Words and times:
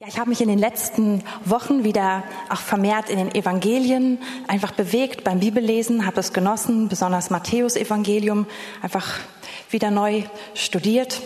Ja, 0.00 0.06
ich 0.06 0.16
habe 0.20 0.30
mich 0.30 0.40
in 0.40 0.46
den 0.46 0.60
letzten 0.60 1.24
Wochen 1.44 1.82
wieder 1.82 2.22
auch 2.50 2.60
vermehrt 2.60 3.10
in 3.10 3.18
den 3.18 3.34
Evangelien 3.34 4.18
einfach 4.46 4.70
bewegt 4.70 5.24
beim 5.24 5.40
Bibellesen, 5.40 6.06
habe 6.06 6.20
es 6.20 6.32
genossen, 6.32 6.88
besonders 6.88 7.30
Matthäus 7.30 7.74
Evangelium 7.74 8.46
einfach 8.80 9.18
wieder 9.70 9.90
neu 9.90 10.22
studiert. 10.54 11.20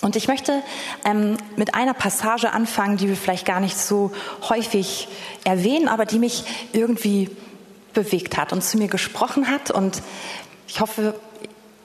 Und 0.00 0.16
ich 0.16 0.28
möchte 0.28 0.62
ähm, 1.04 1.36
mit 1.56 1.74
einer 1.74 1.92
Passage 1.92 2.54
anfangen, 2.54 2.96
die 2.96 3.06
wir 3.06 3.16
vielleicht 3.16 3.44
gar 3.44 3.60
nicht 3.60 3.76
so 3.76 4.12
häufig 4.48 5.06
erwähnen, 5.44 5.88
aber 5.88 6.06
die 6.06 6.18
mich 6.18 6.44
irgendwie 6.72 7.30
bewegt 7.92 8.38
hat 8.38 8.54
und 8.54 8.64
zu 8.64 8.78
mir 8.78 8.88
gesprochen 8.88 9.48
hat. 9.48 9.70
Und 9.70 10.02
ich 10.68 10.80
hoffe, 10.80 11.20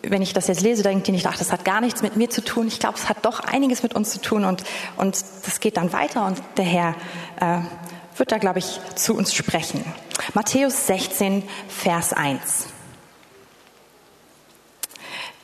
wenn 0.01 0.21
ich 0.21 0.33
das 0.33 0.47
jetzt 0.47 0.61
lese, 0.61 0.83
denkt 0.83 1.07
ihr 1.07 1.13
nicht, 1.13 1.27
ach, 1.27 1.37
das 1.37 1.51
hat 1.51 1.65
gar 1.65 1.81
nichts 1.81 2.01
mit 2.01 2.15
mir 2.15 2.29
zu 2.29 2.43
tun. 2.43 2.67
Ich 2.67 2.79
glaube, 2.79 2.97
es 2.97 3.09
hat 3.09 3.25
doch 3.25 3.41
einiges 3.41 3.83
mit 3.83 3.95
uns 3.95 4.11
zu 4.11 4.21
tun 4.21 4.45
und, 4.45 4.63
und 4.97 5.23
das 5.45 5.59
geht 5.59 5.77
dann 5.77 5.91
weiter 5.91 6.25
und 6.25 6.41
der 6.57 6.65
Herr 6.65 6.95
äh, 7.39 7.59
wird 8.17 8.31
da, 8.31 8.37
glaube 8.37 8.59
ich, 8.59 8.79
zu 8.95 9.15
uns 9.15 9.33
sprechen. 9.33 9.83
Matthäus 10.33 10.87
16, 10.87 11.43
Vers 11.67 12.13
1. 12.13 12.67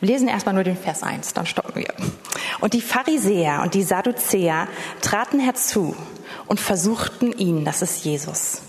Wir 0.01 0.09
lesen 0.09 0.27
erstmal 0.27 0.53
nur 0.53 0.63
den 0.63 0.77
Vers 0.77 1.03
1, 1.03 1.33
dann 1.33 1.45
stoppen 1.45 1.75
wir. 1.75 1.93
Und 2.59 2.73
die 2.73 2.81
Pharisäer 2.81 3.61
und 3.63 3.73
die 3.73 3.83
Sadduzäer 3.83 4.67
traten 5.01 5.39
herzu 5.39 5.95
und 6.47 6.59
versuchten 6.59 7.31
ihn, 7.31 7.65
das 7.65 7.81
ist 7.81 8.03
Jesus, 8.03 8.61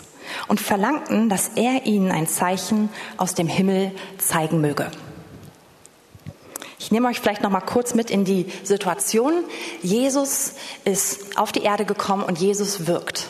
und 0.48 0.60
verlangten, 0.60 1.28
dass 1.28 1.50
er 1.56 1.84
ihnen 1.84 2.10
ein 2.10 2.26
Zeichen 2.26 2.88
aus 3.16 3.34
dem 3.34 3.48
Himmel 3.48 3.92
zeigen 4.18 4.60
möge. 4.60 4.90
Ich 6.78 6.90
nehme 6.90 7.08
euch 7.08 7.20
vielleicht 7.20 7.42
noch 7.42 7.50
mal 7.50 7.60
kurz 7.60 7.94
mit 7.94 8.10
in 8.10 8.24
die 8.24 8.46
Situation. 8.62 9.44
Jesus 9.82 10.54
ist 10.84 11.38
auf 11.38 11.52
die 11.52 11.62
Erde 11.62 11.84
gekommen 11.84 12.22
und 12.22 12.38
Jesus 12.38 12.86
wirkt. 12.86 13.28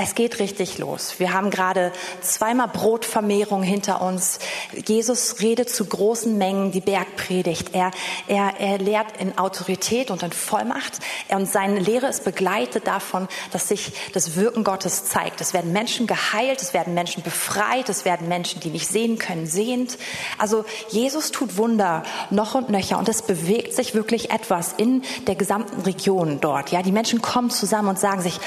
Es 0.00 0.14
geht 0.14 0.38
richtig 0.38 0.78
los. 0.78 1.14
Wir 1.18 1.32
haben 1.32 1.50
gerade 1.50 1.90
zweimal 2.20 2.68
Brotvermehrung 2.68 3.64
hinter 3.64 4.00
uns. 4.00 4.38
Jesus 4.86 5.40
redet 5.40 5.70
zu 5.70 5.84
großen 5.86 6.38
Mengen 6.38 6.70
die 6.70 6.80
Bergpredigt. 6.80 7.74
Er, 7.74 7.90
er, 8.28 8.60
er 8.60 8.78
lehrt 8.78 9.16
in 9.18 9.36
Autorität 9.38 10.12
und 10.12 10.22
in 10.22 10.30
Vollmacht. 10.30 11.00
Und 11.30 11.50
seine 11.50 11.80
Lehre 11.80 12.06
ist 12.06 12.22
begleitet 12.22 12.86
davon, 12.86 13.26
dass 13.50 13.66
sich 13.66 13.92
das 14.12 14.36
Wirken 14.36 14.62
Gottes 14.62 15.06
zeigt. 15.06 15.40
Es 15.40 15.52
werden 15.52 15.72
Menschen 15.72 16.06
geheilt, 16.06 16.62
es 16.62 16.74
werden 16.74 16.94
Menschen 16.94 17.24
befreit, 17.24 17.88
es 17.88 18.04
werden 18.04 18.28
Menschen, 18.28 18.60
die 18.60 18.70
nicht 18.70 18.86
sehen 18.86 19.18
können, 19.18 19.48
sehend. 19.48 19.98
Also 20.38 20.64
Jesus 20.90 21.32
tut 21.32 21.56
Wunder 21.56 22.04
noch 22.30 22.54
und 22.54 22.70
nöcher 22.70 22.98
und 22.98 23.08
es 23.08 23.22
bewegt 23.22 23.74
sich 23.74 23.96
wirklich 23.96 24.30
etwas 24.30 24.74
in 24.76 25.02
der 25.26 25.34
gesamten 25.34 25.80
Region 25.80 26.38
dort. 26.40 26.70
Ja, 26.70 26.82
die 26.82 26.92
Menschen 26.92 27.20
kommen 27.20 27.50
zusammen 27.50 27.88
und 27.88 27.98
sagen 27.98 28.22
sich, 28.22 28.38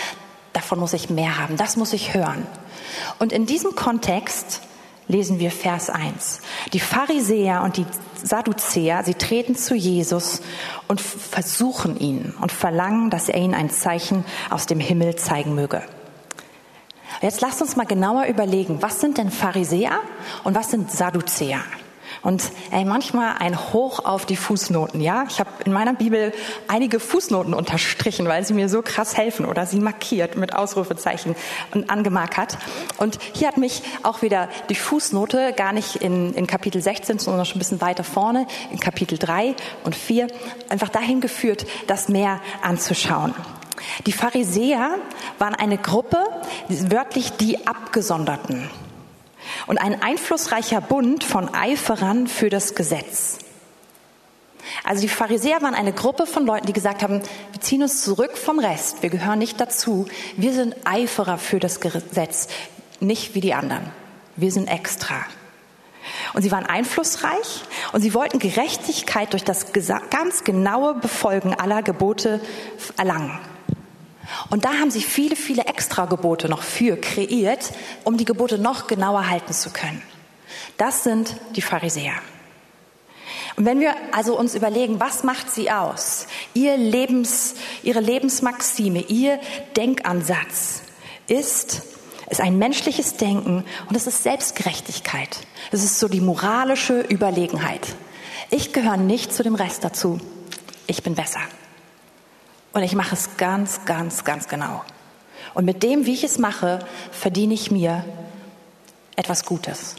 davon 0.53 0.79
muss 0.79 0.93
ich 0.93 1.09
mehr 1.09 1.37
haben, 1.37 1.57
das 1.57 1.77
muss 1.77 1.93
ich 1.93 2.13
hören. 2.13 2.45
Und 3.19 3.31
in 3.31 3.45
diesem 3.45 3.75
Kontext 3.75 4.61
lesen 5.07 5.39
wir 5.39 5.51
Vers 5.51 5.89
1. 5.89 6.41
Die 6.73 6.79
Pharisäer 6.79 7.63
und 7.63 7.77
die 7.77 7.85
Sadduzäer, 8.23 9.03
sie 9.03 9.15
treten 9.15 9.55
zu 9.55 9.75
Jesus 9.75 10.41
und 10.87 11.01
versuchen 11.01 11.99
ihn 11.99 12.33
und 12.41 12.51
verlangen, 12.51 13.09
dass 13.09 13.29
er 13.29 13.39
ihnen 13.39 13.53
ein 13.53 13.69
Zeichen 13.69 14.25
aus 14.49 14.65
dem 14.65 14.79
Himmel 14.79 15.15
zeigen 15.15 15.55
möge. 15.55 15.83
Jetzt 17.21 17.41
lasst 17.41 17.61
uns 17.61 17.75
mal 17.75 17.85
genauer 17.85 18.25
überlegen, 18.25 18.81
was 18.81 18.99
sind 18.99 19.17
denn 19.17 19.31
Pharisäer 19.31 19.99
und 20.43 20.55
was 20.55 20.71
sind 20.71 20.91
Sadduzäer? 20.91 21.61
Und 22.21 22.51
ey, 22.69 22.85
manchmal 22.85 23.37
ein 23.39 23.57
Hoch 23.73 24.05
auf 24.05 24.25
die 24.25 24.35
Fußnoten, 24.35 25.01
ja? 25.01 25.25
Ich 25.27 25.39
habe 25.39 25.49
in 25.65 25.73
meiner 25.73 25.93
Bibel 25.93 26.33
einige 26.67 26.99
Fußnoten 26.99 27.53
unterstrichen, 27.53 28.27
weil 28.27 28.45
sie 28.45 28.53
mir 28.53 28.69
so 28.69 28.81
krass 28.83 29.17
helfen 29.17 29.45
oder 29.45 29.65
sie 29.65 29.79
markiert 29.79 30.37
mit 30.37 30.55
Ausrufezeichen 30.55 31.35
und 31.73 31.89
angemarkert. 31.89 32.57
Und 32.97 33.17
hier 33.33 33.47
hat 33.47 33.57
mich 33.57 33.81
auch 34.03 34.21
wieder 34.21 34.49
die 34.69 34.75
Fußnote 34.75 35.53
gar 35.53 35.73
nicht 35.73 35.95
in, 35.95 36.33
in 36.33 36.45
Kapitel 36.45 36.81
16, 36.81 37.17
sondern 37.17 37.45
schon 37.45 37.57
ein 37.57 37.59
bisschen 37.59 37.81
weiter 37.81 38.03
vorne, 38.03 38.45
in 38.71 38.79
Kapitel 38.79 39.17
3 39.17 39.55
und 39.83 39.95
4, 39.95 40.27
einfach 40.69 40.89
dahin 40.89 41.21
geführt, 41.21 41.65
das 41.87 42.07
mehr 42.07 42.39
anzuschauen. 42.61 43.33
Die 44.05 44.11
Pharisäer 44.11 44.95
waren 45.39 45.55
eine 45.55 45.79
Gruppe, 45.79 46.19
wörtlich 46.67 47.31
die 47.31 47.65
Abgesonderten 47.65 48.69
und 49.67 49.77
ein 49.77 50.01
einflussreicher 50.01 50.81
Bund 50.81 51.23
von 51.23 51.53
Eiferern 51.53 52.27
für 52.27 52.49
das 52.49 52.75
Gesetz. 52.75 53.39
Also 54.83 55.01
die 55.01 55.09
Pharisäer 55.09 55.61
waren 55.61 55.73
eine 55.73 55.93
Gruppe 55.93 56.25
von 56.25 56.45
Leuten, 56.45 56.67
die 56.67 56.73
gesagt 56.73 57.03
haben, 57.03 57.21
wir 57.51 57.61
ziehen 57.61 57.81
uns 57.81 58.03
zurück 58.03 58.37
vom 58.37 58.59
Rest, 58.59 59.01
wir 59.01 59.09
gehören 59.09 59.39
nicht 59.39 59.59
dazu, 59.59 60.07
wir 60.37 60.53
sind 60.53 60.75
Eiferer 60.85 61.37
für 61.37 61.59
das 61.59 61.79
Gesetz, 61.79 62.47
nicht 62.99 63.35
wie 63.35 63.41
die 63.41 63.53
anderen, 63.53 63.91
wir 64.35 64.51
sind 64.51 64.67
extra. 64.67 65.25
Und 66.33 66.41
sie 66.41 66.51
waren 66.51 66.65
einflussreich 66.65 67.63
und 67.91 68.01
sie 68.01 68.13
wollten 68.13 68.39
Gerechtigkeit 68.39 69.33
durch 69.33 69.43
das 69.43 69.67
ganz 70.09 70.43
genaue 70.43 70.95
Befolgen 70.95 71.53
aller 71.53 71.83
Gebote 71.83 72.41
erlangen. 72.97 73.39
Und 74.49 74.65
da 74.65 74.73
haben 74.73 74.91
sie 74.91 75.01
viele, 75.01 75.35
viele 75.35 75.65
Extragebote 75.65 76.49
noch 76.49 76.63
für 76.63 76.97
kreiert, 76.97 77.71
um 78.03 78.17
die 78.17 78.25
Gebote 78.25 78.57
noch 78.57 78.87
genauer 78.87 79.29
halten 79.29 79.53
zu 79.53 79.69
können. 79.71 80.01
Das 80.77 81.03
sind 81.03 81.35
die 81.55 81.61
Pharisäer. 81.61 82.13
Und 83.55 83.65
wenn 83.65 83.79
wir 83.79 83.95
also 84.11 84.37
uns 84.37 84.55
überlegen, 84.55 84.99
was 84.99 85.23
macht 85.23 85.51
sie 85.51 85.71
aus? 85.71 86.27
Ihr 86.53 86.77
Lebens, 86.77 87.55
ihre 87.83 87.99
Lebensmaxime, 87.99 89.01
ihr 89.01 89.39
Denkansatz 89.75 90.81
ist, 91.27 91.83
ist 92.29 92.41
ein 92.41 92.57
menschliches 92.57 93.17
Denken 93.17 93.65
und 93.89 93.95
es 93.95 94.07
ist 94.07 94.23
Selbstgerechtigkeit. 94.23 95.37
Es 95.71 95.83
ist 95.83 95.99
so 95.99 96.07
die 96.07 96.21
moralische 96.21 97.01
Überlegenheit. 97.01 97.95
Ich 98.49 98.73
gehöre 98.73 98.97
nicht 98.97 99.33
zu 99.33 99.43
dem 99.43 99.55
Rest 99.55 99.83
dazu. 99.83 100.19
Ich 100.87 101.03
bin 101.03 101.15
besser. 101.15 101.41
Und 102.73 102.83
ich 102.83 102.95
mache 102.95 103.15
es 103.15 103.37
ganz, 103.37 103.85
ganz, 103.85 104.23
ganz 104.23 104.47
genau. 104.47 104.83
Und 105.53 105.65
mit 105.65 105.83
dem, 105.83 106.05
wie 106.05 106.13
ich 106.13 106.23
es 106.23 106.39
mache, 106.39 106.79
verdiene 107.11 107.53
ich 107.53 107.71
mir 107.71 108.05
etwas 109.15 109.45
Gutes. 109.45 109.95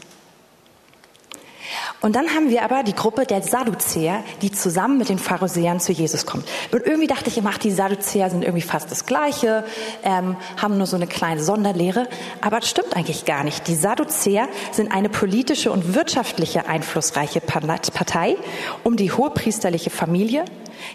Und 2.01 2.17
dann 2.17 2.35
haben 2.35 2.49
wir 2.49 2.63
aber 2.63 2.83
die 2.83 2.93
Gruppe 2.93 3.25
der 3.25 3.41
Sadduzäer, 3.41 4.23
die 4.41 4.51
zusammen 4.51 4.97
mit 4.97 5.07
den 5.07 5.19
Pharisäern 5.19 5.79
zu 5.79 5.93
Jesus 5.93 6.25
kommt. 6.25 6.45
Und 6.71 6.85
irgendwie 6.85 7.07
dachte 7.07 7.29
ich 7.29 7.37
immer, 7.37 7.51
ach, 7.53 7.57
die 7.57 7.71
Sadduzäer 7.71 8.29
sind 8.29 8.43
irgendwie 8.43 8.61
fast 8.61 8.91
das 8.91 9.05
Gleiche, 9.05 9.63
ähm, 10.03 10.35
haben 10.61 10.77
nur 10.77 10.85
so 10.85 10.97
eine 10.97 11.07
kleine 11.07 11.41
Sonderlehre. 11.41 12.09
Aber 12.41 12.59
das 12.59 12.69
stimmt 12.69 12.95
eigentlich 12.95 13.23
gar 13.23 13.45
nicht. 13.45 13.67
Die 13.69 13.75
Sadduzäer 13.75 14.49
sind 14.71 14.91
eine 14.91 15.07
politische 15.07 15.71
und 15.71 15.95
wirtschaftliche 15.95 16.67
einflussreiche 16.67 17.39
Partei 17.39 18.35
um 18.83 18.97
die 18.97 19.11
hohepriesterliche 19.11 19.89
Familie, 19.89 20.43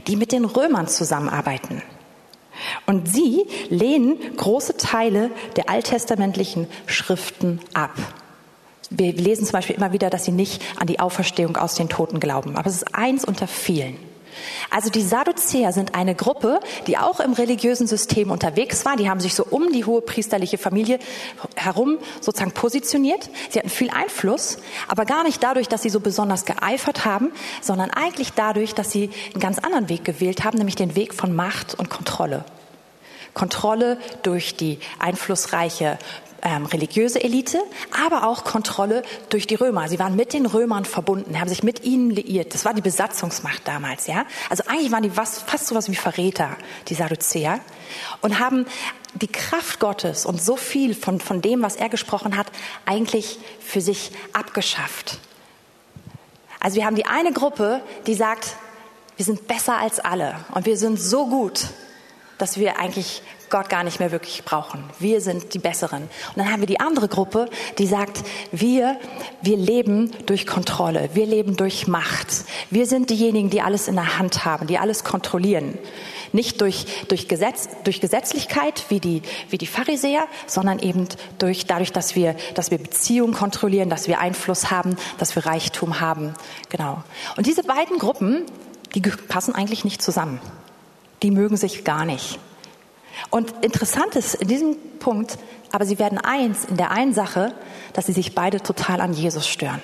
die 0.07 0.17
mit 0.17 0.33
den 0.33 0.45
Römern 0.45 0.89
zusammenarbeiten. 0.89 1.83
Und 2.87 3.09
sie 3.09 3.47
lehnen 3.69 4.19
große 4.37 4.77
Teile 4.77 5.31
der 5.57 5.71
alttestamentlichen 5.71 6.67
Schriften 6.87 7.61
ab. 7.73 7.95
Wir 8.91 9.13
lesen 9.13 9.45
zum 9.45 9.53
Beispiel 9.53 9.77
immer 9.77 9.93
wieder, 9.93 10.11
dass 10.11 10.25
sie 10.25 10.33
nicht 10.33 10.63
an 10.81 10.87
die 10.87 10.99
Auferstehung 10.99 11.57
aus 11.57 11.75
den 11.75 11.89
Toten 11.89 12.21
glauben. 12.21 12.57
Aber 12.57 12.69
es 12.69 12.77
ist 12.77 12.95
eins 12.95 13.25
unter 13.25 13.47
vielen. 13.47 13.97
Also 14.71 14.91
die 14.91 15.03
Sadduzäer 15.03 15.73
sind 15.73 15.95
eine 15.95 16.15
Gruppe, 16.15 16.61
die 16.87 16.99
auch 16.99 17.21
im 17.21 17.33
religiösen 17.33 17.87
System 17.87 18.31
unterwegs 18.31 18.85
war. 18.85 18.97
Die 18.97 19.09
haben 19.09 19.21
sich 19.21 19.35
so 19.35 19.45
um 19.45 19.73
die 19.73 19.85
hohe 19.85 20.01
priesterliche 20.01 20.59
Familie 20.59 20.99
herum 21.57 21.99
sozusagen 22.21 22.53
positioniert. 22.53 23.31
Sie 23.51 23.59
hatten 23.59 23.71
viel 23.71 23.91
Einfluss, 23.91 24.59
aber 24.89 25.05
gar 25.05 25.25
nicht 25.25 25.43
dadurch, 25.43 25.69
dass 25.69 25.83
sie 25.83 25.91
so 25.91 26.01
besonders 26.01 26.45
geeifert 26.45 27.05
haben, 27.05 27.33
sondern 27.61 27.91
eigentlich 27.91 28.33
dadurch, 28.33 28.75
dass 28.75 28.91
sie 28.91 29.11
einen 29.33 29.41
ganz 29.41 29.59
anderen 29.59 29.89
Weg 29.89 30.05
gewählt 30.05 30.45
haben, 30.45 30.59
nämlich 30.59 30.77
den 30.77 30.97
Weg 30.97 31.15
von 31.15 31.35
Macht 31.35 31.75
und 31.79 31.91
Kontrolle. 31.91 32.45
Kontrolle 33.35 33.99
durch 34.23 34.57
die 34.57 34.79
einflussreiche 34.99 35.99
ähm, 36.43 36.67
religiöse 36.67 37.23
Elite, 37.23 37.61
aber 38.05 38.27
auch 38.27 38.45
Kontrolle 38.45 39.03
durch 39.29 39.47
die 39.47 39.55
Römer. 39.55 39.89
Sie 39.89 39.99
waren 39.99 40.17
mit 40.17 40.33
den 40.33 40.47
Römern 40.47 40.85
verbunden, 40.85 41.39
haben 41.41 41.49
sich 41.49 41.63
mit 41.63 41.85
ihnen 41.85 42.11
liiert. 42.11 42.55
Das 42.55 42.65
war 42.65 42.75
die 42.75 42.83
Besatzungsmacht 42.83 43.67
damals, 43.67 44.07
ja. 44.07 44.25
Also 44.49 44.65
eigentlich 44.67 44.93
waren 44.93 45.03
die 45.03 45.17
was, 45.17 45.43
fast 45.43 45.67
sowas 45.67 45.91
wie 45.91 45.97
Verräter, 45.97 46.57
die 46.89 46.95
Sadduzäer, 46.95 47.61
und 48.21 48.39
haben 48.39 48.67
die 49.15 49.27
Kraft 49.27 49.81
Gottes 49.81 50.27
und 50.27 50.43
so 50.43 50.57
viel 50.57 50.95
von, 50.95 51.21
von 51.21 51.41
dem, 51.41 51.63
was 51.63 51.77
er 51.77 51.89
gesprochen 51.89 52.37
hat, 52.37 52.47
eigentlich 52.87 53.39
für 53.61 53.81
sich 53.81 54.13
abgeschafft. 54.33 55.19
Also 56.61 56.77
wir 56.77 56.87
haben 56.87 56.97
die 56.97 57.07
eine 57.07 57.33
Gruppe, 57.33 57.81
die 58.07 58.15
sagt, 58.15 58.57
wir 59.17 59.25
sind 59.25 59.49
besser 59.49 59.79
als 59.79 59.99
alle 59.99 60.37
und 60.53 60.67
wir 60.67 60.77
sind 60.77 61.01
so 61.01 61.27
gut 61.27 61.67
dass 62.39 62.59
wir 62.59 62.79
eigentlich 62.79 63.23
Gott 63.51 63.69
gar 63.69 63.85
nicht 63.85 63.99
mehr 63.99 64.13
wirklich 64.13 64.45
brauchen. 64.45 64.85
Wir 64.99 65.21
sind 65.21 65.55
die 65.55 65.59
Besseren. 65.59 66.03
Und 66.03 66.37
dann 66.37 66.53
haben 66.53 66.61
wir 66.61 66.67
die 66.67 66.81
andere 66.81 67.09
Gruppe, 67.09 67.49
die 67.79 67.87
sagt, 67.87 68.23
wir, 68.53 68.99
wir 69.43 69.57
leben 69.57 70.11
durch 70.27 70.47
Kontrolle. 70.47 71.11
Wir 71.15 71.27
leben 71.27 71.57
durch 71.57 71.87
Macht. 71.87 72.29
Wir 72.71 72.87
sind 72.87 73.11
diejenigen, 73.11 73.51
die 73.51 73.63
alles 73.63 73.89
in 73.89 73.95
der 73.95 74.19
Hand 74.19 74.45
haben, 74.45 74.67
die 74.67 74.79
alles 74.79 75.05
kontrollieren. 75.05 75.79
Nicht 76.33 76.61
durch, 76.61 76.85
durch, 77.09 77.27
Gesetz, 77.27 77.69
durch 77.85 78.01
Gesetzlichkeit 78.01 78.85
wie 78.91 79.01
die, 79.01 79.23
wie 79.49 79.57
die 79.57 79.67
Pharisäer, 79.67 80.27
sondern 80.47 80.79
eben 80.79 81.09
durch, 81.39 81.67
dadurch, 81.67 81.93
dass 81.93 82.15
wir, 82.15 82.37
dass 82.55 82.71
wir 82.71 82.79
Beziehungen 82.79 83.33
kontrollieren, 83.33 83.89
dass 83.89 84.09
wir 84.09 84.21
Einfluss 84.21 84.71
haben, 84.71 84.97
dass 85.17 85.35
wir 85.37 85.47
Reichtum 85.47 86.01
haben. 86.01 86.35
Genau. 86.69 87.03
Und 87.37 87.47
diese 87.47 87.63
beiden 87.63 87.99
Gruppen, 87.99 88.45
die 88.95 89.01
passen 89.01 89.55
eigentlich 89.55 89.85
nicht 89.85 90.03
zusammen. 90.03 90.41
Die 91.23 91.31
mögen 91.31 91.57
sich 91.57 91.85
gar 91.85 92.05
nicht. 92.05 92.39
Und 93.31 93.53
interessant 93.65 94.17
ist 94.17 94.35
in 94.35 94.49
diesem 94.49 94.77
Punkt, 94.99 95.39
aber 95.73 95.85
sie 95.85 95.99
werden 95.99 96.19
eins 96.19 96.65
in 96.65 96.77
der 96.77 96.91
einen 96.91 97.13
Sache, 97.13 97.53
dass 97.93 98.07
sie 98.07 98.13
sich 98.13 98.35
beide 98.35 98.63
total 98.63 99.01
an 99.01 99.13
Jesus 99.13 99.49
stören. 99.49 99.81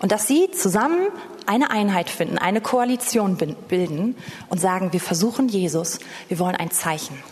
Und 0.00 0.12
dass 0.12 0.26
sie 0.26 0.50
zusammen 0.50 1.08
eine 1.46 1.70
Einheit 1.70 2.08
finden, 2.08 2.38
eine 2.38 2.60
Koalition 2.60 3.36
bilden 3.36 4.16
und 4.48 4.60
sagen, 4.60 4.92
wir 4.92 5.00
versuchen 5.00 5.48
Jesus, 5.48 5.98
wir 6.28 6.38
wollen 6.38 6.56
ein 6.56 6.70
Zeichen. 6.70 7.22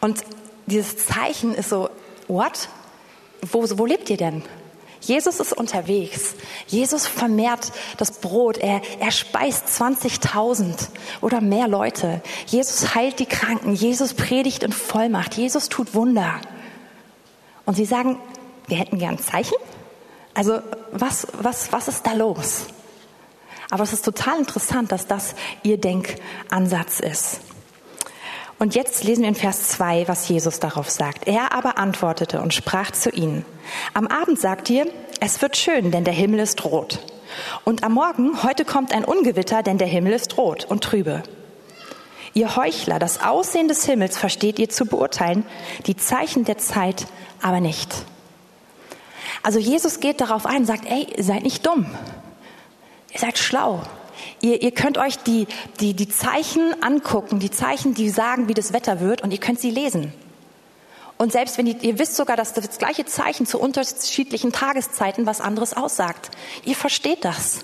Und 0.00 0.20
dieses 0.66 0.96
Zeichen 0.96 1.54
ist 1.54 1.68
so, 1.68 1.90
what? 2.28 2.68
Wo, 3.42 3.64
wo 3.78 3.86
lebt 3.86 4.10
ihr 4.10 4.16
denn? 4.16 4.42
Jesus 5.00 5.40
ist 5.40 5.52
unterwegs. 5.52 6.34
Jesus 6.66 7.06
vermehrt 7.06 7.72
das 7.96 8.12
Brot. 8.12 8.58
Er, 8.58 8.82
er 9.00 9.10
speist 9.10 9.66
20.000 9.66 10.88
oder 11.20 11.40
mehr 11.40 11.68
Leute. 11.68 12.20
Jesus 12.46 12.94
heilt 12.94 13.18
die 13.18 13.26
Kranken. 13.26 13.74
Jesus 13.74 14.14
predigt 14.14 14.62
in 14.62 14.72
Vollmacht. 14.72 15.34
Jesus 15.34 15.68
tut 15.68 15.94
Wunder. 15.94 16.40
Und 17.64 17.74
sie 17.74 17.86
sagen, 17.86 18.18
wir 18.66 18.76
hätten 18.76 18.98
gern 18.98 19.18
Zeichen. 19.18 19.56
Also 20.34 20.60
was, 20.92 21.26
was, 21.40 21.72
was 21.72 21.88
ist 21.88 22.06
da 22.06 22.12
los? 22.12 22.66
Aber 23.70 23.84
es 23.84 23.92
ist 23.92 24.04
total 24.04 24.38
interessant, 24.38 24.92
dass 24.92 25.06
das 25.06 25.34
ihr 25.62 25.78
Denkansatz 25.78 27.00
ist. 27.00 27.40
Und 28.60 28.74
jetzt 28.74 29.04
lesen 29.04 29.22
wir 29.22 29.30
in 29.30 29.34
Vers 29.34 29.68
2, 29.68 30.06
was 30.06 30.28
Jesus 30.28 30.60
darauf 30.60 30.90
sagt. 30.90 31.26
Er 31.26 31.54
aber 31.54 31.78
antwortete 31.78 32.42
und 32.42 32.52
sprach 32.52 32.90
zu 32.90 33.08
ihnen, 33.08 33.46
am 33.94 34.06
Abend 34.06 34.38
sagt 34.38 34.68
ihr, 34.68 34.86
es 35.18 35.40
wird 35.40 35.56
schön, 35.56 35.90
denn 35.90 36.04
der 36.04 36.12
Himmel 36.12 36.40
ist 36.40 36.62
rot. 36.66 36.98
Und 37.64 37.84
am 37.84 37.94
Morgen, 37.94 38.42
heute 38.42 38.66
kommt 38.66 38.92
ein 38.92 39.06
Ungewitter, 39.06 39.62
denn 39.62 39.78
der 39.78 39.86
Himmel 39.86 40.12
ist 40.12 40.36
rot 40.36 40.66
und 40.66 40.84
trübe. 40.84 41.22
Ihr 42.34 42.54
Heuchler, 42.54 42.98
das 42.98 43.22
Aussehen 43.22 43.66
des 43.66 43.86
Himmels 43.86 44.18
versteht 44.18 44.58
ihr 44.58 44.68
zu 44.68 44.84
beurteilen, 44.84 45.46
die 45.86 45.96
Zeichen 45.96 46.44
der 46.44 46.58
Zeit 46.58 47.06
aber 47.40 47.60
nicht. 47.60 47.94
Also 49.42 49.58
Jesus 49.58 50.00
geht 50.00 50.20
darauf 50.20 50.44
ein 50.44 50.66
sagt, 50.66 50.84
ey, 50.84 51.06
seid 51.18 51.44
nicht 51.44 51.64
dumm. 51.64 51.86
Ihr 53.10 53.20
seid 53.20 53.38
schlau. 53.38 53.80
Ihr, 54.40 54.62
ihr 54.62 54.72
könnt 54.72 54.98
euch 54.98 55.16
die, 55.18 55.46
die, 55.80 55.94
die 55.94 56.08
Zeichen 56.08 56.82
angucken, 56.82 57.38
die 57.40 57.50
Zeichen, 57.50 57.94
die 57.94 58.08
sagen, 58.08 58.48
wie 58.48 58.54
das 58.54 58.72
Wetter 58.72 59.00
wird, 59.00 59.22
und 59.22 59.32
ihr 59.32 59.40
könnt 59.40 59.60
sie 59.60 59.70
lesen. 59.70 60.12
Und 61.18 61.32
selbst 61.32 61.58
wenn 61.58 61.66
ihr, 61.66 61.82
ihr 61.82 61.98
wisst 61.98 62.16
sogar, 62.16 62.36
dass 62.36 62.54
das 62.54 62.78
gleiche 62.78 63.04
Zeichen 63.04 63.44
zu 63.44 63.60
unterschiedlichen 63.60 64.52
Tageszeiten 64.52 65.26
was 65.26 65.42
anderes 65.42 65.76
aussagt. 65.76 66.30
Ihr 66.64 66.74
versteht 66.74 67.26
das. 67.26 67.60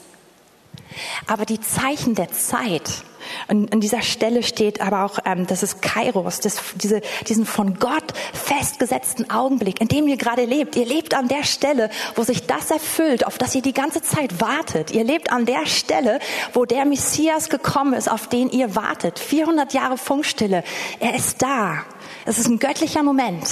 Aber 1.27 1.47
die 1.47 1.61
Zeichen 1.61 2.15
der 2.15 2.31
Zeit, 2.33 3.03
und 3.49 3.73
an 3.73 3.81
dieser 3.81 4.03
Stelle 4.03 4.43
steht 4.43 4.81
aber 4.81 5.05
auch, 5.05 5.19
ähm, 5.25 5.47
das 5.47 5.63
ist 5.63 5.83
Kairos, 5.83 6.41
das, 6.41 6.61
diese, 6.75 7.01
diesen 7.29 7.47
von 7.47 7.79
Gott 7.79 8.05
festgesetzten 8.33 9.31
Augenblick, 9.31 9.81
in 9.81 9.89
dem 9.89 10.09
ihr 10.09 10.17
gerade 10.17 10.45
lebt. 10.45 10.77
Ihr 10.77 10.87
lebt 10.87 11.15
an 11.15 11.29
der 11.29 11.45
Stelle, 11.45 11.91
wo 12.15 12.23
sich 12.23 12.47
das 12.47 12.71
erfüllt, 12.71 13.27
auf 13.27 13.39
das 13.39 13.55
ihr 13.55 13.63
die 13.63 13.73
ganze 13.73 14.03
Zeit 14.03 14.41
wartet. 14.41 14.91
Ihr 14.91 15.05
lebt 15.05 15.33
an 15.33 15.47
der 15.47 15.67
Stelle, 15.67 16.21
wo 16.53 16.65
der 16.65 16.85
Messias 16.85 17.49
gekommen 17.49 17.95
ist, 17.95 18.11
auf 18.11 18.29
den 18.29 18.51
ihr 18.51 18.75
wartet. 18.75 19.19
400 19.19 19.73
Jahre 19.73 19.99
Funkstille. 19.99 20.65
Er 21.01 21.15
ist 21.15 21.43
da. 21.43 21.85
Es 22.25 22.39
ist 22.39 22.49
ein 22.49 22.59
göttlicher 22.59 23.03
Moment. 23.03 23.47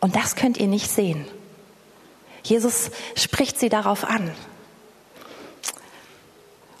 Und 0.00 0.16
das 0.16 0.36
könnt 0.36 0.58
ihr 0.58 0.66
nicht 0.66 0.90
sehen. 0.90 1.26
Jesus 2.42 2.90
spricht 3.14 3.58
sie 3.58 3.68
darauf 3.68 4.04
an. 4.04 4.30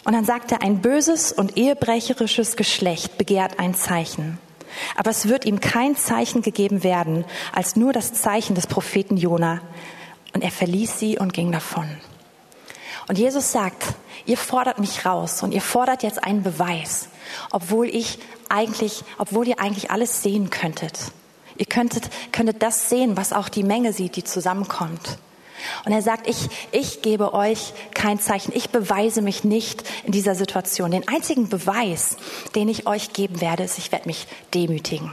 Und 0.06 0.12
dann 0.12 0.24
sagt 0.24 0.52
er, 0.52 0.62
ein 0.62 0.80
böses 0.80 1.32
und 1.32 1.56
ehebrecherisches 1.56 2.56
Geschlecht 2.56 3.18
begehrt 3.18 3.58
ein 3.58 3.74
Zeichen. 3.74 4.38
Aber 4.96 5.10
es 5.10 5.26
wird 5.26 5.44
ihm 5.44 5.58
kein 5.58 5.96
Zeichen 5.96 6.42
gegeben 6.42 6.84
werden, 6.84 7.24
als 7.52 7.74
nur 7.74 7.92
das 7.92 8.12
Zeichen 8.12 8.54
des 8.54 8.68
Propheten 8.68 9.16
Jona. 9.16 9.62
Und 10.32 10.44
er 10.44 10.52
verließ 10.52 11.00
sie 11.00 11.18
und 11.18 11.32
ging 11.32 11.50
davon. 11.50 11.88
Und 13.08 13.18
Jesus 13.18 13.50
sagt, 13.50 13.94
ihr 14.26 14.36
fordert 14.36 14.78
mich 14.78 15.04
raus 15.04 15.42
und 15.42 15.52
ihr 15.52 15.60
fordert 15.60 16.04
jetzt 16.04 16.22
einen 16.22 16.44
Beweis, 16.44 17.08
obwohl 17.50 17.88
ich 17.88 18.20
eigentlich, 18.48 19.02
obwohl 19.18 19.48
ihr 19.48 19.58
eigentlich 19.58 19.90
alles 19.90 20.22
sehen 20.22 20.50
könntet. 20.50 21.00
Ihr 21.56 21.66
könntet, 21.66 22.10
könntet 22.30 22.62
das 22.62 22.90
sehen, 22.90 23.16
was 23.16 23.32
auch 23.32 23.48
die 23.48 23.64
Menge 23.64 23.92
sieht, 23.92 24.14
die 24.14 24.24
zusammenkommt. 24.24 25.18
Und 25.84 25.92
er 25.92 26.02
sagt, 26.02 26.28
ich, 26.28 26.48
ich 26.72 27.02
gebe 27.02 27.34
euch 27.34 27.72
kein 27.94 28.20
Zeichen. 28.20 28.52
Ich 28.54 28.70
beweise 28.70 29.22
mich 29.22 29.44
nicht 29.44 29.84
in 30.04 30.12
dieser 30.12 30.34
Situation. 30.34 30.90
Den 30.90 31.08
einzigen 31.08 31.48
Beweis, 31.48 32.16
den 32.54 32.68
ich 32.68 32.86
euch 32.86 33.12
geben 33.12 33.40
werde, 33.40 33.64
ist, 33.64 33.78
ich 33.78 33.92
werde 33.92 34.06
mich 34.06 34.26
demütigen. 34.54 35.10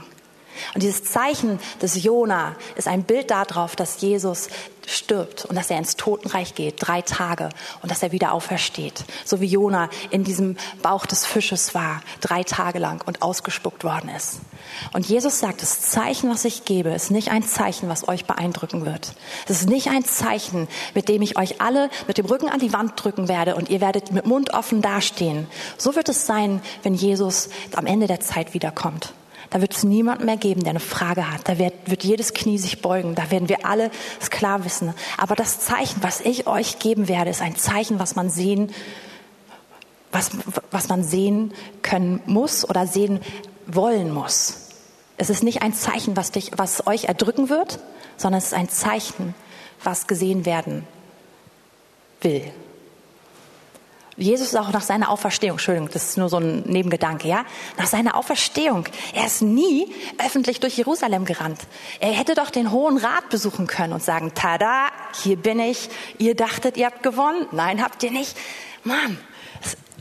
Und 0.74 0.84
dieses 0.84 1.04
Zeichen 1.04 1.60
des 1.82 2.04
Jona 2.04 2.56
ist 2.76 2.88
ein 2.88 3.04
Bild 3.04 3.32
darauf, 3.32 3.76
dass 3.76 4.02
Jesus 4.02 4.50
stirbt 4.86 5.46
und 5.46 5.56
dass 5.56 5.70
er 5.70 5.78
ins 5.78 5.96
Totenreich 5.96 6.56
geht, 6.56 6.76
drei 6.80 7.02
Tage, 7.02 7.50
und 7.82 7.92
dass 7.92 8.04
er 8.04 8.12
wieder 8.12 8.34
aufersteht. 8.34 9.06
So 9.26 9.42
wie 9.42 9.46
Jona 9.46 9.90
in 10.10 10.24
diesem 10.24 10.58
Bauch 10.82 11.06
des 11.06 11.26
Fisches 11.26 11.74
war, 11.74 12.02
drei 12.22 12.44
Tage 12.44 12.80
lang 12.80 13.04
und 13.06 13.22
ausgespuckt 13.22 13.84
worden 13.84 14.10
ist. 14.10 14.40
Und 14.94 15.06
Jesus 15.06 15.40
sagt, 15.40 15.62
das 15.62 15.82
Zeichen, 15.82 16.30
was 16.30 16.46
ich 16.46 16.66
gebe, 16.66 16.90
ist 16.90 17.12
nicht 17.12 17.32
ein 17.32 17.44
Zeichen, 17.44 17.90
was 17.90 18.08
euch 18.08 18.26
beeindrucken 18.26 18.86
wird. 18.86 19.14
Es 19.48 19.62
ist 19.62 19.70
nicht 19.70 19.90
ein 19.90 20.06
Zeichen, 20.06 20.68
mit 20.94 21.10
dem 21.10 21.22
ich 21.22 21.38
euch 21.38 21.62
alle 21.62 21.90
mit 22.08 22.18
dem 22.18 22.26
Rücken 22.26 22.50
an 22.50 22.60
die 22.60 22.74
Wand 22.74 22.94
drücken 23.02 23.28
werde 23.28 23.56
und 23.56 23.70
ihr 23.70 23.82
werdet 23.82 24.12
mit 24.12 24.26
Mund 24.26 24.54
offen 24.54 24.82
dastehen. 24.82 25.48
So 25.78 25.96
wird 25.96 26.10
es 26.10 26.26
sein, 26.26 26.62
wenn 26.84 26.94
Jesus 26.94 27.50
am 27.76 27.86
Ende 27.86 28.08
der 28.08 28.20
Zeit 28.20 28.54
wiederkommt. 28.54 29.14
Da 29.54 29.62
wird 29.62 29.76
es 29.76 29.84
niemanden 29.84 30.26
mehr 30.26 30.38
geben, 30.38 30.64
der 30.64 30.72
eine 30.72 30.80
Frage 30.80 31.32
hat. 31.32 31.48
Da 31.48 31.60
wird, 31.60 31.76
wird 31.86 32.04
jedes 32.04 32.34
Knie 32.34 32.58
sich 32.58 32.82
beugen. 32.82 33.14
Da 33.14 33.30
werden 33.30 33.50
wir 33.50 33.68
alle 33.68 33.92
es 34.20 34.32
klar 34.32 34.66
wissen. 34.66 34.96
Aber 35.16 35.36
das 35.36 35.60
Zeichen, 35.60 36.02
was 36.02 36.22
ich 36.22 36.48
euch 36.48 36.80
geben 36.80 37.08
werde, 37.08 37.30
ist 37.30 37.44
ein 37.44 37.56
Zeichen, 37.56 38.00
was 38.00 38.16
man 38.16 38.32
sehen, 38.32 38.72
was, 40.12 40.32
was 40.72 40.90
man 40.90 41.04
sehen 41.04 41.54
können 41.84 42.20
muss 42.26 42.68
oder 42.68 42.88
sehen 42.88 43.20
wollen 43.68 44.12
muss. 44.12 44.70
Es 45.18 45.30
ist 45.30 45.44
nicht 45.44 45.62
ein 45.62 45.76
Zeichen, 45.76 46.18
was 46.18 46.32
dich, 46.32 46.50
was 46.58 46.88
euch 46.88 47.04
erdrücken 47.04 47.50
wird, 47.50 47.78
sondern 48.18 48.40
es 48.40 48.46
ist 48.46 48.54
ein 48.56 48.70
Zeichen, 48.70 49.36
was 49.84 50.08
gesehen 50.08 50.48
werden 50.48 50.88
will. 52.22 52.52
Jesus 54.16 54.50
ist 54.50 54.56
auch 54.56 54.72
nach 54.72 54.82
seiner 54.82 55.10
Auferstehung, 55.10 55.56
Entschuldigung, 55.56 55.90
das 55.92 56.10
ist 56.10 56.18
nur 56.18 56.30
so 56.30 56.38
ein 56.38 56.62
Nebengedanke, 56.62 57.28
ja? 57.28 57.46
Nach 57.78 57.88
seiner 57.88 58.16
Auferstehung, 58.16 58.86
er 59.14 59.26
ist 59.26 59.42
nie 59.42 59.92
öffentlich 60.24 60.60
durch 60.60 60.78
Jerusalem 60.78 61.26
gerannt. 61.26 61.60
Er 62.00 62.12
hätte 62.12 62.36
doch 62.36 62.52
den 62.52 62.72
Hohen 62.72 62.98
Rat 62.98 63.30
besuchen 63.30 63.66
können 63.66 63.92
und 63.92 64.04
sagen, 64.04 64.34
tada, 64.36 64.90
hier 65.24 65.38
bin 65.38 65.60
ich, 65.60 65.90
ihr 66.20 66.36
dachtet, 66.36 66.78
ihr 66.78 66.86
habt 66.86 67.02
gewonnen. 67.02 67.48
Nein, 67.52 67.84
habt 67.84 68.04
ihr 68.04 68.12
nicht. 68.12 68.38
Mann, 68.84 69.18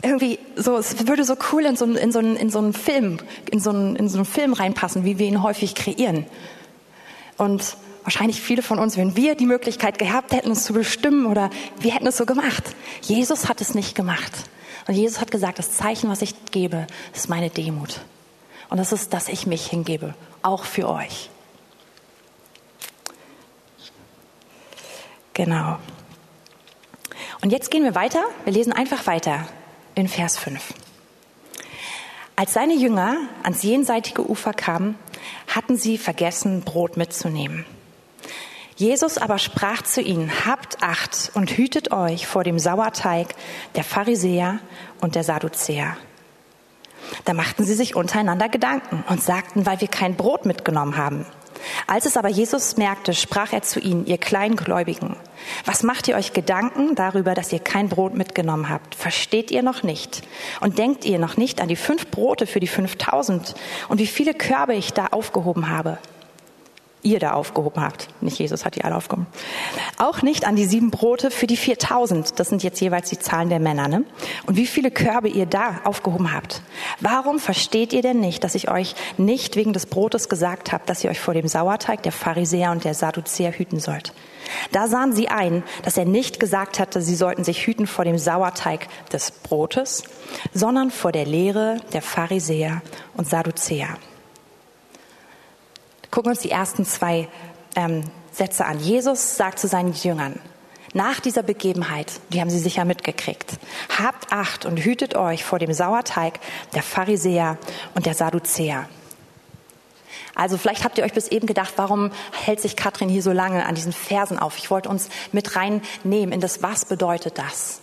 irgendwie 0.02 0.38
so, 0.56 0.76
es 0.76 1.06
würde 1.06 1.24
so 1.24 1.36
cool 1.52 1.64
in 1.64 1.76
so, 1.76 1.86
in 1.86 2.12
so, 2.12 2.18
in 2.18 2.50
so 2.50 2.58
einen 2.58 2.72
Film, 2.74 3.18
in 3.50 3.60
so 3.60 3.70
einen, 3.70 3.96
in 3.96 4.08
so 4.08 4.18
einen 4.18 4.24
Film 4.26 4.52
reinpassen, 4.52 5.04
wie 5.04 5.18
wir 5.18 5.26
ihn 5.26 5.42
häufig 5.42 5.74
kreieren. 5.74 6.26
Und 7.38 7.76
wahrscheinlich 8.04 8.40
viele 8.40 8.62
von 8.62 8.78
uns, 8.78 8.96
wenn 8.96 9.16
wir 9.16 9.34
die 9.34 9.46
Möglichkeit 9.46 9.98
gehabt 9.98 10.32
hätten, 10.32 10.50
es 10.50 10.64
zu 10.64 10.72
bestimmen 10.72 11.26
oder 11.26 11.50
wir 11.80 11.94
hätten 11.94 12.06
es 12.06 12.16
so 12.16 12.26
gemacht. 12.26 12.64
Jesus 13.02 13.48
hat 13.48 13.60
es 13.60 13.74
nicht 13.74 13.94
gemacht. 13.94 14.32
Und 14.88 14.94
Jesus 14.94 15.20
hat 15.20 15.30
gesagt, 15.30 15.58
das 15.58 15.72
Zeichen, 15.72 16.10
was 16.10 16.22
ich 16.22 16.34
gebe, 16.50 16.86
ist 17.14 17.28
meine 17.28 17.50
Demut. 17.50 18.00
Und 18.68 18.78
das 18.78 18.92
ist, 18.92 19.12
dass 19.12 19.28
ich 19.28 19.46
mich 19.46 19.66
hingebe, 19.66 20.14
auch 20.42 20.64
für 20.64 20.88
euch. 20.88 21.30
Genau. 25.34 25.78
Und 27.42 27.50
jetzt 27.50 27.70
gehen 27.70 27.84
wir 27.84 27.94
weiter. 27.94 28.22
Wir 28.44 28.52
lesen 28.52 28.72
einfach 28.72 29.06
weiter 29.06 29.46
in 29.94 30.08
Vers 30.08 30.38
5. 30.38 30.74
Als 32.36 32.54
seine 32.54 32.74
Jünger 32.74 33.16
ans 33.42 33.62
jenseitige 33.62 34.28
Ufer 34.28 34.52
kamen, 34.52 34.96
hatten 35.46 35.76
sie 35.76 35.98
vergessen, 35.98 36.62
Brot 36.62 36.96
mitzunehmen. 36.96 37.64
Jesus 38.76 39.18
aber 39.18 39.38
sprach 39.38 39.82
zu 39.82 40.00
ihnen, 40.00 40.30
habt 40.46 40.82
Acht 40.82 41.30
und 41.34 41.50
hütet 41.50 41.92
euch 41.92 42.26
vor 42.26 42.44
dem 42.44 42.58
Sauerteig 42.58 43.34
der 43.76 43.84
Pharisäer 43.84 44.58
und 45.00 45.14
der 45.14 45.24
Sadduzäer. 45.24 45.96
Da 47.24 47.34
machten 47.34 47.64
sie 47.64 47.74
sich 47.74 47.94
untereinander 47.94 48.48
Gedanken 48.48 49.04
und 49.08 49.22
sagten, 49.22 49.66
weil 49.66 49.80
wir 49.80 49.88
kein 49.88 50.16
Brot 50.16 50.46
mitgenommen 50.46 50.96
haben. 50.96 51.26
Als 51.86 52.06
es 52.06 52.16
aber 52.16 52.28
Jesus 52.28 52.76
merkte, 52.76 53.14
sprach 53.14 53.52
er 53.52 53.62
zu 53.62 53.78
ihnen, 53.78 54.06
ihr 54.06 54.18
Kleingläubigen, 54.18 55.16
was 55.64 55.82
macht 55.82 56.08
ihr 56.08 56.16
euch 56.16 56.32
Gedanken 56.32 56.94
darüber, 56.94 57.34
dass 57.34 57.52
ihr 57.52 57.60
kein 57.60 57.88
Brot 57.88 58.14
mitgenommen 58.14 58.68
habt? 58.68 58.94
Versteht 58.94 59.50
ihr 59.50 59.62
noch 59.62 59.82
nicht? 59.82 60.22
Und 60.60 60.78
denkt 60.78 61.04
ihr 61.04 61.18
noch 61.18 61.36
nicht 61.36 61.60
an 61.60 61.68
die 61.68 61.76
fünf 61.76 62.08
Brote 62.08 62.46
für 62.46 62.60
die 62.60 62.66
fünftausend 62.66 63.54
und 63.88 63.98
wie 63.98 64.06
viele 64.06 64.34
Körbe 64.34 64.74
ich 64.74 64.92
da 64.92 65.08
aufgehoben 65.08 65.68
habe? 65.68 65.98
Ihr 67.02 67.18
da 67.18 67.32
aufgehoben 67.32 67.82
habt. 67.82 68.08
Nicht 68.20 68.38
Jesus 68.38 68.64
hat 68.64 68.76
die 68.76 68.84
alle 68.84 68.96
aufgehoben. 68.96 69.26
Auch 69.98 70.22
nicht 70.22 70.46
an 70.46 70.56
die 70.56 70.64
sieben 70.64 70.90
Brote 70.90 71.30
für 71.30 71.46
die 71.46 71.56
4000. 71.56 72.38
Das 72.38 72.48
sind 72.48 72.62
jetzt 72.62 72.80
jeweils 72.80 73.10
die 73.10 73.18
Zahlen 73.18 73.48
der 73.48 73.60
Männer. 73.60 73.88
Ne? 73.88 74.04
Und 74.46 74.56
wie 74.56 74.66
viele 74.66 74.90
Körbe 74.90 75.28
ihr 75.28 75.46
da 75.46 75.80
aufgehoben 75.84 76.32
habt. 76.32 76.62
Warum 77.00 77.38
versteht 77.38 77.92
ihr 77.92 78.02
denn 78.02 78.20
nicht, 78.20 78.44
dass 78.44 78.54
ich 78.54 78.70
euch 78.70 78.94
nicht 79.18 79.56
wegen 79.56 79.72
des 79.72 79.86
Brotes 79.86 80.28
gesagt 80.28 80.72
habe, 80.72 80.84
dass 80.86 81.02
ihr 81.02 81.10
euch 81.10 81.20
vor 81.20 81.34
dem 81.34 81.48
Sauerteig 81.48 82.02
der 82.02 82.12
Pharisäer 82.12 82.70
und 82.70 82.84
der 82.84 82.94
Sadduzäer 82.94 83.52
hüten 83.52 83.80
sollt? 83.80 84.12
Da 84.70 84.88
sahen 84.88 85.12
sie 85.12 85.28
ein, 85.28 85.62
dass 85.84 85.96
er 85.96 86.04
nicht 86.04 86.40
gesagt 86.40 86.78
hatte, 86.78 87.00
sie 87.00 87.14
sollten 87.14 87.44
sich 87.44 87.66
hüten 87.66 87.86
vor 87.86 88.04
dem 88.04 88.18
Sauerteig 88.18 88.88
des 89.12 89.30
Brotes, 89.30 90.04
sondern 90.52 90.90
vor 90.90 91.12
der 91.12 91.26
Lehre 91.26 91.78
der 91.92 92.02
Pharisäer 92.02 92.82
und 93.16 93.28
Sadduzäer 93.28 93.88
gucken 96.12 96.30
uns 96.30 96.40
die 96.40 96.50
ersten 96.52 96.84
zwei 96.84 97.26
ähm, 97.74 98.04
Sätze 98.30 98.64
an. 98.64 98.78
Jesus 98.78 99.36
sagt 99.36 99.58
zu 99.58 99.66
seinen 99.66 99.92
Jüngern, 99.92 100.38
nach 100.94 101.20
dieser 101.20 101.42
Begebenheit, 101.42 102.20
die 102.28 102.40
haben 102.40 102.50
sie 102.50 102.58
sicher 102.58 102.84
mitgekriegt, 102.84 103.54
habt 103.98 104.30
Acht 104.30 104.66
und 104.66 104.78
hütet 104.78 105.16
euch 105.16 105.42
vor 105.42 105.58
dem 105.58 105.72
Sauerteig 105.72 106.38
der 106.74 106.82
Pharisäer 106.82 107.56
und 107.94 108.06
der 108.06 108.14
Sadduzäer. 108.14 108.88
Also 110.34 110.56
vielleicht 110.58 110.84
habt 110.84 110.98
ihr 110.98 111.04
euch 111.04 111.12
bis 111.12 111.28
eben 111.28 111.46
gedacht, 111.46 111.74
warum 111.76 112.10
hält 112.32 112.60
sich 112.60 112.76
Katrin 112.76 113.08
hier 113.08 113.22
so 113.22 113.32
lange 113.32 113.66
an 113.66 113.74
diesen 113.74 113.92
Versen 113.92 114.38
auf? 114.38 114.58
Ich 114.58 114.70
wollte 114.70 114.88
uns 114.88 115.08
mit 115.32 115.56
reinnehmen 115.56 116.32
in 116.32 116.40
das, 116.40 116.62
was 116.62 116.84
bedeutet 116.84 117.38
das? 117.38 117.81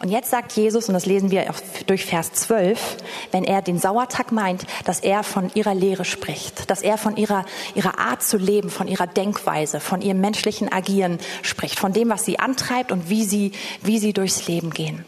Und 0.00 0.10
jetzt 0.10 0.30
sagt 0.30 0.52
Jesus, 0.52 0.88
und 0.88 0.94
das 0.94 1.06
lesen 1.06 1.30
wir 1.30 1.46
durch 1.86 2.04
Vers 2.04 2.32
12, 2.32 2.96
wenn 3.32 3.44
er 3.44 3.62
den 3.62 3.78
Sauertag 3.78 4.32
meint, 4.32 4.66
dass 4.84 5.00
er 5.00 5.22
von 5.22 5.50
ihrer 5.54 5.74
Lehre 5.74 6.04
spricht, 6.04 6.70
dass 6.70 6.82
er 6.82 6.98
von 6.98 7.16
ihrer, 7.16 7.44
ihrer 7.74 7.98
Art 7.98 8.22
zu 8.22 8.36
leben, 8.36 8.70
von 8.70 8.88
ihrer 8.88 9.06
Denkweise, 9.06 9.80
von 9.80 10.00
ihrem 10.00 10.20
menschlichen 10.20 10.72
Agieren 10.72 11.18
spricht, 11.42 11.78
von 11.78 11.92
dem, 11.92 12.08
was 12.08 12.24
sie 12.24 12.38
antreibt 12.38 12.92
und 12.92 13.08
wie 13.08 13.24
sie, 13.24 13.52
wie 13.82 13.98
sie 13.98 14.12
durchs 14.12 14.46
Leben 14.46 14.70
gehen. 14.70 15.04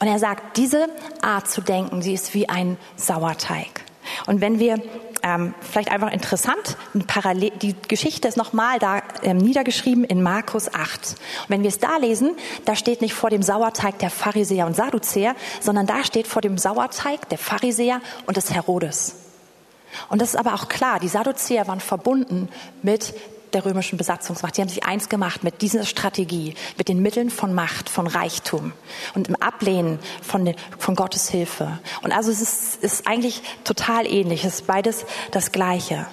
Und 0.00 0.08
er 0.08 0.18
sagt, 0.18 0.56
diese 0.56 0.88
Art 1.22 1.48
zu 1.48 1.60
denken, 1.60 2.02
sie 2.02 2.14
ist 2.14 2.34
wie 2.34 2.48
ein 2.48 2.76
Sauerteig. 2.96 3.84
Und 4.26 4.40
wenn 4.40 4.58
wir 4.58 4.82
ähm, 5.24 5.54
vielleicht 5.60 5.90
einfach 5.90 6.12
interessant, 6.12 6.76
Parallel, 7.06 7.50
die 7.62 7.74
Geschichte 7.88 8.28
ist 8.28 8.36
nochmal 8.36 8.78
da 8.78 9.02
ähm, 9.22 9.38
niedergeschrieben 9.38 10.04
in 10.04 10.22
Markus 10.22 10.72
8. 10.72 10.74
Und 10.74 11.16
wenn 11.48 11.62
wir 11.62 11.68
es 11.68 11.78
da 11.78 11.96
lesen, 11.96 12.36
da 12.66 12.76
steht 12.76 13.00
nicht 13.00 13.14
vor 13.14 13.30
dem 13.30 13.42
Sauerteig 13.42 13.98
der 13.98 14.10
Pharisäer 14.10 14.66
und 14.66 14.76
Sadduzäer, 14.76 15.34
sondern 15.60 15.86
da 15.86 16.04
steht 16.04 16.26
vor 16.26 16.42
dem 16.42 16.58
Sauerteig 16.58 17.26
der 17.30 17.38
Pharisäer 17.38 18.02
und 18.26 18.36
des 18.36 18.52
Herodes. 18.52 19.16
Und 20.10 20.20
das 20.20 20.30
ist 20.30 20.36
aber 20.36 20.54
auch 20.54 20.68
klar, 20.68 21.00
die 21.00 21.08
Sadduzäer 21.08 21.66
waren 21.68 21.80
verbunden 21.80 22.50
mit 22.82 23.14
der 23.54 23.64
römischen 23.64 23.96
Besatzungsmacht. 23.96 24.56
Die 24.56 24.60
haben 24.60 24.68
sich 24.68 24.84
eins 24.84 25.08
gemacht 25.08 25.44
mit 25.44 25.62
dieser 25.62 25.84
Strategie, 25.84 26.54
mit 26.76 26.88
den 26.88 27.00
Mitteln 27.00 27.30
von 27.30 27.54
Macht, 27.54 27.88
von 27.88 28.06
Reichtum 28.06 28.72
und 29.14 29.28
im 29.28 29.36
Ablehnen 29.36 29.98
von, 30.22 30.54
von 30.78 30.94
Gottes 30.94 31.30
Hilfe. 31.30 31.78
Und 32.02 32.12
also 32.12 32.30
es 32.30 32.40
ist, 32.40 32.82
ist 32.82 33.06
eigentlich 33.06 33.42
total 33.62 34.06
ähnlich. 34.06 34.44
Es 34.44 34.56
ist 34.56 34.66
beides 34.66 35.06
das 35.30 35.52
Gleiche. 35.52 36.06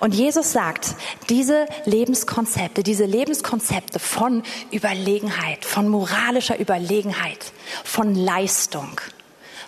Und 0.00 0.14
Jesus 0.14 0.52
sagt, 0.52 0.94
diese 1.28 1.66
Lebenskonzepte, 1.84 2.82
diese 2.82 3.04
Lebenskonzepte 3.04 3.98
von 3.98 4.42
Überlegenheit, 4.72 5.64
von 5.64 5.88
moralischer 5.88 6.58
Überlegenheit, 6.58 7.52
von 7.84 8.14
Leistung, 8.14 9.00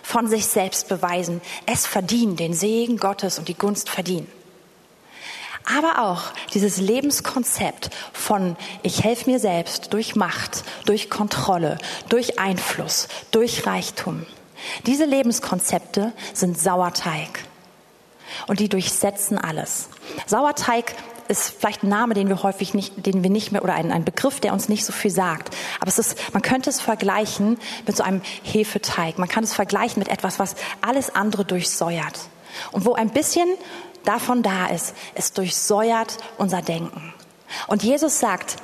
von 0.01 0.27
sich 0.27 0.47
selbst 0.47 0.89
beweisen, 0.89 1.41
es 1.67 1.85
verdienen, 1.85 2.35
den 2.35 2.53
Segen 2.53 2.97
Gottes 2.97 3.37
und 3.37 3.47
die 3.47 3.53
Gunst 3.53 3.89
verdienen 3.89 4.27
aber 5.65 6.03
auch 6.03 6.23
dieses 6.53 6.77
Lebenskonzept 6.77 7.89
von 8.13 8.55
ich 8.81 9.03
helfe 9.03 9.29
mir 9.29 9.39
selbst 9.39 9.93
durch 9.93 10.15
Macht, 10.15 10.63
durch 10.85 11.09
Kontrolle, 11.09 11.77
durch 12.09 12.39
Einfluss, 12.39 13.07
durch 13.31 13.65
Reichtum. 13.65 14.25
Diese 14.85 15.05
Lebenskonzepte 15.05 16.13
sind 16.33 16.59
Sauerteig 16.59 17.39
und 18.47 18.59
die 18.59 18.69
durchsetzen 18.69 19.37
alles. 19.37 19.89
Sauerteig 20.25 20.95
ist 21.29 21.53
vielleicht 21.59 21.83
ein 21.83 21.89
Name, 21.89 22.15
den 22.15 22.27
wir 22.27 22.41
häufig 22.41 22.73
nicht, 22.73 23.05
den 23.05 23.23
wir 23.23 23.29
nicht 23.29 23.51
mehr, 23.51 23.63
oder 23.63 23.75
ein, 23.75 23.91
ein 23.91 24.03
Begriff, 24.03 24.39
der 24.39 24.51
uns 24.51 24.67
nicht 24.67 24.83
so 24.83 24.91
viel 24.91 25.11
sagt. 25.11 25.55
Aber 25.79 25.87
es 25.87 25.99
ist, 25.99 26.33
man 26.33 26.41
könnte 26.41 26.71
es 26.71 26.81
vergleichen 26.81 27.59
mit 27.85 27.95
so 27.95 28.03
einem 28.03 28.21
Hefeteig. 28.43 29.19
Man 29.19 29.29
kann 29.29 29.43
es 29.43 29.53
vergleichen 29.53 29.99
mit 29.99 30.07
etwas, 30.07 30.39
was 30.39 30.55
alles 30.81 31.13
andere 31.13 31.45
durchsäuert. 31.45 32.19
Und 32.71 32.83
wo 32.83 32.93
ein 32.93 33.11
bisschen 33.11 33.47
davon 34.03 34.43
da 34.43 34.67
ist, 34.67 34.95
es 35.15 35.33
durchsäuert 35.33 36.17
unser 36.37 36.61
Denken. 36.61 37.13
Und 37.67 37.83
Jesus 37.83 38.19
sagt, 38.19 38.57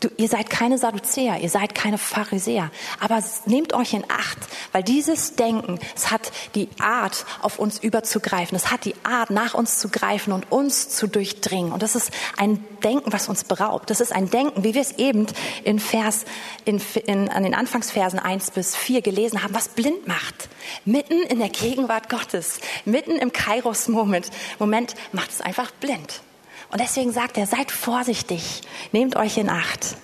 Du, 0.00 0.08
ihr 0.16 0.28
seid 0.28 0.48
keine 0.48 0.78
Sadduzäer, 0.78 1.40
ihr 1.40 1.48
seid 1.48 1.74
keine 1.74 1.98
Pharisäer, 1.98 2.70
aber 3.00 3.20
nehmt 3.46 3.72
euch 3.72 3.94
in 3.94 4.04
Acht, 4.08 4.38
weil 4.70 4.84
dieses 4.84 5.34
Denken, 5.34 5.80
es 5.96 6.12
hat 6.12 6.30
die 6.54 6.68
Art, 6.78 7.26
auf 7.42 7.58
uns 7.58 7.80
überzugreifen, 7.80 8.54
es 8.54 8.70
hat 8.70 8.84
die 8.84 8.94
Art, 9.02 9.30
nach 9.30 9.54
uns 9.54 9.78
zu 9.78 9.88
greifen 9.88 10.32
und 10.32 10.52
uns 10.52 10.88
zu 10.88 11.08
durchdringen. 11.08 11.72
Und 11.72 11.82
das 11.82 11.96
ist 11.96 12.12
ein 12.36 12.64
Denken, 12.84 13.12
was 13.12 13.28
uns 13.28 13.42
beraubt. 13.42 13.90
Das 13.90 14.00
ist 14.00 14.12
ein 14.12 14.30
Denken, 14.30 14.62
wie 14.62 14.74
wir 14.74 14.82
es 14.82 14.92
eben 14.92 15.26
in 15.64 15.80
Vers, 15.80 16.26
in, 16.64 16.80
in, 17.06 17.28
an 17.28 17.42
den 17.42 17.54
Anfangsversen 17.54 18.20
eins 18.20 18.52
bis 18.52 18.76
vier 18.76 19.02
gelesen 19.02 19.42
haben, 19.42 19.54
was 19.54 19.68
blind 19.68 20.06
macht. 20.06 20.48
Mitten 20.84 21.22
in 21.22 21.40
der 21.40 21.48
Gegenwart 21.48 22.08
Gottes, 22.08 22.60
mitten 22.84 23.16
im 23.16 23.32
Kairos-Moment, 23.32 24.30
Moment 24.60 24.94
macht 25.12 25.30
es 25.30 25.40
einfach 25.40 25.72
blind. 25.72 26.20
Und 26.70 26.80
deswegen 26.80 27.12
sagt 27.12 27.38
er, 27.38 27.46
seid 27.46 27.70
vorsichtig, 27.70 28.62
nehmt 28.92 29.16
euch 29.16 29.38
in 29.38 29.48
Acht. 29.48 29.96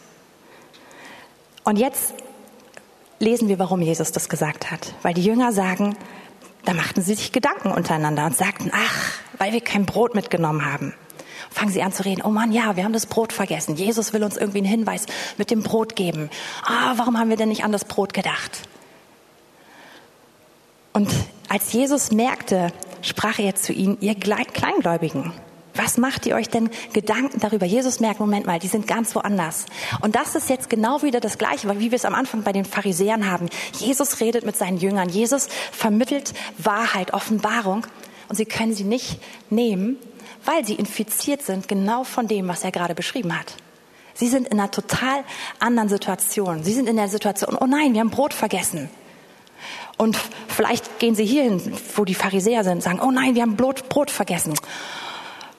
Und 1.63 1.79
jetzt 1.79 2.15
lesen 3.19 3.49
wir, 3.49 3.59
warum 3.59 3.83
Jesus 3.83 4.13
das 4.13 4.29
gesagt 4.29 4.71
hat. 4.71 4.95
Weil 5.03 5.15
die 5.15 5.25
Jünger 5.25 5.53
sagen, 5.53 5.97
da 6.65 6.73
machten 6.73 7.03
sie 7.03 7.15
sich 7.15 7.33
Gedanken 7.33 7.71
untereinander 7.71 8.25
und 8.27 8.37
sagten, 8.37 8.71
ach, 8.73 9.13
weil 9.39 9.53
wir 9.53 9.61
kein 9.61 9.87
Brot 9.87 10.15
mitgenommen 10.15 10.65
haben. 10.65 10.95
Fangen 11.51 11.71
sie 11.71 11.83
an 11.83 11.93
zu 11.93 12.05
reden, 12.05 12.23
oh 12.23 12.31
Mann, 12.31 12.53
ja, 12.53 12.77
wir 12.77 12.85
haben 12.85 12.93
das 12.93 13.07
Brot 13.07 13.33
vergessen. 13.33 13.77
Jesus 13.77 14.13
will 14.13 14.25
uns 14.25 14.37
irgendwie 14.37 14.59
einen 14.59 14.67
Hinweis 14.67 15.07
mit 15.37 15.51
dem 15.51 15.63
Brot 15.63 15.95
geben. 15.95 16.31
Ah, 16.65 16.95
warum 16.97 17.19
haben 17.19 17.31
wir 17.31 17.37
denn 17.37 17.51
nicht 17.51 17.65
an 17.65 17.73
das 17.73 17.85
Brot 17.85 18.13
gedacht? 18.13 18.63
Und 20.93 21.11
als 21.49 21.73
Jesus 21.73 22.11
merkte, 22.11 22.73
sprach 23.03 23.39
er 23.39 23.55
zu 23.55 23.73
ihnen, 23.73 23.99
ihr 24.01 24.15
Kleingläubigen, 24.15 25.33
was 25.75 25.99
macht 25.99 26.27
ihr 26.27 26.37
euch 26.37 26.49
denn 26.49 26.71
Gedanken 26.93 27.41
darüber? 27.41 27.67
Jesus 27.67 28.01
merkt, 28.01 28.21
Moment 28.21 28.47
mal, 28.47 28.59
die 28.59 28.69
sind 28.69 28.87
ganz 28.87 29.15
woanders. 29.15 29.67
Und 30.01 30.15
das 30.15 30.35
ist 30.35 30.49
jetzt 30.49 30.71
genau 30.71 31.03
wieder 31.03 31.21
das 31.21 31.39
Gleiche, 31.39 31.69
wie 31.79 31.91
wir 31.91 31.97
es 31.97 32.05
am 32.05 32.15
Anfang 32.15 32.43
bei 32.43 32.53
den 32.53 32.65
Pharisäern 32.65 33.31
haben. 33.31 33.49
Jesus 33.79 34.21
redet 34.21 34.45
mit 34.47 34.57
seinen 34.57 34.79
Jüngern. 34.79 35.09
Jesus 35.09 35.49
vermittelt 35.73 36.33
Wahrheit, 36.59 37.13
Offenbarung. 37.13 37.87
Und 38.29 38.37
sie 38.37 38.45
können 38.45 38.75
sie 38.75 38.85
nicht 38.85 39.19
nehmen, 39.51 39.99
weil 40.45 40.65
sie 40.65 40.75
infiziert 40.75 41.43
sind 41.43 41.69
genau 41.69 42.05
von 42.05 42.29
dem, 42.29 42.49
was 42.49 42.65
er 42.65 42.71
gerade 42.71 42.95
beschrieben 42.95 43.39
hat. 43.39 43.55
Sie 44.15 44.29
sind 44.29 44.47
in 44.49 44.61
einer 44.61 44.71
total 44.71 45.25
anderen 45.59 45.89
Situation. 45.89 46.63
Sie 46.63 46.73
sind 46.73 46.89
in 46.89 46.97
der 46.97 47.09
Situation, 47.09 47.57
oh 47.61 47.67
nein, 47.67 47.95
wir 47.95 48.01
haben 48.01 48.11
Brot 48.11 48.33
vergessen. 48.33 48.89
Und 49.97 50.17
vielleicht 50.49 50.99
gehen 50.99 51.15
sie 51.15 51.25
hierhin, 51.25 51.61
wo 51.97 52.05
die 52.05 52.15
Pharisäer 52.15 52.65
sind, 52.65 52.83
sagen, 52.83 53.01
oh 53.01 53.11
nein, 53.11 53.35
wir 53.35 53.43
haben 53.43 53.57
Brot, 53.57 54.11
vergessen. 54.11 54.55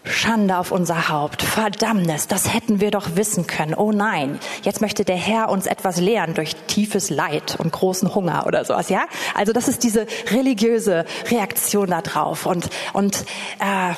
Schande 0.06 0.58
auf 0.58 0.72
unser 0.72 1.10
Haupt, 1.10 1.42
Verdammnis, 1.42 2.28
das 2.28 2.54
hätten 2.54 2.80
wir 2.80 2.92
doch 2.92 3.16
wissen 3.16 3.48
können. 3.48 3.74
Oh 3.74 3.92
nein, 3.92 4.40
jetzt 4.64 4.82
möchte 4.82 5.04
der 5.04 5.16
Herr 5.16 5.50
uns 5.50 5.66
etwas 5.66 6.00
lehren 6.00 6.34
durch 6.34 6.56
tiefes 6.68 7.10
Leid 7.10 7.56
und 7.60 7.72
großen 7.72 8.14
Hunger 8.14 8.46
oder 8.46 8.64
sowas, 8.66 8.90
ja? 8.90 9.06
Also 9.34 9.52
das 9.52 9.68
ist 9.68 9.84
diese 9.84 10.06
religiöse 10.32 11.06
Reaktion 11.30 11.90
da 11.90 12.02
drauf 12.02 12.46
und 12.46 12.70
und 12.94 13.26
äh, 13.60 13.94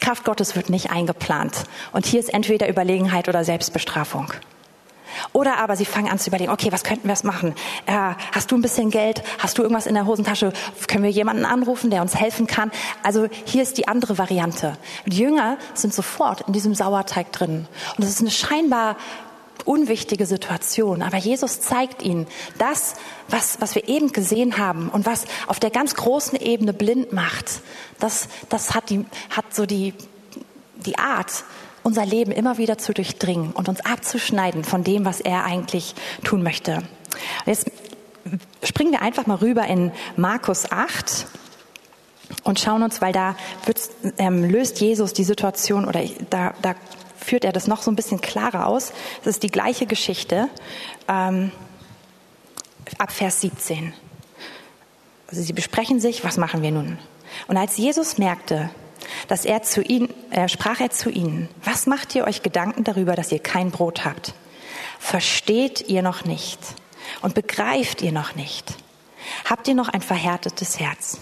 Kraft 0.00 0.24
Gottes 0.24 0.56
wird 0.56 0.68
nicht 0.68 0.90
eingeplant 0.90 1.64
und 1.92 2.06
hier 2.06 2.18
ist 2.18 2.34
entweder 2.34 2.68
Überlegenheit 2.68 3.28
oder 3.28 3.44
Selbstbestrafung. 3.44 4.32
Oder 5.32 5.58
aber 5.58 5.76
sie 5.76 5.84
fangen 5.84 6.08
an 6.08 6.18
zu 6.18 6.28
überlegen, 6.28 6.50
okay, 6.50 6.72
was 6.72 6.84
könnten 6.84 7.08
wir 7.08 7.16
machen? 7.22 7.54
Äh, 7.86 8.14
hast 8.32 8.50
du 8.50 8.56
ein 8.56 8.62
bisschen 8.62 8.90
Geld? 8.90 9.22
Hast 9.38 9.58
du 9.58 9.62
irgendwas 9.62 9.86
in 9.86 9.94
der 9.94 10.06
Hosentasche? 10.06 10.52
Können 10.88 11.04
wir 11.04 11.10
jemanden 11.10 11.44
anrufen, 11.44 11.90
der 11.90 12.02
uns 12.02 12.16
helfen 12.16 12.46
kann? 12.46 12.70
Also 13.02 13.28
hier 13.44 13.62
ist 13.62 13.78
die 13.78 13.88
andere 13.88 14.18
Variante. 14.18 14.76
die 15.06 15.18
Jünger 15.18 15.58
sind 15.74 15.94
sofort 15.94 16.42
in 16.42 16.52
diesem 16.52 16.74
Sauerteig 16.74 17.32
drin. 17.32 17.68
Und 17.96 18.04
es 18.04 18.10
ist 18.10 18.20
eine 18.20 18.30
scheinbar 18.30 18.96
unwichtige 19.64 20.26
Situation. 20.26 21.02
Aber 21.02 21.16
Jesus 21.16 21.60
zeigt 21.60 22.02
ihnen 22.02 22.26
das, 22.58 22.94
was, 23.28 23.60
was 23.60 23.74
wir 23.74 23.88
eben 23.88 24.12
gesehen 24.12 24.58
haben 24.58 24.88
und 24.88 25.06
was 25.06 25.24
auf 25.46 25.60
der 25.60 25.70
ganz 25.70 25.94
großen 25.94 26.38
Ebene 26.38 26.72
blind 26.72 27.12
macht. 27.12 27.60
Das, 28.00 28.28
das 28.48 28.74
hat, 28.74 28.90
die, 28.90 29.04
hat 29.30 29.54
so 29.54 29.66
die, 29.66 29.94
die 30.84 30.98
Art, 30.98 31.44
unser 31.82 32.06
Leben 32.06 32.32
immer 32.32 32.58
wieder 32.58 32.78
zu 32.78 32.92
durchdringen 32.92 33.52
und 33.52 33.68
uns 33.68 33.84
abzuschneiden 33.84 34.64
von 34.64 34.84
dem, 34.84 35.04
was 35.04 35.20
er 35.20 35.44
eigentlich 35.44 35.94
tun 36.24 36.42
möchte. 36.42 36.82
Jetzt 37.46 37.70
springen 38.62 38.92
wir 38.92 39.02
einfach 39.02 39.26
mal 39.26 39.36
rüber 39.36 39.66
in 39.66 39.92
Markus 40.16 40.70
8 40.70 41.26
und 42.44 42.60
schauen 42.60 42.82
uns, 42.82 43.00
weil 43.00 43.12
da 43.12 43.36
ähm, 44.18 44.44
löst 44.44 44.80
Jesus 44.80 45.12
die 45.12 45.24
Situation 45.24 45.86
oder 45.86 46.02
da, 46.30 46.54
da 46.62 46.74
führt 47.16 47.44
er 47.44 47.52
das 47.52 47.66
noch 47.66 47.82
so 47.82 47.90
ein 47.90 47.96
bisschen 47.96 48.20
klarer 48.20 48.66
aus. 48.66 48.92
Es 49.20 49.26
ist 49.28 49.42
die 49.42 49.50
gleiche 49.50 49.86
Geschichte 49.86 50.48
ähm, 51.08 51.52
ab 52.98 53.12
Vers 53.12 53.40
17. 53.40 53.92
Also 55.28 55.42
sie 55.42 55.52
besprechen 55.52 56.00
sich, 56.00 56.24
was 56.24 56.36
machen 56.36 56.62
wir 56.62 56.72
nun? 56.72 56.98
Und 57.48 57.56
als 57.56 57.76
Jesus 57.76 58.18
merkte, 58.18 58.70
dass 59.28 59.44
er 59.44 59.62
zu 59.62 59.82
ihnen, 59.82 60.12
äh, 60.30 60.48
sprach 60.48 60.80
er 60.80 60.90
zu 60.90 61.10
ihnen, 61.10 61.48
was 61.64 61.86
macht 61.86 62.14
ihr 62.14 62.24
euch 62.24 62.42
Gedanken 62.42 62.84
darüber, 62.84 63.14
dass 63.14 63.32
ihr 63.32 63.38
kein 63.38 63.70
Brot 63.70 64.04
habt? 64.04 64.34
Versteht 64.98 65.88
ihr 65.88 66.02
noch 66.02 66.24
nicht? 66.24 66.58
Und 67.20 67.34
begreift 67.34 68.02
ihr 68.02 68.12
noch 68.12 68.34
nicht? 68.34 68.74
Habt 69.48 69.68
ihr 69.68 69.74
noch 69.74 69.88
ein 69.88 70.02
verhärtetes 70.02 70.78
Herz? 70.78 71.18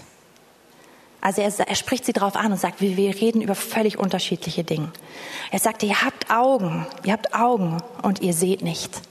Also 1.21 1.41
er, 1.41 1.51
er 1.67 1.75
spricht 1.75 2.05
sie 2.05 2.13
darauf 2.13 2.35
an 2.35 2.51
und 2.51 2.59
sagt, 2.59 2.81
wir, 2.81 2.97
wir 2.97 3.15
reden 3.15 3.41
über 3.41 3.55
völlig 3.55 3.97
unterschiedliche 3.97 4.63
Dinge. 4.63 4.91
Er 5.51 5.59
sagt, 5.59 5.83
ihr 5.83 6.01
habt 6.01 6.31
Augen, 6.31 6.87
ihr 7.03 7.13
habt 7.13 7.33
Augen 7.35 7.77
und 8.01 8.21
ihr 8.21 8.33
seht 8.33 8.63
nicht. 8.63 9.01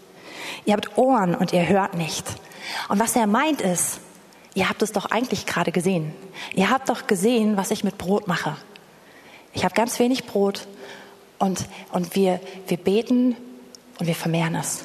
Ihr 0.64 0.74
habt 0.74 0.98
Ohren 0.98 1.34
und 1.34 1.52
ihr 1.52 1.68
hört 1.68 1.94
nicht. 1.94 2.24
Und 2.88 2.98
was 2.98 3.14
er 3.14 3.26
meint 3.26 3.60
ist, 3.60 4.00
ihr 4.54 4.68
habt 4.68 4.82
es 4.82 4.92
doch 4.92 5.06
eigentlich 5.06 5.46
gerade 5.46 5.72
gesehen. 5.72 6.12
Ihr 6.54 6.70
habt 6.70 6.88
doch 6.88 7.06
gesehen, 7.06 7.56
was 7.56 7.70
ich 7.70 7.84
mit 7.84 7.98
Brot 7.98 8.26
mache. 8.26 8.56
Ich 9.52 9.64
habe 9.64 9.74
ganz 9.74 9.98
wenig 9.98 10.26
Brot 10.26 10.66
und, 11.38 11.66
und 11.92 12.14
wir, 12.14 12.40
wir 12.68 12.76
beten 12.76 13.36
und 13.98 14.06
wir 14.06 14.14
vermehren 14.14 14.54
es. 14.54 14.84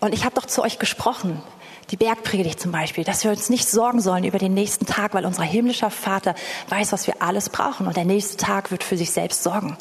Und 0.00 0.14
ich 0.14 0.24
habe 0.24 0.34
doch 0.34 0.46
zu 0.46 0.62
euch 0.62 0.78
gesprochen, 0.78 1.42
die 1.90 1.96
Bergpredigt 1.96 2.60
zum 2.60 2.72
Beispiel, 2.72 3.04
dass 3.04 3.24
wir 3.24 3.30
uns 3.30 3.50
nicht 3.50 3.68
sorgen 3.68 4.00
sollen 4.00 4.24
über 4.24 4.38
den 4.38 4.54
nächsten 4.54 4.86
Tag, 4.86 5.14
weil 5.14 5.26
unser 5.26 5.42
himmlischer 5.42 5.90
Vater 5.90 6.34
weiß, 6.68 6.92
was 6.92 7.06
wir 7.06 7.20
alles 7.20 7.50
brauchen 7.50 7.86
und 7.86 7.96
der 7.96 8.04
nächste 8.04 8.36
Tag 8.36 8.70
wird 8.70 8.84
für 8.84 8.96
sich 8.96 9.10
selbst 9.10 9.42
sorgen. 9.42 9.76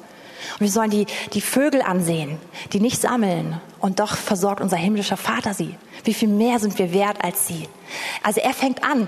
Und 0.53 0.61
wir 0.61 0.71
sollen 0.71 0.89
die, 0.89 1.05
die 1.33 1.41
Vögel 1.41 1.81
ansehen, 1.81 2.37
die 2.71 2.79
nicht 2.79 3.01
sammeln 3.01 3.59
und 3.79 3.99
doch 3.99 4.15
versorgt 4.15 4.61
unser 4.61 4.77
himmlischer 4.77 5.17
Vater 5.17 5.53
sie. 5.53 5.75
Wie 6.03 6.13
viel 6.13 6.29
mehr 6.29 6.59
sind 6.59 6.77
wir 6.79 6.93
wert 6.93 7.23
als 7.23 7.47
sie? 7.47 7.67
Also 8.23 8.41
er 8.41 8.53
fängt 8.53 8.83
an, 8.83 9.07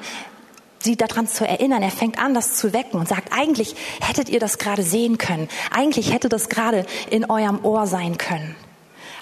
sie 0.80 0.96
daran 0.96 1.28
zu 1.28 1.46
erinnern. 1.46 1.84
Er 1.84 1.92
fängt 1.92 2.20
an, 2.20 2.34
das 2.34 2.56
zu 2.56 2.72
wecken 2.72 3.00
und 3.00 3.10
sagt, 3.10 3.34
eigentlich 3.34 3.76
hättet 4.02 4.30
ihr 4.30 4.40
das 4.40 4.58
gerade 4.58 4.84
sehen 4.84 5.18
können. 5.18 5.50
Eigentlich 5.72 6.14
hätte 6.14 6.30
das 6.30 6.48
gerade 6.48 6.86
in 7.10 7.30
eurem 7.30 7.64
Ohr 7.66 7.88
sein 7.88 8.18
können. 8.18 8.56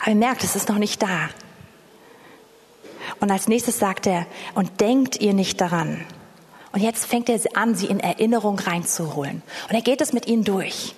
Aber 0.01 0.11
ihr 0.11 0.17
merkt, 0.17 0.43
es 0.43 0.55
ist 0.55 0.69
noch 0.69 0.77
nicht 0.77 1.01
da. 1.01 1.29
Und 3.19 3.31
als 3.31 3.47
nächstes 3.47 3.79
sagt 3.79 4.05
er, 4.05 4.25
und 4.53 4.81
denkt 4.81 5.19
ihr 5.21 5.33
nicht 5.33 5.61
daran. 5.61 6.05
Und 6.73 6.81
jetzt 6.81 7.05
fängt 7.05 7.29
er 7.29 7.39
an, 7.53 7.75
sie 7.75 7.85
in 7.85 7.99
Erinnerung 7.99 8.59
reinzuholen. 8.59 9.41
Und 9.69 9.75
er 9.75 9.81
geht 9.81 10.01
es 10.01 10.11
mit 10.13 10.27
ihnen 10.27 10.43
durch. 10.43 10.95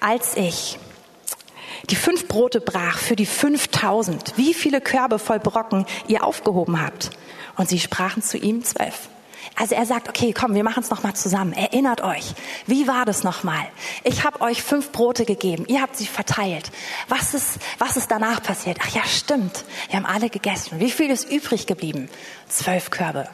Als 0.00 0.36
ich 0.36 0.78
die 1.90 1.96
fünf 1.96 2.28
Brote 2.28 2.60
brach 2.60 2.98
für 2.98 3.16
die 3.16 3.26
5000, 3.26 4.36
wie 4.36 4.54
viele 4.54 4.80
Körbe 4.80 5.18
voll 5.18 5.38
Brocken 5.38 5.86
ihr 6.08 6.24
aufgehoben 6.24 6.80
habt. 6.80 7.10
Und 7.56 7.68
sie 7.68 7.78
sprachen 7.78 8.22
zu 8.22 8.38
ihm 8.38 8.64
zwölf. 8.64 9.08
Also 9.56 9.74
er 9.74 9.86
sagt, 9.86 10.08
okay, 10.08 10.32
komm, 10.32 10.54
wir 10.54 10.64
machen 10.64 10.82
es 10.82 10.90
nochmal 10.90 11.14
zusammen. 11.14 11.52
Erinnert 11.52 12.02
euch, 12.02 12.34
wie 12.66 12.88
war 12.88 13.04
das 13.04 13.22
nochmal? 13.22 13.64
Ich 14.02 14.24
habe 14.24 14.40
euch 14.40 14.62
fünf 14.62 14.90
Brote 14.90 15.24
gegeben, 15.24 15.64
ihr 15.68 15.80
habt 15.80 15.96
sie 15.96 16.06
verteilt. 16.06 16.72
Was 17.08 17.34
ist, 17.34 17.58
was 17.78 17.96
ist 17.96 18.10
danach 18.10 18.42
passiert? 18.42 18.78
Ach 18.82 18.94
ja, 18.94 19.04
stimmt, 19.04 19.64
wir 19.88 19.96
haben 19.96 20.06
alle 20.06 20.28
gegessen. 20.28 20.80
Wie 20.80 20.90
viel 20.90 21.10
ist 21.10 21.30
übrig 21.30 21.66
geblieben? 21.66 22.08
Zwölf 22.48 22.90
Körbe. 22.90 23.28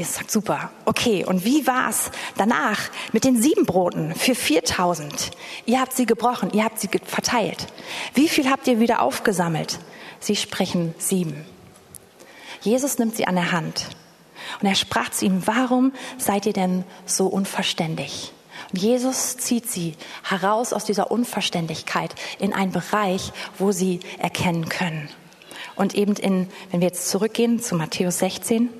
Jesus 0.00 0.14
sagt, 0.14 0.30
super, 0.30 0.70
okay, 0.86 1.26
und 1.26 1.44
wie 1.44 1.66
war 1.66 1.90
es 1.90 2.10
danach 2.38 2.88
mit 3.12 3.24
den 3.24 3.42
sieben 3.42 3.66
Broten 3.66 4.14
für 4.14 4.34
4000? 4.34 5.30
Ihr 5.66 5.78
habt 5.78 5.92
sie 5.92 6.06
gebrochen, 6.06 6.50
ihr 6.54 6.64
habt 6.64 6.80
sie 6.80 6.88
verteilt. 7.04 7.66
Wie 8.14 8.26
viel 8.26 8.48
habt 8.48 8.66
ihr 8.66 8.80
wieder 8.80 9.02
aufgesammelt? 9.02 9.78
Sie 10.18 10.36
sprechen 10.36 10.94
sieben. 10.96 11.44
Jesus 12.62 12.96
nimmt 12.96 13.14
sie 13.14 13.26
an 13.26 13.34
der 13.34 13.52
Hand 13.52 13.88
und 14.62 14.68
er 14.68 14.74
sprach 14.74 15.10
zu 15.10 15.26
ihm, 15.26 15.46
warum 15.46 15.92
seid 16.16 16.46
ihr 16.46 16.54
denn 16.54 16.84
so 17.04 17.26
unverständig? 17.26 18.32
Und 18.72 18.80
Jesus 18.80 19.36
zieht 19.36 19.70
sie 19.70 19.96
heraus 20.22 20.72
aus 20.72 20.86
dieser 20.86 21.10
Unverständlichkeit 21.10 22.14
in 22.38 22.54
einen 22.54 22.72
Bereich, 22.72 23.32
wo 23.58 23.70
sie 23.70 24.00
erkennen 24.18 24.70
können. 24.70 25.10
Und 25.76 25.94
eben 25.94 26.14
in, 26.14 26.48
wenn 26.70 26.80
wir 26.80 26.88
jetzt 26.88 27.10
zurückgehen 27.10 27.60
zu 27.60 27.74
Matthäus 27.74 28.20
16, 28.20 28.70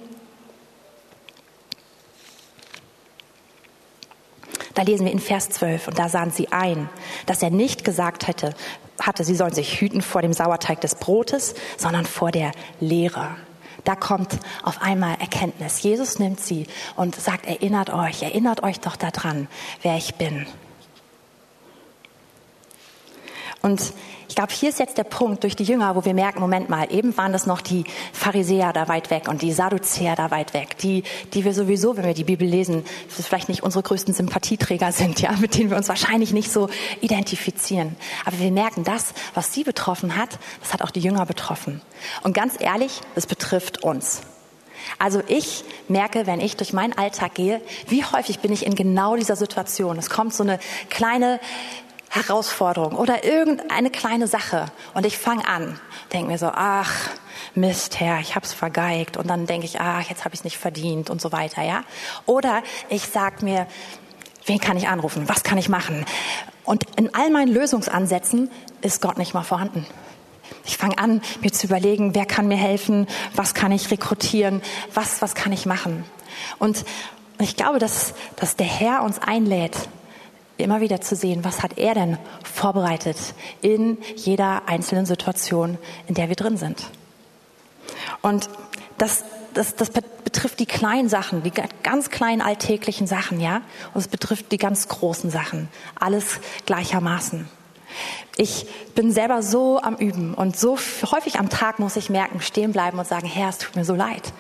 da 4.74 4.82
lesen 4.82 5.04
wir 5.04 5.12
in 5.12 5.18
Vers 5.18 5.50
12, 5.50 5.88
und 5.88 5.98
da 5.98 6.08
sahen 6.08 6.30
sie 6.30 6.52
ein, 6.52 6.88
dass 7.26 7.42
er 7.42 7.50
nicht 7.50 7.84
gesagt 7.84 8.26
hätte, 8.26 8.54
hatte, 9.00 9.24
sie 9.24 9.34
sollen 9.34 9.54
sich 9.54 9.80
hüten 9.80 10.02
vor 10.02 10.22
dem 10.22 10.32
Sauerteig 10.32 10.80
des 10.80 10.94
Brotes, 10.94 11.54
sondern 11.76 12.06
vor 12.06 12.30
der 12.30 12.52
Lehre. 12.80 13.28
Da 13.84 13.96
kommt 13.96 14.38
auf 14.62 14.82
einmal 14.82 15.16
Erkenntnis. 15.20 15.82
Jesus 15.82 16.18
nimmt 16.18 16.40
sie 16.40 16.66
und 16.96 17.16
sagt, 17.16 17.46
erinnert 17.46 17.90
euch, 17.90 18.22
erinnert 18.22 18.62
euch 18.62 18.78
doch 18.80 18.96
daran, 18.96 19.48
wer 19.82 19.96
ich 19.96 20.16
bin. 20.16 20.46
Und 23.62 23.92
ich 24.30 24.36
glaube, 24.36 24.52
hier 24.52 24.68
ist 24.68 24.78
jetzt 24.78 24.96
der 24.96 25.02
Punkt 25.02 25.42
durch 25.42 25.56
die 25.56 25.64
Jünger, 25.64 25.96
wo 25.96 26.04
wir 26.04 26.14
merken, 26.14 26.38
Moment 26.38 26.68
mal, 26.68 26.86
eben 26.92 27.16
waren 27.16 27.32
das 27.32 27.46
noch 27.46 27.60
die 27.60 27.82
Pharisäer 28.12 28.72
da 28.72 28.86
weit 28.86 29.10
weg 29.10 29.26
und 29.26 29.42
die 29.42 29.52
Sadduzäer 29.52 30.14
da 30.14 30.30
weit 30.30 30.54
weg, 30.54 30.78
die, 30.78 31.02
die 31.34 31.44
wir 31.44 31.52
sowieso, 31.52 31.96
wenn 31.96 32.04
wir 32.04 32.14
die 32.14 32.22
Bibel 32.22 32.46
lesen, 32.46 32.84
vielleicht 33.08 33.48
nicht 33.48 33.64
unsere 33.64 33.82
größten 33.82 34.14
Sympathieträger 34.14 34.92
sind, 34.92 35.20
ja, 35.20 35.32
mit 35.40 35.58
denen 35.58 35.70
wir 35.70 35.76
uns 35.76 35.88
wahrscheinlich 35.88 36.32
nicht 36.32 36.52
so 36.52 36.70
identifizieren. 37.00 37.96
Aber 38.24 38.38
wir 38.38 38.52
merken, 38.52 38.84
das, 38.84 39.14
was 39.34 39.52
sie 39.52 39.64
betroffen 39.64 40.14
hat, 40.14 40.38
das 40.60 40.72
hat 40.72 40.82
auch 40.82 40.92
die 40.92 41.00
Jünger 41.00 41.26
betroffen. 41.26 41.82
Und 42.22 42.32
ganz 42.32 42.54
ehrlich, 42.60 43.00
das 43.16 43.26
betrifft 43.26 43.82
uns. 43.82 44.20
Also 45.00 45.22
ich 45.26 45.64
merke, 45.88 46.28
wenn 46.28 46.38
ich 46.38 46.56
durch 46.56 46.72
meinen 46.72 46.96
Alltag 46.96 47.34
gehe, 47.34 47.60
wie 47.88 48.04
häufig 48.04 48.38
bin 48.38 48.52
ich 48.52 48.64
in 48.64 48.76
genau 48.76 49.16
dieser 49.16 49.34
Situation. 49.34 49.98
Es 49.98 50.08
kommt 50.08 50.34
so 50.34 50.44
eine 50.44 50.60
kleine 50.88 51.40
Herausforderung 52.10 52.96
oder 52.96 53.24
irgendeine 53.24 53.90
kleine 53.90 54.26
Sache 54.26 54.66
und 54.94 55.06
ich 55.06 55.16
fange 55.16 55.46
an, 55.46 55.78
denke 56.12 56.32
mir 56.32 56.38
so, 56.38 56.50
ach 56.52 56.92
Mist, 57.54 57.98
Herr, 58.00 58.20
ich 58.20 58.34
hab's 58.34 58.52
vergeigt 58.52 59.16
und 59.16 59.28
dann 59.28 59.46
denke 59.46 59.64
ich, 59.64 59.80
ach, 59.80 60.08
jetzt 60.08 60.24
habe 60.24 60.34
ich 60.34 60.40
es 60.40 60.44
nicht 60.44 60.58
verdient 60.58 61.08
und 61.08 61.20
so 61.20 61.32
weiter, 61.32 61.62
ja? 61.62 61.82
Oder 62.26 62.62
ich 62.88 63.06
sag 63.06 63.42
mir, 63.42 63.66
wen 64.46 64.60
kann 64.60 64.76
ich 64.76 64.88
anrufen? 64.88 65.28
Was 65.28 65.42
kann 65.42 65.56
ich 65.56 65.68
machen? 65.68 66.04
Und 66.64 66.84
in 66.96 67.14
all 67.14 67.30
meinen 67.30 67.52
Lösungsansätzen 67.52 68.50
ist 68.82 69.00
Gott 69.00 69.18
nicht 69.18 69.34
mal 69.34 69.42
vorhanden. 69.42 69.86
Ich 70.64 70.76
fange 70.76 70.98
an, 70.98 71.22
mir 71.40 71.52
zu 71.52 71.66
überlegen, 71.66 72.14
wer 72.14 72.26
kann 72.26 72.48
mir 72.48 72.56
helfen, 72.56 73.06
was 73.34 73.54
kann 73.54 73.72
ich 73.72 73.90
rekrutieren, 73.90 74.62
was, 74.94 75.22
was 75.22 75.34
kann 75.34 75.52
ich 75.52 75.66
machen. 75.66 76.04
Und 76.58 76.84
ich 77.38 77.56
glaube, 77.56 77.78
dass, 77.78 78.14
dass 78.36 78.56
der 78.56 78.66
Herr 78.66 79.02
uns 79.02 79.18
einlädt, 79.18 79.76
immer 80.62 80.80
wieder 80.80 81.00
zu 81.00 81.16
sehen, 81.16 81.44
was 81.44 81.62
hat 81.62 81.78
er 81.78 81.94
denn 81.94 82.18
vorbereitet 82.42 83.16
in 83.62 83.98
jeder 84.16 84.68
einzelnen 84.68 85.06
Situation, 85.06 85.78
in 86.06 86.14
der 86.14 86.28
wir 86.28 86.36
drin 86.36 86.56
sind. 86.56 86.86
Und 88.22 88.48
das, 88.98 89.24
das, 89.54 89.74
das 89.76 89.90
betrifft 89.90 90.60
die 90.60 90.66
kleinen 90.66 91.08
Sachen, 91.08 91.42
die 91.42 91.52
ganz 91.82 92.10
kleinen 92.10 92.40
alltäglichen 92.40 93.06
Sachen, 93.06 93.40
ja. 93.40 93.62
Und 93.94 94.00
es 94.00 94.08
betrifft 94.08 94.52
die 94.52 94.58
ganz 94.58 94.88
großen 94.88 95.30
Sachen. 95.30 95.68
Alles 95.98 96.40
gleichermaßen. 96.66 97.48
Ich 98.36 98.66
bin 98.94 99.12
selber 99.12 99.42
so 99.42 99.80
am 99.80 99.96
Üben 99.96 100.34
und 100.34 100.56
so 100.56 100.78
häufig 101.10 101.38
am 101.38 101.48
Tag 101.48 101.78
muss 101.78 101.96
ich 101.96 102.10
merken, 102.10 102.40
stehen 102.40 102.72
bleiben 102.72 102.98
und 102.98 103.06
sagen, 103.06 103.26
Herr, 103.26 103.48
es 103.48 103.58
tut 103.58 103.74
mir 103.74 103.84
so 103.84 103.94
leid. 103.94 104.32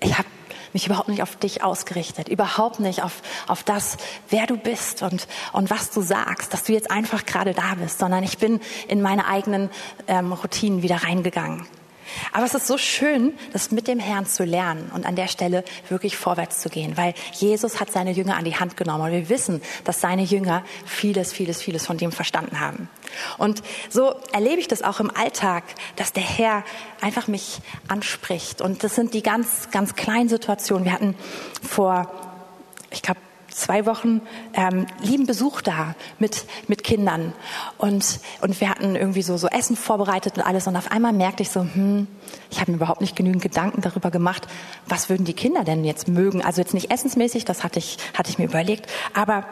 Ich 0.00 0.16
habe 0.16 0.28
mich 0.74 0.86
überhaupt 0.86 1.08
nicht 1.08 1.22
auf 1.22 1.36
dich 1.36 1.62
ausgerichtet, 1.62 2.28
überhaupt 2.28 2.80
nicht 2.80 3.02
auf, 3.02 3.22
auf 3.46 3.62
das, 3.62 3.96
wer 4.28 4.46
du 4.46 4.56
bist 4.56 5.02
und, 5.02 5.26
und 5.52 5.70
was 5.70 5.90
du 5.90 6.02
sagst, 6.02 6.52
dass 6.52 6.64
du 6.64 6.72
jetzt 6.72 6.90
einfach 6.90 7.24
gerade 7.24 7.54
da 7.54 7.74
bist, 7.76 7.98
sondern 7.98 8.22
ich 8.22 8.38
bin 8.38 8.60
in 8.88 9.00
meine 9.00 9.26
eigenen 9.26 9.70
ähm, 10.06 10.32
Routinen 10.32 10.82
wieder 10.82 11.04
reingegangen. 11.04 11.66
Aber 12.32 12.44
es 12.44 12.54
ist 12.54 12.66
so 12.66 12.78
schön, 12.78 13.34
das 13.52 13.70
mit 13.70 13.88
dem 13.88 13.98
Herrn 13.98 14.26
zu 14.26 14.44
lernen 14.44 14.90
und 14.94 15.06
an 15.06 15.16
der 15.16 15.28
Stelle 15.28 15.64
wirklich 15.88 16.16
vorwärts 16.16 16.60
zu 16.60 16.68
gehen, 16.68 16.96
weil 16.96 17.14
Jesus 17.32 17.80
hat 17.80 17.90
seine 17.90 18.12
Jünger 18.12 18.36
an 18.36 18.44
die 18.44 18.56
Hand 18.56 18.76
genommen 18.76 19.04
und 19.04 19.12
wir 19.12 19.28
wissen, 19.28 19.62
dass 19.84 20.00
seine 20.00 20.22
Jünger 20.22 20.64
vieles, 20.84 21.32
vieles, 21.32 21.62
vieles 21.62 21.86
von 21.86 21.98
dem 21.98 22.12
verstanden 22.12 22.60
haben. 22.60 22.88
Und 23.38 23.62
so 23.90 24.14
erlebe 24.32 24.60
ich 24.60 24.68
das 24.68 24.82
auch 24.82 25.00
im 25.00 25.10
Alltag, 25.10 25.64
dass 25.96 26.12
der 26.12 26.22
Herr 26.22 26.64
einfach 27.00 27.28
mich 27.28 27.60
anspricht. 27.88 28.60
Und 28.60 28.84
das 28.84 28.94
sind 28.94 29.14
die 29.14 29.22
ganz, 29.22 29.70
ganz 29.70 29.94
kleinen 29.94 30.28
Situationen. 30.28 30.84
Wir 30.84 30.92
hatten 30.92 31.14
vor, 31.62 32.10
ich 32.90 33.02
glaube, 33.02 33.20
zwei 33.54 33.86
Wochen 33.86 34.20
ähm, 34.54 34.86
lieben 35.00 35.26
Besuch 35.26 35.62
da 35.62 35.94
mit, 36.18 36.44
mit 36.66 36.84
Kindern. 36.84 37.32
Und, 37.78 38.20
und 38.40 38.60
wir 38.60 38.68
hatten 38.68 38.96
irgendwie 38.96 39.22
so, 39.22 39.36
so 39.36 39.46
Essen 39.48 39.76
vorbereitet 39.76 40.36
und 40.36 40.42
alles. 40.42 40.66
Und 40.66 40.76
auf 40.76 40.90
einmal 40.90 41.12
merkte 41.12 41.42
ich 41.42 41.50
so, 41.50 41.60
hm, 41.60 42.06
ich 42.50 42.60
habe 42.60 42.72
mir 42.72 42.76
überhaupt 42.76 43.00
nicht 43.00 43.16
genügend 43.16 43.42
Gedanken 43.42 43.80
darüber 43.80 44.10
gemacht, 44.10 44.46
was 44.86 45.08
würden 45.08 45.24
die 45.24 45.34
Kinder 45.34 45.64
denn 45.64 45.84
jetzt 45.84 46.08
mögen. 46.08 46.42
Also 46.42 46.60
jetzt 46.60 46.74
nicht 46.74 46.90
essensmäßig, 46.90 47.44
das 47.44 47.62
hatte 47.64 47.78
ich, 47.78 47.98
hatte 48.12 48.30
ich 48.30 48.38
mir 48.38 48.46
überlegt. 48.46 48.90
Aber 49.14 49.44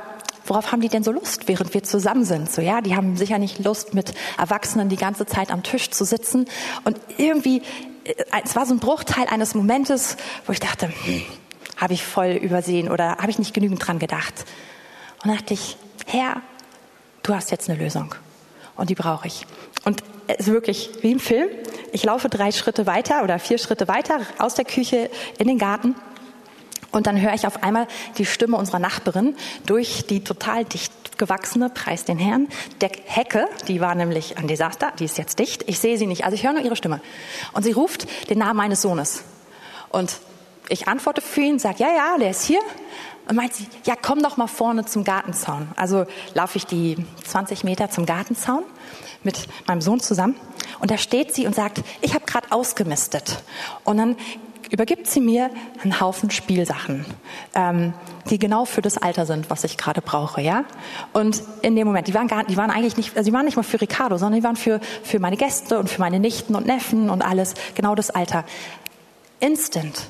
worauf 0.46 0.72
haben 0.72 0.80
die 0.80 0.88
denn 0.88 1.04
so 1.04 1.12
Lust, 1.12 1.46
während 1.46 1.72
wir 1.72 1.84
zusammen 1.84 2.24
sind? 2.24 2.50
So, 2.50 2.60
ja, 2.60 2.80
die 2.80 2.96
haben 2.96 3.16
sicher 3.16 3.38
nicht 3.38 3.64
Lust, 3.64 3.94
mit 3.94 4.14
Erwachsenen 4.36 4.88
die 4.88 4.96
ganze 4.96 5.26
Zeit 5.26 5.50
am 5.50 5.62
Tisch 5.62 5.90
zu 5.90 6.04
sitzen. 6.04 6.46
Und 6.84 6.98
irgendwie, 7.18 7.62
äh, 8.04 8.14
es 8.44 8.56
war 8.56 8.66
so 8.66 8.74
ein 8.74 8.80
Bruchteil 8.80 9.26
eines 9.28 9.54
Momentes, 9.54 10.16
wo 10.46 10.52
ich 10.52 10.60
dachte, 10.60 10.88
hm, 10.88 11.22
habe 11.76 11.94
ich 11.94 12.04
voll 12.04 12.32
übersehen 12.32 12.90
oder 12.90 13.16
habe 13.18 13.30
ich 13.30 13.38
nicht 13.38 13.54
genügend 13.54 13.86
dran 13.86 13.98
gedacht. 13.98 14.44
Und 15.22 15.28
dann 15.28 15.36
dachte 15.36 15.54
ich, 15.54 15.76
Herr, 16.06 16.42
du 17.22 17.34
hast 17.34 17.50
jetzt 17.50 17.68
eine 17.68 17.78
Lösung 17.78 18.14
und 18.76 18.90
die 18.90 18.94
brauche 18.94 19.26
ich. 19.26 19.46
Und 19.84 20.02
es 20.26 20.46
ist 20.46 20.52
wirklich 20.52 20.90
wie 21.02 21.12
im 21.12 21.20
Film. 21.20 21.48
Ich 21.92 22.04
laufe 22.04 22.28
drei 22.28 22.52
Schritte 22.52 22.86
weiter 22.86 23.22
oder 23.24 23.38
vier 23.38 23.58
Schritte 23.58 23.88
weiter 23.88 24.20
aus 24.38 24.54
der 24.54 24.64
Küche 24.64 25.10
in 25.38 25.48
den 25.48 25.58
Garten 25.58 25.94
und 26.92 27.06
dann 27.06 27.20
höre 27.20 27.32
ich 27.32 27.46
auf 27.46 27.62
einmal 27.62 27.88
die 28.18 28.26
Stimme 28.26 28.56
unserer 28.56 28.78
Nachbarin 28.78 29.34
durch 29.66 30.06
die 30.06 30.22
total 30.22 30.64
dicht 30.64 31.18
gewachsene, 31.18 31.70
preis 31.70 32.04
den 32.04 32.18
Herrn, 32.18 32.48
der 32.80 32.90
Hecke, 33.06 33.48
die 33.66 33.80
war 33.80 33.94
nämlich 33.94 34.38
ein 34.38 34.46
Desaster, 34.46 34.92
die 34.98 35.06
ist 35.06 35.18
jetzt 35.18 35.38
dicht. 35.38 35.64
Ich 35.68 35.78
sehe 35.78 35.96
sie 35.96 36.06
nicht, 36.06 36.24
also 36.24 36.34
ich 36.34 36.44
höre 36.44 36.52
nur 36.52 36.62
ihre 36.62 36.76
Stimme. 36.76 37.00
Und 37.52 37.62
sie 37.62 37.72
ruft 37.72 38.06
den 38.28 38.38
Namen 38.38 38.56
meines 38.58 38.82
Sohnes. 38.82 39.24
Und 39.88 40.18
ich 40.68 40.88
antworte 40.88 41.20
für 41.20 41.40
ihn, 41.40 41.58
sage, 41.58 41.76
ja, 41.80 41.88
ja, 41.88 42.18
der 42.18 42.30
ist 42.30 42.44
hier. 42.44 42.60
Und 43.28 43.36
meint 43.36 43.54
sie, 43.54 43.66
ja, 43.84 43.94
komm 44.00 44.22
doch 44.22 44.36
mal 44.36 44.48
vorne 44.48 44.84
zum 44.84 45.04
Gartenzaun. 45.04 45.68
Also 45.76 46.06
laufe 46.34 46.58
ich 46.58 46.66
die 46.66 46.96
20 47.24 47.62
Meter 47.62 47.88
zum 47.88 48.04
Gartenzaun 48.04 48.64
mit 49.22 49.46
meinem 49.66 49.80
Sohn 49.80 50.00
zusammen. 50.00 50.36
Und 50.80 50.90
da 50.90 50.98
steht 50.98 51.32
sie 51.34 51.46
und 51.46 51.54
sagt, 51.54 51.82
ich 52.00 52.14
habe 52.14 52.24
gerade 52.26 52.50
ausgemistet. 52.50 53.42
Und 53.84 53.98
dann 53.98 54.16
übergibt 54.72 55.06
sie 55.06 55.20
mir 55.20 55.50
einen 55.82 56.00
Haufen 56.00 56.30
Spielsachen, 56.30 57.04
ähm, 57.54 57.92
die 58.30 58.38
genau 58.38 58.64
für 58.64 58.80
das 58.80 58.96
Alter 58.96 59.26
sind, 59.26 59.50
was 59.50 59.64
ich 59.64 59.76
gerade 59.76 60.00
brauche, 60.00 60.40
ja. 60.40 60.64
Und 61.12 61.42
in 61.60 61.76
dem 61.76 61.86
Moment, 61.86 62.08
die 62.08 62.14
waren 62.14 62.26
gar, 62.26 62.44
die 62.44 62.56
waren 62.56 62.70
eigentlich 62.70 62.96
nicht, 62.96 63.16
also 63.16 63.30
die 63.30 63.34
waren 63.34 63.44
nicht 63.44 63.56
mal 63.56 63.62
für 63.62 63.80
Ricardo, 63.80 64.16
sondern 64.16 64.40
die 64.40 64.44
waren 64.44 64.56
für 64.56 64.80
für 65.02 65.18
meine 65.18 65.36
Gäste 65.36 65.78
und 65.78 65.90
für 65.90 66.00
meine 66.00 66.18
Nichten 66.18 66.54
und 66.54 66.66
Neffen 66.66 67.10
und 67.10 67.22
alles 67.22 67.54
genau 67.74 67.94
das 67.94 68.10
Alter. 68.10 68.44
Instant 69.40 70.06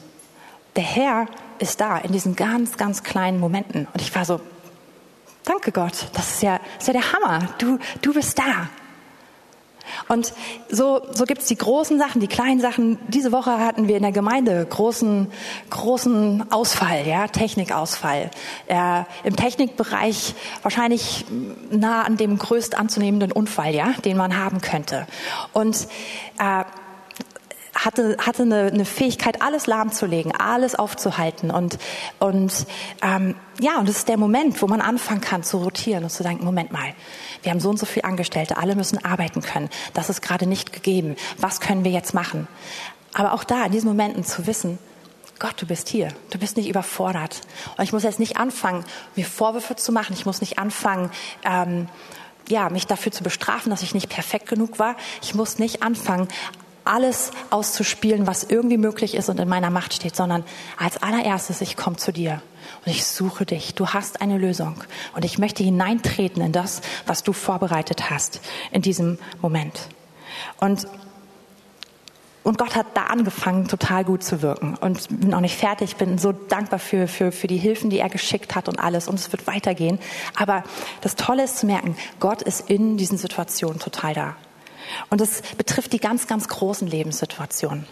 der 0.76 0.84
Herr 0.84 1.26
ist 1.58 1.80
da 1.80 1.98
in 1.98 2.12
diesen 2.12 2.36
ganz, 2.36 2.76
ganz 2.76 3.02
kleinen 3.02 3.38
Momenten. 3.38 3.86
Und 3.92 4.00
ich 4.00 4.14
war 4.14 4.24
so, 4.24 4.40
danke 5.44 5.72
Gott, 5.72 6.08
das 6.14 6.34
ist 6.34 6.42
ja, 6.42 6.58
das 6.58 6.88
ist 6.88 6.94
ja 6.94 7.00
der 7.00 7.12
Hammer. 7.12 7.48
Du, 7.58 7.78
du 8.00 8.12
bist 8.12 8.38
da. 8.38 8.68
Und 10.08 10.32
so, 10.70 11.02
so 11.12 11.24
gibt's 11.24 11.46
die 11.46 11.56
großen 11.56 11.98
Sachen, 11.98 12.20
die 12.20 12.28
kleinen 12.28 12.60
Sachen. 12.60 12.98
Diese 13.08 13.32
Woche 13.32 13.58
hatten 13.58 13.88
wir 13.88 13.96
in 13.96 14.02
der 14.02 14.12
Gemeinde 14.12 14.64
großen, 14.64 15.30
großen 15.70 16.50
Ausfall, 16.52 17.06
ja, 17.06 17.26
Technikausfall. 17.28 18.30
Äh, 18.66 19.02
Im 19.24 19.36
Technikbereich 19.36 20.34
wahrscheinlich 20.62 21.26
nah 21.70 22.02
an 22.02 22.16
dem 22.16 22.38
größt 22.38 22.78
anzunehmenden 22.78 23.32
Unfall, 23.32 23.74
ja, 23.74 23.92
den 24.04 24.16
man 24.16 24.36
haben 24.36 24.60
könnte. 24.60 25.06
Und 25.52 25.88
äh, 26.38 26.64
hatte, 27.74 28.16
hatte 28.18 28.42
eine, 28.42 28.66
eine 28.66 28.84
Fähigkeit, 28.84 29.42
alles 29.42 29.66
lahmzulegen, 29.66 30.32
alles 30.32 30.74
aufzuhalten. 30.74 31.50
Und, 31.50 31.78
und 32.18 32.66
ähm, 33.02 33.34
ja, 33.60 33.78
und 33.78 33.88
das 33.88 33.98
ist 33.98 34.08
der 34.08 34.18
Moment, 34.18 34.60
wo 34.62 34.66
man 34.66 34.80
anfangen 34.80 35.20
kann 35.20 35.42
zu 35.42 35.58
rotieren 35.58 36.04
und 36.04 36.10
zu 36.10 36.22
denken, 36.22 36.44
Moment 36.44 36.72
mal, 36.72 36.94
wir 37.42 37.50
haben 37.50 37.60
so 37.60 37.70
und 37.70 37.78
so 37.78 37.86
viele 37.86 38.04
Angestellte, 38.04 38.56
alle 38.56 38.76
müssen 38.76 39.04
arbeiten 39.04 39.40
können. 39.40 39.70
Das 39.94 40.10
ist 40.10 40.22
gerade 40.22 40.46
nicht 40.46 40.72
gegeben. 40.72 41.16
Was 41.38 41.60
können 41.60 41.84
wir 41.84 41.90
jetzt 41.90 42.14
machen? 42.14 42.46
Aber 43.14 43.32
auch 43.32 43.44
da, 43.44 43.64
in 43.64 43.72
diesen 43.72 43.88
Momenten 43.88 44.24
zu 44.24 44.46
wissen, 44.46 44.78
Gott, 45.38 45.60
du 45.60 45.66
bist 45.66 45.88
hier. 45.88 46.08
Du 46.30 46.38
bist 46.38 46.56
nicht 46.56 46.68
überfordert. 46.68 47.40
Und 47.76 47.82
ich 47.82 47.92
muss 47.92 48.04
jetzt 48.04 48.20
nicht 48.20 48.36
anfangen, 48.36 48.84
mir 49.16 49.24
Vorwürfe 49.24 49.74
zu 49.74 49.90
machen. 49.90 50.12
Ich 50.12 50.24
muss 50.24 50.40
nicht 50.40 50.58
anfangen, 50.60 51.10
ähm, 51.44 51.88
ja, 52.48 52.70
mich 52.70 52.86
dafür 52.86 53.10
zu 53.10 53.24
bestrafen, 53.24 53.70
dass 53.70 53.82
ich 53.82 53.94
nicht 53.94 54.08
perfekt 54.08 54.48
genug 54.48 54.78
war. 54.78 54.94
Ich 55.20 55.34
muss 55.34 55.58
nicht 55.58 55.82
anfangen, 55.82 56.28
alles 56.84 57.30
auszuspielen, 57.50 58.26
was 58.26 58.44
irgendwie 58.44 58.78
möglich 58.78 59.14
ist 59.14 59.28
und 59.28 59.38
in 59.38 59.48
meiner 59.48 59.70
Macht 59.70 59.94
steht, 59.94 60.16
sondern 60.16 60.44
als 60.78 61.02
allererstes, 61.02 61.60
ich 61.60 61.76
komme 61.76 61.96
zu 61.96 62.12
dir 62.12 62.42
und 62.84 62.92
ich 62.92 63.04
suche 63.04 63.46
dich. 63.46 63.74
Du 63.74 63.88
hast 63.88 64.20
eine 64.20 64.38
Lösung 64.38 64.82
und 65.14 65.24
ich 65.24 65.38
möchte 65.38 65.62
hineintreten 65.62 66.42
in 66.42 66.52
das, 66.52 66.80
was 67.06 67.22
du 67.22 67.32
vorbereitet 67.32 68.10
hast 68.10 68.40
in 68.70 68.82
diesem 68.82 69.18
Moment. 69.40 69.88
Und 70.58 70.86
und 72.44 72.58
Gott 72.58 72.74
hat 72.74 72.86
da 72.94 73.04
angefangen, 73.04 73.68
total 73.68 74.04
gut 74.04 74.24
zu 74.24 74.42
wirken. 74.42 74.74
Und 74.74 75.20
bin 75.20 75.32
auch 75.32 75.40
nicht 75.40 75.56
fertig, 75.56 75.94
bin 75.94 76.18
so 76.18 76.32
dankbar 76.32 76.80
für, 76.80 77.06
für, 77.06 77.30
für 77.30 77.46
die 77.46 77.56
Hilfen, 77.56 77.88
die 77.88 78.00
er 78.00 78.08
geschickt 78.08 78.56
hat 78.56 78.68
und 78.68 78.80
alles. 78.80 79.06
Und 79.06 79.14
es 79.14 79.30
wird 79.30 79.46
weitergehen. 79.46 80.00
Aber 80.36 80.64
das 81.02 81.14
Tolle 81.14 81.44
ist 81.44 81.58
zu 81.58 81.66
merken, 81.66 81.96
Gott 82.18 82.42
ist 82.42 82.68
in 82.68 82.96
diesen 82.96 83.16
Situationen 83.16 83.78
total 83.78 84.14
da. 84.14 84.36
Und 85.10 85.20
es 85.20 85.42
betrifft 85.56 85.92
die 85.92 85.98
ganz, 85.98 86.26
ganz 86.26 86.48
großen 86.48 86.86
Lebenssituationen. 86.86 87.86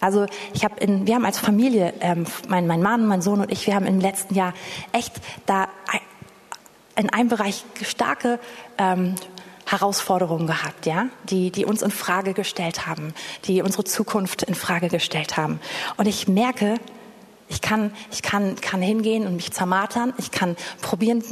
Also 0.00 0.26
ich 0.52 0.64
habe 0.64 0.80
in, 0.80 1.06
wir 1.06 1.14
haben 1.14 1.24
als 1.24 1.38
Familie, 1.38 1.94
ähm, 2.00 2.26
mein, 2.48 2.66
mein 2.66 2.82
Mann, 2.82 3.06
mein 3.06 3.22
Sohn 3.22 3.40
und 3.40 3.52
ich, 3.52 3.66
wir 3.66 3.74
haben 3.74 3.86
im 3.86 4.00
letzten 4.00 4.34
Jahr 4.34 4.52
echt 4.92 5.12
da 5.46 5.68
in 6.96 7.08
einem 7.08 7.28
Bereich 7.28 7.64
starke 7.82 8.38
ähm, 8.78 9.14
Herausforderungen 9.64 10.46
gehabt, 10.46 10.86
ja, 10.86 11.06
die, 11.24 11.50
die 11.50 11.64
uns 11.64 11.82
in 11.82 11.90
Frage 11.90 12.34
gestellt 12.34 12.86
haben, 12.86 13.14
die 13.44 13.62
unsere 13.62 13.84
Zukunft 13.84 14.42
in 14.42 14.54
Frage 14.54 14.88
gestellt 14.88 15.36
haben. 15.36 15.60
Und 15.96 16.06
ich 16.06 16.28
merke, 16.28 16.74
ich 17.48 17.60
kann, 17.60 17.92
ich 18.10 18.22
kann, 18.22 18.56
kann 18.60 18.82
hingehen 18.82 19.26
und 19.26 19.36
mich 19.36 19.52
zermatern. 19.52 20.14
Ich 20.18 20.30
kann 20.30 20.56
probieren, 20.80 21.22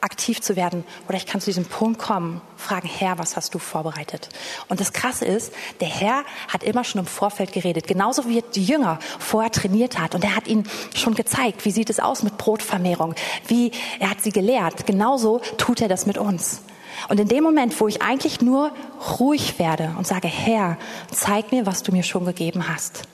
aktiv 0.00 0.40
zu 0.40 0.56
werden. 0.56 0.84
Oder 1.08 1.16
ich 1.16 1.26
kann 1.26 1.40
zu 1.40 1.46
diesem 1.46 1.64
Punkt 1.64 1.98
kommen, 1.98 2.40
fragen, 2.56 2.88
Herr, 2.88 3.18
was 3.18 3.36
hast 3.36 3.54
du 3.54 3.58
vorbereitet? 3.58 4.28
Und 4.68 4.80
das 4.80 4.92
Krasse 4.92 5.24
ist, 5.24 5.52
der 5.80 5.88
Herr 5.88 6.24
hat 6.48 6.62
immer 6.62 6.84
schon 6.84 7.00
im 7.00 7.06
Vorfeld 7.06 7.52
geredet, 7.52 7.86
genauso 7.86 8.28
wie 8.28 8.42
die 8.54 8.64
Jünger 8.64 8.98
vorher 9.18 9.50
trainiert 9.50 9.98
hat. 9.98 10.14
Und 10.14 10.24
er 10.24 10.36
hat 10.36 10.46
ihnen 10.46 10.68
schon 10.94 11.14
gezeigt, 11.14 11.64
wie 11.64 11.70
sieht 11.70 11.90
es 11.90 12.00
aus 12.00 12.22
mit 12.22 12.38
Brotvermehrung, 12.38 13.14
wie 13.46 13.72
er 13.98 14.10
hat 14.10 14.22
sie 14.22 14.32
gelehrt. 14.32 14.86
Genauso 14.86 15.40
tut 15.56 15.80
er 15.80 15.88
das 15.88 16.06
mit 16.06 16.18
uns. 16.18 16.62
Und 17.08 17.20
in 17.20 17.28
dem 17.28 17.44
Moment, 17.44 17.80
wo 17.80 17.86
ich 17.86 18.02
eigentlich 18.02 18.40
nur 18.40 18.72
ruhig 19.20 19.58
werde 19.58 19.94
und 19.98 20.06
sage, 20.06 20.28
Herr, 20.28 20.78
zeig 21.12 21.52
mir, 21.52 21.66
was 21.66 21.82
du 21.82 21.92
mir 21.92 22.02
schon 22.02 22.24
gegeben 22.24 22.68
hast 22.68 23.08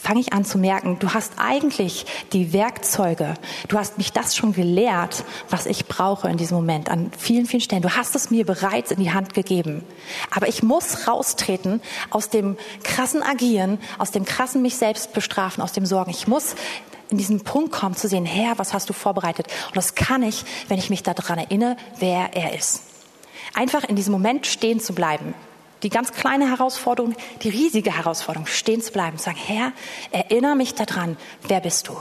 fange 0.00 0.20
ich 0.20 0.32
an 0.32 0.44
zu 0.44 0.58
merken, 0.58 0.98
du 0.98 1.12
hast 1.12 1.34
eigentlich 1.36 2.06
die 2.32 2.52
Werkzeuge, 2.52 3.34
du 3.68 3.78
hast 3.78 3.98
mich 3.98 4.12
das 4.12 4.34
schon 4.34 4.52
gelehrt, 4.52 5.24
was 5.50 5.66
ich 5.66 5.86
brauche 5.86 6.28
in 6.28 6.38
diesem 6.38 6.56
Moment 6.56 6.88
an 6.88 7.10
vielen, 7.16 7.46
vielen 7.46 7.60
Stellen. 7.60 7.82
Du 7.82 7.94
hast 7.96 8.14
es 8.14 8.30
mir 8.30 8.46
bereits 8.46 8.90
in 8.90 9.00
die 9.00 9.12
Hand 9.12 9.34
gegeben. 9.34 9.84
Aber 10.30 10.48
ich 10.48 10.62
muss 10.62 11.06
raustreten 11.06 11.82
aus 12.08 12.30
dem 12.30 12.56
krassen 12.82 13.22
Agieren, 13.22 13.78
aus 13.98 14.10
dem 14.10 14.24
krassen 14.24 14.62
mich 14.62 14.76
selbst 14.76 15.12
bestrafen, 15.12 15.62
aus 15.62 15.72
dem 15.72 15.84
Sorgen. 15.84 16.10
Ich 16.10 16.26
muss 16.26 16.54
in 17.10 17.18
diesen 17.18 17.42
Punkt 17.42 17.72
kommen 17.72 17.96
zu 17.96 18.08
sehen, 18.08 18.24
Herr, 18.24 18.58
was 18.58 18.72
hast 18.72 18.88
du 18.88 18.92
vorbereitet? 18.92 19.48
Und 19.68 19.76
das 19.76 19.94
kann 19.94 20.22
ich, 20.22 20.44
wenn 20.68 20.78
ich 20.78 20.90
mich 20.90 21.02
daran 21.02 21.38
erinnere, 21.38 21.76
wer 21.98 22.34
er 22.34 22.54
ist. 22.54 22.82
Einfach 23.52 23.84
in 23.84 23.96
diesem 23.96 24.12
Moment 24.12 24.46
stehen 24.46 24.80
zu 24.80 24.94
bleiben 24.94 25.34
die 25.82 25.90
ganz 25.90 26.12
kleine 26.12 26.48
Herausforderung, 26.48 27.14
die 27.42 27.48
riesige 27.48 27.96
Herausforderung, 27.96 28.46
stehen 28.46 28.82
zu 28.82 28.92
bleiben 28.92 29.12
und 29.12 29.22
sagen, 29.22 29.38
Herr, 29.38 29.72
erinnere 30.12 30.56
mich 30.56 30.74
daran, 30.74 31.16
wer 31.46 31.60
bist 31.60 31.88
du? 31.88 31.96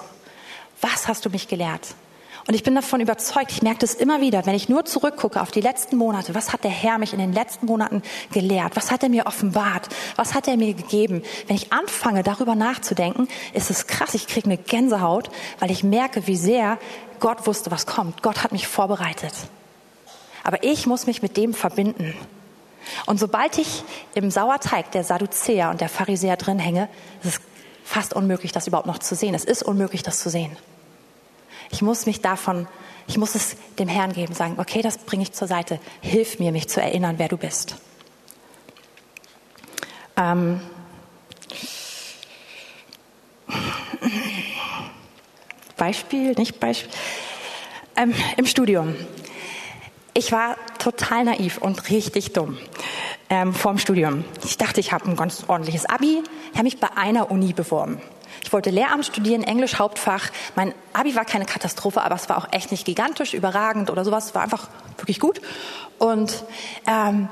Was 0.82 1.08
hast 1.08 1.26
du 1.26 1.30
mich 1.30 1.48
gelehrt? 1.48 1.96
Und 2.48 2.56
ich 2.56 2.64
bin 2.64 2.74
davon 2.74 3.00
überzeugt, 3.00 3.52
ich 3.52 3.62
merke 3.62 3.82
das 3.82 3.94
immer 3.94 4.22
wieder, 4.22 4.46
wenn 4.48 4.56
ich 4.56 4.70
nur 4.70 4.84
zurückgucke 4.84 5.40
auf 5.40 5.52
die 5.52 5.62
letzten 5.62 5.98
Monate, 5.98 6.34
was 6.34 6.52
hat 6.52 6.64
der 6.64 6.72
Herr 6.72 6.98
mich 6.98 7.14
in 7.14 7.20
den 7.20 7.32
letzten 7.32 7.68
Monaten 7.68 8.02
gelehrt? 8.32 8.76
Was 8.76 8.90
hat 8.90 9.04
er 9.04 9.10
mir 9.10 9.28
offenbart? 9.28 9.88
Was 10.16 10.34
hat 10.34 10.48
er 10.48 10.58
mir 10.58 10.74
gegeben? 10.74 11.22
Wenn 11.46 11.56
ich 11.56 11.72
anfange, 11.72 12.24
darüber 12.24 12.56
nachzudenken, 12.56 13.28
ist 13.54 13.70
es 13.70 13.86
krass, 13.86 14.16
ich 14.16 14.26
kriege 14.26 14.48
eine 14.48 14.58
Gänsehaut, 14.58 15.30
weil 15.60 15.70
ich 15.70 15.84
merke, 15.84 16.26
wie 16.26 16.38
sehr 16.38 16.80
Gott 17.20 17.46
wusste, 17.46 17.70
was 17.70 17.86
kommt. 17.86 18.24
Gott 18.24 18.44
hat 18.44 18.52
mich 18.52 18.68
vorbereitet. 18.68 19.34
Aber 20.44 20.64
ich 20.64 20.88
muss 20.88 21.06
mich 21.06 21.22
mit 21.22 21.38
dem 21.38 21.54
verbinden. 21.54 22.16
Und 23.06 23.20
sobald 23.20 23.58
ich 23.58 23.84
im 24.16 24.32
Sauerteig 24.32 24.92
der 24.92 25.04
Sadduzäer 25.04 25.70
und 25.70 25.82
der 25.82 25.90
Pharisäer 25.90 26.38
drin 26.38 26.60
hänge, 26.60 26.90
ist 27.24 27.36
es 27.36 27.42
fast 27.84 28.14
unmöglich, 28.14 28.52
das 28.52 28.68
überhaupt 28.68 28.88
noch 28.88 29.00
zu 29.00 29.16
sehen. 29.16 29.34
Es 29.34 29.46
ist 29.46 29.64
unmöglich, 29.64 30.04
das 30.04 30.20
zu 30.20 30.30
sehen. 30.30 30.56
Ich 31.72 31.82
muss 31.82 32.06
mich 32.06 32.22
davon, 32.22 32.68
ich 33.08 33.18
muss 33.18 33.36
es 33.36 33.56
dem 33.78 33.88
Herrn 33.88 34.14
geben, 34.14 34.34
sagen, 34.34 34.56
okay, 34.58 34.82
das 34.82 34.98
bringe 34.98 35.24
ich 35.24 35.34
zur 35.34 35.48
Seite. 35.48 35.80
Hilf 36.02 36.40
mir, 36.40 36.52
mich 36.52 36.70
zu 36.70 36.82
erinnern, 36.82 37.16
wer 37.18 37.28
du 37.28 37.38
bist. 37.38 37.76
Ähm 40.16 40.62
Beispiel, 45.78 46.34
nicht 46.34 46.60
Beispiel. 46.60 46.92
Ähm, 47.96 48.14
Im 48.38 48.46
Studium. 48.46 48.96
Ich 50.14 50.32
war 50.32 50.56
total 50.80 51.26
naiv 51.26 51.60
und 51.60 51.90
richtig 51.90 52.34
dumm 52.34 52.58
ähm, 53.30 53.54
vorm 53.54 53.78
Studium. 53.78 54.26
Ich 54.44 54.58
dachte, 54.58 54.80
ich 54.80 54.92
habe 54.92 55.06
ein 55.06 55.16
ganz 55.16 55.44
ordentliches 55.48 55.86
Abi. 55.86 56.24
Ich 56.52 56.56
habe 56.56 56.64
mich 56.64 56.80
bei 56.80 56.90
einer 56.96 57.32
Uni 57.32 57.54
beworben. 57.54 58.02
Ich 58.44 58.52
wollte 58.52 58.70
Lehramt 58.70 59.06
studieren, 59.06 59.44
Englisch 59.44 59.78
Hauptfach. 59.78 60.30
Mein 60.56 60.74
Abi 60.94 61.16
war 61.16 61.26
keine 61.26 61.46
Katastrophe, 61.46 62.02
aber 62.02 62.16
es 62.16 62.30
war 62.30 62.38
auch 62.38 62.48
echt 62.52 62.72
nicht 62.72 62.86
gigantisch, 62.86 63.34
überragend 63.34 63.90
oder 63.90 64.04
sowas. 64.04 64.28
Es 64.28 64.36
war 64.36 64.42
einfach 64.42 64.68
wirklich 64.98 65.20
gut. 65.20 65.42
Und 66.00 66.44
ähm, 66.88 67.30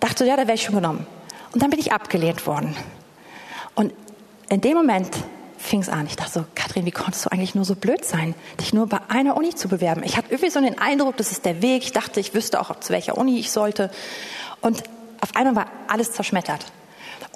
dachte, 0.00 0.24
ja, 0.24 0.36
da 0.36 0.42
wäre 0.42 0.54
ich 0.54 0.62
schon 0.62 0.74
genommen. 0.74 1.06
Und 1.52 1.62
dann 1.62 1.70
bin 1.70 1.78
ich 1.78 1.92
abgelehnt 1.92 2.46
worden. 2.46 2.76
Und 3.74 3.92
in 4.48 4.60
dem 4.60 4.76
Moment 4.76 5.10
fing 5.58 5.80
es 5.80 5.88
an. 5.88 6.06
Ich 6.06 6.16
dachte 6.16 6.32
so, 6.32 6.44
Kathrin, 6.54 6.86
wie 6.86 6.90
konntest 6.90 7.26
du 7.26 7.30
eigentlich 7.30 7.54
nur 7.54 7.64
so 7.64 7.74
blöd 7.74 8.04
sein, 8.04 8.34
dich 8.60 8.72
nur 8.72 8.86
bei 8.86 9.00
einer 9.08 9.36
Uni 9.36 9.54
zu 9.54 9.68
bewerben? 9.68 10.02
Ich 10.04 10.16
hatte 10.16 10.30
irgendwie 10.30 10.50
so 10.50 10.60
den 10.60 10.78
Eindruck, 10.78 11.16
das 11.16 11.32
ist 11.32 11.44
der 11.44 11.60
Weg. 11.62 11.82
Ich 11.82 11.92
dachte, 11.92 12.20
ich 12.20 12.34
wüsste 12.34 12.60
auch, 12.60 12.80
zu 12.80 12.92
welcher 12.92 13.18
Uni 13.18 13.38
ich 13.38 13.50
sollte. 13.50 13.90
Und 14.60 14.82
auf 15.20 15.34
einmal 15.36 15.56
war 15.56 15.66
alles 15.88 16.12
zerschmettert. 16.12 16.64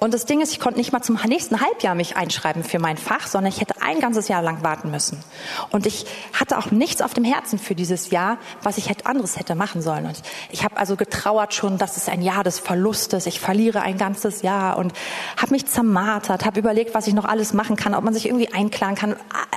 Und 0.03 0.13
das 0.13 0.25
Ding 0.25 0.41
ist, 0.41 0.51
ich 0.51 0.59
konnte 0.59 0.79
nicht 0.79 0.91
mal 0.91 1.01
zum 1.01 1.17
nächsten 1.25 1.61
Halbjahr 1.61 1.95
mich 1.95 2.17
einschreiben 2.17 2.65
für 2.65 2.77
mein 2.77 2.97
Fach, 2.97 3.25
sondern 3.25 3.53
ich 3.53 3.61
hätte 3.61 3.75
ein 3.81 4.01
ganzes 4.01 4.27
Jahr 4.27 4.41
lang 4.41 4.61
warten 4.61 4.91
müssen. 4.91 5.23
Und 5.71 5.85
ich 5.85 6.05
hatte 6.37 6.57
auch 6.57 6.71
nichts 6.71 7.01
auf 7.01 7.13
dem 7.13 7.23
Herzen 7.23 7.57
für 7.57 7.73
dieses 7.73 8.09
Jahr, 8.09 8.37
was 8.63 8.77
ich 8.77 8.89
hätte 8.89 9.05
anderes 9.05 9.39
hätte 9.39 9.55
machen 9.55 9.81
sollen. 9.81 10.05
Und 10.05 10.21
ich 10.51 10.65
habe 10.65 10.75
also 10.75 10.97
getrauert 10.97 11.53
schon, 11.53 11.77
dass 11.77 11.95
es 11.95 12.09
ein 12.09 12.21
Jahr 12.21 12.43
des 12.43 12.59
Verlustes, 12.59 13.27
ich 13.27 13.39
verliere 13.39 13.79
ein 13.79 13.97
ganzes 13.97 14.41
Jahr 14.41 14.77
und 14.77 14.91
habe 15.37 15.53
mich 15.53 15.67
zermartert, 15.67 16.43
habe 16.43 16.59
überlegt, 16.59 16.93
was 16.93 17.07
ich 17.07 17.13
noch 17.13 17.23
alles 17.23 17.53
machen 17.53 17.77
kann, 17.77 17.95
ob 17.95 18.03
man 18.03 18.13
sich 18.13 18.25
irgendwie 18.25 18.51
einklagen 18.51 18.97
kann, 18.97 19.15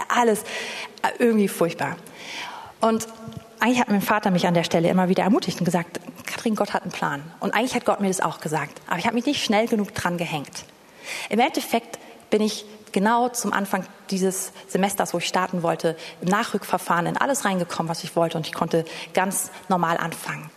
alles 0.09 0.45
irgendwie 1.19 1.49
furchtbar. 1.49 1.97
Und 2.81 3.09
eigentlich 3.67 3.81
hat 3.81 3.89
mein 3.89 4.01
Vater 4.01 4.31
mich 4.31 4.47
an 4.47 4.55
der 4.55 4.63
Stelle 4.63 4.89
immer 4.89 5.09
wieder 5.09 5.25
ermutigt 5.25 5.59
und 5.59 5.65
gesagt, 5.65 5.99
Kathrin, 6.25 6.55
Gott 6.55 6.73
hat 6.73 6.83
einen 6.83 6.93
Plan. 6.93 7.21
Und 7.41 7.53
eigentlich 7.53 7.75
hat 7.75 7.85
Gott 7.85 8.01
mir 8.01 8.07
das 8.07 8.21
auch 8.21 8.39
gesagt. 8.39 8.81
Aber 8.87 9.01
ich 9.01 9.07
habe 9.07 9.17
mich 9.17 9.27
nicht 9.27 9.45
schnell 9.45 9.67
genug 9.67 9.93
dran 9.93 10.19
gehängt. 10.19 10.65
Im 11.31 11.41
Endeffekt 11.41 11.99
bin 12.31 12.43
ich 12.43 12.65
genau 12.93 13.29
zum 13.29 13.53
Anfang 13.53 13.85
dieses 14.11 14.53
Semesters, 14.69 15.15
wo 15.15 15.19
ich 15.19 15.27
starten 15.27 15.65
wollte, 15.65 15.97
im 16.23 16.29
Nachrückverfahren 16.29 17.07
in 17.07 17.17
alles 17.17 17.45
reingekommen, 17.45 17.91
was 17.91 18.05
ich 18.05 18.15
wollte. 18.15 18.39
Und 18.39 18.47
ich 18.47 18.53
konnte 18.53 18.85
ganz 19.15 19.51
normal 19.69 19.97
anfangen. 19.97 20.49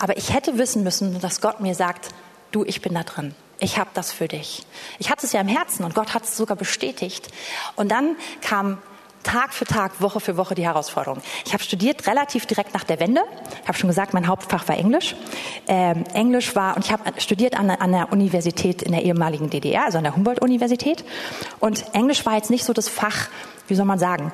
Aber 0.00 0.16
ich 0.16 0.34
hätte 0.34 0.58
wissen 0.58 0.82
müssen, 0.82 1.20
dass 1.20 1.40
Gott 1.40 1.60
mir 1.60 1.76
sagt, 1.76 2.08
du, 2.50 2.64
ich 2.64 2.82
bin 2.82 2.94
da 2.94 3.04
drin. 3.04 3.36
Ich 3.60 3.78
habe 3.78 3.90
das 3.94 4.10
für 4.10 4.26
dich. 4.26 4.66
Ich 4.98 5.08
hatte 5.08 5.24
es 5.24 5.32
ja 5.32 5.40
im 5.40 5.48
Herzen 5.48 5.84
und 5.84 5.94
Gott 5.94 6.14
hat 6.14 6.24
es 6.24 6.36
sogar 6.36 6.56
bestätigt. 6.56 7.28
Und 7.76 7.92
dann 7.92 8.16
kam 8.40 8.78
Tag 9.26 9.52
für 9.52 9.64
Tag, 9.64 10.00
Woche 10.00 10.20
für 10.20 10.36
Woche 10.36 10.54
die 10.54 10.64
Herausforderung. 10.64 11.20
Ich 11.44 11.52
habe 11.52 11.62
studiert 11.62 12.06
relativ 12.06 12.46
direkt 12.46 12.74
nach 12.74 12.84
der 12.84 13.00
Wende. 13.00 13.22
Ich 13.62 13.68
habe 13.68 13.76
schon 13.76 13.88
gesagt, 13.88 14.14
mein 14.14 14.28
Hauptfach 14.28 14.68
war 14.68 14.78
Englisch. 14.78 15.16
Ähm, 15.66 16.04
Englisch 16.14 16.54
war, 16.54 16.76
und 16.76 16.84
ich 16.84 16.92
habe 16.92 17.02
studiert 17.20 17.58
an, 17.58 17.70
an 17.70 17.90
der 17.90 18.12
Universität 18.12 18.82
in 18.82 18.92
der 18.92 19.02
ehemaligen 19.02 19.50
DDR, 19.50 19.86
also 19.86 19.98
an 19.98 20.04
der 20.04 20.14
Humboldt-Universität. 20.14 21.04
Und 21.58 21.84
Englisch 21.92 22.24
war 22.24 22.36
jetzt 22.36 22.50
nicht 22.50 22.64
so 22.64 22.72
das 22.72 22.88
Fach, 22.88 23.28
wie 23.66 23.74
soll 23.74 23.84
man 23.84 23.98
sagen, 23.98 24.32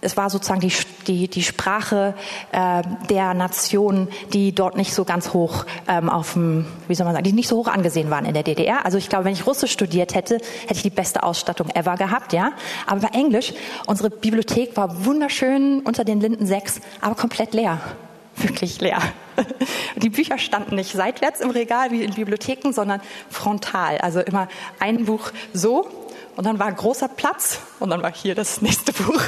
es 0.00 0.16
war 0.16 0.30
sozusagen 0.30 0.60
die, 0.60 0.72
die, 1.08 1.28
die 1.28 1.42
Sprache 1.42 2.14
äh, 2.52 2.82
der 3.08 3.34
Nationen, 3.34 4.08
die 4.32 4.54
dort 4.54 4.76
nicht 4.76 4.94
so 4.94 5.04
ganz 5.04 5.32
hoch 5.32 5.64
ähm, 5.88 6.08
auf 6.08 6.34
dem, 6.34 6.66
wie 6.88 6.94
soll 6.94 7.04
man 7.04 7.14
sagen, 7.14 7.24
die 7.24 7.32
nicht 7.32 7.48
so 7.48 7.56
hoch 7.56 7.68
angesehen 7.68 8.10
waren 8.10 8.24
in 8.24 8.34
der 8.34 8.42
DDR. 8.42 8.84
Also 8.84 8.98
ich 8.98 9.08
glaube, 9.08 9.24
wenn 9.24 9.32
ich 9.32 9.46
Russisch 9.46 9.72
studiert 9.72 10.14
hätte, 10.14 10.36
hätte 10.36 10.74
ich 10.74 10.82
die 10.82 10.90
beste 10.90 11.22
Ausstattung 11.22 11.70
ever 11.70 11.96
gehabt, 11.96 12.32
ja. 12.32 12.52
Aber 12.86 13.00
bei 13.00 13.18
Englisch, 13.18 13.52
unsere 13.86 14.10
Bibliothek 14.10 14.76
war 14.76 15.04
wunderschön 15.04 15.80
unter 15.80 16.04
den 16.04 16.20
Linden 16.20 16.46
sechs, 16.46 16.80
aber 17.00 17.14
komplett 17.14 17.54
leer. 17.54 17.80
Wirklich 18.36 18.80
leer. 18.80 19.00
Die 19.96 20.08
Bücher 20.08 20.38
standen 20.38 20.76
nicht 20.76 20.92
seitwärts 20.92 21.40
im 21.40 21.50
Regal 21.50 21.90
wie 21.90 22.02
in 22.02 22.14
Bibliotheken, 22.14 22.72
sondern 22.72 23.00
frontal. 23.28 23.98
Also 23.98 24.20
immer 24.20 24.48
ein 24.80 25.04
Buch 25.04 25.30
so 25.52 25.86
und 26.36 26.44
dann 26.44 26.58
war 26.58 26.66
ein 26.66 26.76
großer 26.76 27.08
Platz 27.08 27.60
und 27.80 27.90
dann 27.90 28.02
war 28.02 28.12
hier 28.12 28.34
das 28.34 28.60
nächste 28.62 28.92
Buch. 28.92 29.20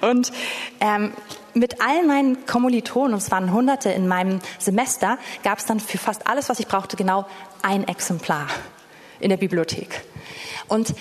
Und 0.00 0.32
ähm, 0.80 1.12
mit 1.54 1.80
all 1.80 2.04
meinen 2.06 2.46
Kommilitonen, 2.46 3.14
und 3.14 3.22
es 3.22 3.30
waren 3.30 3.52
Hunderte 3.52 3.90
in 3.90 4.06
meinem 4.06 4.40
Semester, 4.58 5.18
gab 5.42 5.58
es 5.58 5.66
dann 5.66 5.80
für 5.80 5.98
fast 5.98 6.26
alles, 6.26 6.48
was 6.48 6.60
ich 6.60 6.66
brauchte, 6.66 6.96
genau 6.96 7.26
ein 7.62 7.86
Exemplar 7.86 8.46
in 9.20 9.30
der 9.30 9.36
Bibliothek. 9.36 10.04
Und 10.68 10.94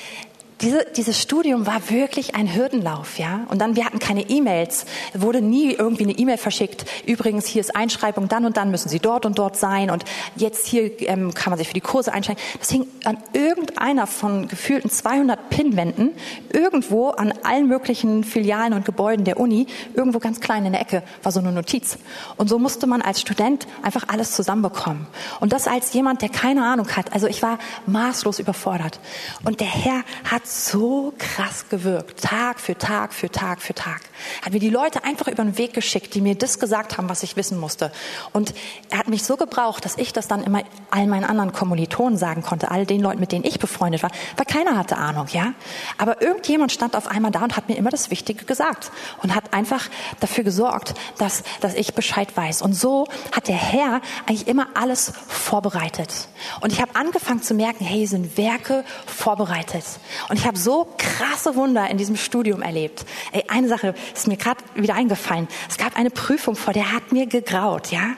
diese, 0.62 0.86
dieses 0.96 1.22
Studium 1.22 1.68
war 1.68 1.90
wirklich 1.90 2.36
ein 2.36 2.54
Hürdenlauf, 2.54 3.20
ja. 3.20 3.42
Und 3.50 3.60
dann, 3.60 3.76
wir 3.76 3.86
hatten 3.86 4.00
keine 4.00 4.30
E-Mails, 4.30 4.86
wurde 5.14 5.42
nie 5.42 5.74
irgendwie 5.74 6.04
eine 6.04 6.14
E-Mail 6.14 6.38
verschickt. 6.38 6.86
Übrigens, 7.06 7.46
hier 7.46 7.62
ist 7.62 7.76
Einschreibung, 7.76 8.28
dann 8.28 8.46
und 8.46 8.58
dann 8.58 8.72
müssen 8.72 8.90
Sie 8.90 9.00
dort 9.00 9.26
und 9.26 9.38
dort 9.38 9.56
sein 9.56 9.92
und 9.92 10.04
jetzt 10.36 10.66
hier 10.66 11.00
ähm, 11.08 11.34
kann 11.34 11.52
man 11.52 11.60
sich 11.60 11.68
für 11.68 11.76
die 11.76 11.82
Kurse 11.82 12.12
einschreiben. 12.12 12.42
Das 12.60 12.72
hing 12.72 12.88
an 13.04 13.18
irgendeiner 13.34 14.08
von 14.08 14.48
gefühlten 14.48 14.90
200 14.90 15.50
Pinwänden, 15.50 16.14
irgendwo 16.52 17.10
an 17.10 17.34
allen 17.44 17.68
möglichen 17.68 18.24
Filialen 18.24 18.74
und 18.74 18.84
Gebäuden 18.84 19.26
der 19.26 19.40
Uni, 19.40 19.68
irgendwo 19.94 20.18
ganz 20.18 20.40
klein 20.40 20.66
in 20.66 20.72
der 20.72 20.82
Ecke, 20.82 21.04
war 21.22 21.32
so 21.32 21.40
eine 21.40 21.52
Notiz. 21.52 22.00
Und 22.38 22.50
so 22.50 22.58
musste 22.58 22.88
man 22.88 23.04
als 23.04 23.22
Student 23.22 23.68
einfach 23.84 24.06
alles 24.08 24.32
zusammenbekommen. 24.32 25.06
Und 25.40 25.54
das 25.54 25.68
als 25.68 25.94
jemand, 25.94 26.24
der 26.24 26.30
keine 26.30 26.64
Ahnung 26.64 26.88
hat. 26.96 27.14
Also 27.14 27.28
ich 27.28 27.44
war 27.44 27.60
maßlos 27.86 28.40
überfordert. 28.40 29.00
Und 29.44 29.60
der 29.60 29.68
Herr 29.68 30.04
hat 30.24 30.47
so 30.48 31.14
krass 31.18 31.66
gewirkt, 31.70 32.22
Tag 32.22 32.60
für 32.60 32.78
Tag 32.78 33.14
für 33.14 33.30
Tag 33.30 33.62
für 33.62 33.74
Tag. 33.74 34.02
Hat 34.42 34.54
mir 34.54 34.60
die 34.60 34.70
Leute 34.70 35.04
einfach 35.04 35.28
über 35.28 35.44
den 35.44 35.58
Weg 35.58 35.74
geschickt, 35.74 36.14
die 36.14 36.22
mir 36.22 36.36
das 36.36 36.60
gesagt 36.60 36.98
haben, 36.98 37.10
was 37.10 37.22
ich 37.24 37.36
wissen 37.36 37.60
musste. 37.60 37.92
Und 38.32 38.54
er 38.90 39.00
hat 39.00 39.10
mich 39.10 39.24
so 39.24 39.36
gebraucht, 39.36 39.84
dass 39.84 39.98
ich 39.98 40.14
das 40.14 40.28
dann 40.28 40.44
immer 40.44 40.64
all 40.90 41.06
meinen 41.08 41.26
anderen 41.26 41.52
Kommilitonen 41.52 42.18
sagen 42.18 42.44
konnte, 42.44 42.72
all 42.72 42.86
den 42.86 43.02
Leuten, 43.02 43.20
mit 43.20 43.32
denen 43.32 43.44
ich 43.44 43.60
befreundet 43.60 44.04
war, 44.04 44.12
weil 44.38 44.46
keiner 44.46 44.78
hatte 44.78 44.98
Ahnung, 44.98 45.28
ja. 45.32 45.54
Aber 45.98 46.22
irgendjemand 46.22 46.72
stand 46.72 46.96
auf 46.96 47.08
einmal 47.08 47.32
da 47.32 47.44
und 47.44 47.58
hat 47.58 47.68
mir 47.68 47.76
immer 47.76 47.90
das 47.90 48.10
Wichtige 48.10 48.46
gesagt 48.46 48.92
und 49.22 49.36
hat 49.36 49.54
einfach 49.54 49.90
dafür 50.20 50.46
gesorgt, 50.46 50.94
dass, 51.18 51.44
dass 51.60 51.74
ich 51.74 51.94
Bescheid 51.94 52.36
weiß. 52.36 52.62
Und 52.62 52.74
so 52.74 53.08
hat 53.36 53.50
der 53.50 53.56
Herr 53.56 54.02
eigentlich 54.26 54.48
immer 54.48 54.68
alles 54.76 55.12
vorbereitet. 55.28 56.30
Und 56.62 56.72
ich 56.72 56.82
habe 56.82 56.96
angefangen 56.96 57.42
zu 57.42 57.54
merken, 57.54 57.84
hey, 57.84 58.08
sind 58.08 58.38
Werke 58.38 58.86
vorbereitet. 59.06 59.84
Und 60.30 60.37
und 60.38 60.42
ich 60.42 60.48
habe 60.48 60.60
so 60.60 60.88
krasse 61.00 61.56
Wunder 61.56 61.90
in 61.90 61.98
diesem 61.98 62.16
Studium 62.16 62.62
erlebt. 62.62 63.08
Ey, 63.32 63.46
eine 63.48 63.68
Sache 63.68 63.96
ist 64.14 64.28
mir 64.28 64.38
gerade 64.38 64.64
wieder 64.76 64.94
eingefallen. 64.94 65.48
Es 65.68 65.80
gab 65.80 65.98
eine 65.98 66.12
Prüfung, 66.12 66.56
vor 66.56 66.74
der 66.74 66.94
hat 66.94 67.12
mir 67.12 67.26
gegraut, 67.26 67.88
ja. 67.88 68.12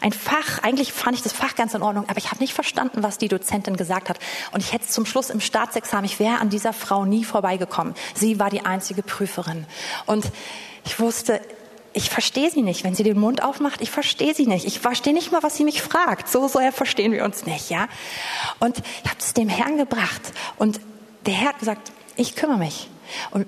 Ein 0.00 0.12
Fach, 0.12 0.62
eigentlich 0.62 0.94
fand 0.94 1.16
ich 1.16 1.22
das 1.22 1.34
Fach 1.34 1.54
ganz 1.54 1.74
in 1.74 1.82
Ordnung, 1.82 2.06
aber 2.08 2.16
ich 2.16 2.30
habe 2.30 2.40
nicht 2.40 2.54
verstanden, 2.54 3.02
was 3.02 3.18
die 3.18 3.28
Dozentin 3.28 3.76
gesagt 3.76 4.08
hat. 4.08 4.18
Und 4.52 4.60
ich 4.60 4.72
hätte 4.72 4.86
zum 4.86 5.04
Schluss 5.04 5.28
im 5.28 5.38
Staatsexamen, 5.38 6.06
ich 6.06 6.18
wäre 6.18 6.38
an 6.38 6.48
dieser 6.48 6.72
Frau 6.72 7.04
nie 7.04 7.24
vorbeigekommen. 7.24 7.94
Sie 8.14 8.40
war 8.40 8.48
die 8.48 8.64
einzige 8.64 9.02
Prüferin. 9.02 9.66
Und 10.06 10.24
ich 10.86 10.98
wusste, 10.98 11.42
ich 11.92 12.08
verstehe 12.08 12.50
sie 12.50 12.62
nicht. 12.62 12.84
Wenn 12.84 12.94
sie 12.94 13.02
den 13.02 13.20
Mund 13.20 13.42
aufmacht, 13.42 13.82
ich 13.82 13.90
verstehe 13.90 14.32
sie 14.32 14.46
nicht. 14.46 14.64
Ich 14.64 14.80
verstehe 14.80 15.12
nicht 15.12 15.30
mal, 15.30 15.42
was 15.42 15.58
sie 15.58 15.64
mich 15.64 15.82
fragt. 15.82 16.30
So 16.30 16.48
sehr 16.48 16.72
verstehen 16.72 17.12
wir 17.12 17.22
uns 17.22 17.44
nicht, 17.44 17.68
ja. 17.68 17.86
Und 18.60 18.78
ich 18.78 19.10
habe 19.10 19.18
es 19.18 19.34
dem 19.34 19.50
Herrn 19.50 19.76
gebracht. 19.76 20.22
Und 20.56 20.80
der 21.26 21.34
Herr 21.34 21.48
hat 21.50 21.58
gesagt, 21.58 21.92
ich 22.16 22.34
kümmere 22.36 22.58
mich. 22.58 22.88
Und 23.30 23.46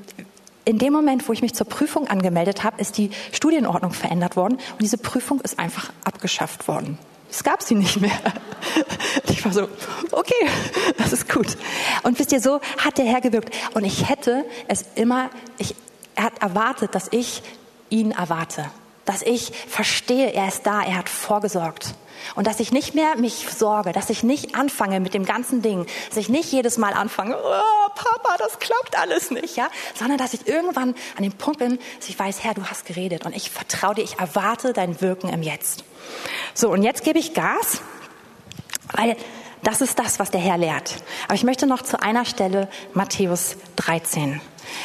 in 0.64 0.79
dem 0.79 0.93
Moment, 0.93 1.29
wo 1.29 1.33
ich 1.33 1.41
mich 1.41 1.55
zur 1.55 1.67
Prüfung 1.67 2.09
angemeldet 2.09 2.62
habe, 2.62 2.81
ist 2.81 2.99
die 2.99 3.11
Studienordnung 3.33 3.93
verändert 3.93 4.37
worden 4.37 4.55
und 4.73 4.83
diese 4.83 4.99
Prüfung 4.99 5.41
ist 5.41 5.59
einfach 5.59 5.91
abgeschafft 6.05 6.69
worden. 6.69 6.99
Es 7.31 7.43
gab 7.45 7.62
sie 7.62 7.75
nicht 7.75 8.01
mehr. 8.01 8.12
Ich 9.31 9.45
war 9.45 9.53
so, 9.53 9.69
okay, 10.11 10.49
das 10.97 11.12
ist 11.12 11.29
gut. 11.29 11.57
Und 12.03 12.19
wisst 12.19 12.33
ihr, 12.33 12.41
so 12.41 12.61
hat 12.79 12.99
der 12.99 13.05
Herr 13.05 13.21
gewirkt. 13.21 13.55
Und 13.75 13.85
ich 13.85 14.09
hätte 14.09 14.45
es 14.67 14.85
immer, 14.97 15.31
ich, 15.59 15.77
er 16.17 16.25
hat 16.25 16.43
erwartet, 16.43 16.95
dass 16.95 17.09
ich 17.12 17.43
ihn 17.88 18.11
erwarte. 18.11 18.69
Dass 19.05 19.23
ich 19.23 19.53
verstehe, 19.69 20.33
er 20.33 20.49
ist 20.49 20.67
da, 20.67 20.83
er 20.83 20.99
hat 20.99 21.09
vorgesorgt. 21.09 21.95
Und 22.35 22.46
dass 22.46 22.61
ich 22.61 22.72
nicht 22.72 22.94
mehr 22.94 23.16
mich 23.16 23.46
sorge, 23.48 23.92
dass 23.92 24.11
ich 24.11 24.22
nicht 24.22 24.54
anfange 24.54 25.00
mit 25.00 25.14
dem 25.14 25.24
ganzen 25.24 25.62
Ding, 25.62 25.87
dass 26.09 26.16
ich 26.16 26.28
nicht 26.28 26.52
jedes 26.52 26.78
Mal 26.78 26.92
anfange, 26.92 27.37
oh, 27.37 27.90
Papa, 27.94 28.37
das 28.38 28.59
klappt 28.59 28.98
alles 28.98 29.31
nicht, 29.31 29.57
ja, 29.57 29.68
sondern 29.94 30.18
dass 30.18 30.35
ich 30.35 30.46
irgendwann 30.46 30.94
an 31.16 31.22
dem 31.22 31.33
Punkt 31.33 31.59
bin, 31.59 31.78
dass 31.98 32.09
ich 32.09 32.18
weiß, 32.18 32.44
Herr, 32.44 32.54
du 32.54 32.64
hast 32.64 32.87
geredet 32.87 33.26
und 33.26 33.35
ich 33.35 33.50
vertraue 33.50 33.94
dir, 33.94 34.02
ich 34.02 34.18
erwarte 34.18 34.72
dein 34.72 35.00
Wirken 35.00 35.28
im 35.28 35.42
Jetzt. 35.42 35.85
So, 36.54 36.70
und 36.70 36.83
jetzt 36.83 37.04
gebe 37.04 37.18
ich 37.18 37.35
Gas. 37.35 37.81
Weil 38.92 39.16
das 39.62 39.81
ist 39.81 39.98
das, 39.98 40.18
was 40.18 40.31
der 40.31 40.40
Herr 40.40 40.57
lehrt. 40.57 40.96
Aber 41.26 41.35
ich 41.35 41.44
möchte 41.44 41.66
noch 41.66 41.83
zu 41.83 42.00
einer 42.00 42.24
Stelle 42.24 42.68
Matthäus 42.94 43.57
13. 43.76 44.40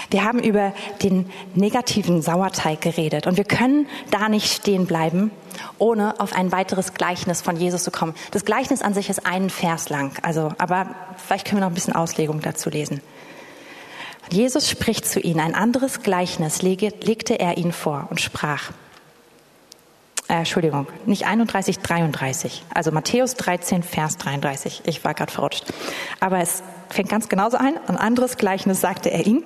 Wir 0.09 0.23
haben 0.23 0.39
über 0.39 0.73
den 1.01 1.29
negativen 1.55 2.21
Sauerteig 2.21 2.81
geredet 2.81 3.27
und 3.27 3.37
wir 3.37 3.43
können 3.43 3.87
da 4.11 4.29
nicht 4.29 4.51
stehen 4.51 4.85
bleiben, 4.85 5.31
ohne 5.77 6.19
auf 6.19 6.33
ein 6.33 6.51
weiteres 6.51 6.93
Gleichnis 6.93 7.41
von 7.41 7.57
Jesus 7.57 7.83
zu 7.83 7.91
kommen. 7.91 8.13
Das 8.31 8.45
Gleichnis 8.45 8.81
an 8.81 8.93
sich 8.93 9.09
ist 9.09 9.25
einen 9.25 9.49
Vers 9.49 9.89
lang, 9.89 10.11
also, 10.21 10.51
aber 10.57 10.87
vielleicht 11.25 11.45
können 11.45 11.61
wir 11.61 11.65
noch 11.65 11.71
ein 11.71 11.75
bisschen 11.75 11.95
Auslegung 11.95 12.41
dazu 12.41 12.69
lesen. 12.69 13.01
Jesus 14.29 14.69
spricht 14.69 15.05
zu 15.05 15.19
ihnen, 15.19 15.39
ein 15.39 15.55
anderes 15.55 16.01
Gleichnis 16.01 16.61
legte 16.61 17.39
er 17.39 17.57
ihnen 17.57 17.73
vor 17.73 18.07
und 18.09 18.21
sprach. 18.21 18.71
Äh, 20.29 20.35
Entschuldigung, 20.35 20.87
nicht 21.05 21.25
31, 21.25 21.79
33. 21.79 22.63
Also 22.73 22.91
Matthäus 22.91 23.35
13, 23.35 23.83
Vers 23.83 24.17
33. 24.17 24.83
Ich 24.85 25.03
war 25.03 25.13
gerade 25.13 25.31
verrutscht. 25.31 25.65
Aber 26.19 26.39
es 26.39 26.63
fängt 26.93 27.09
ganz 27.09 27.29
genauso 27.29 27.57
ein. 27.57 27.77
Ein 27.87 27.97
anderes 27.97 28.37
Gleichnis 28.37 28.81
sagte 28.81 29.09
er 29.09 29.25
ihm. 29.25 29.43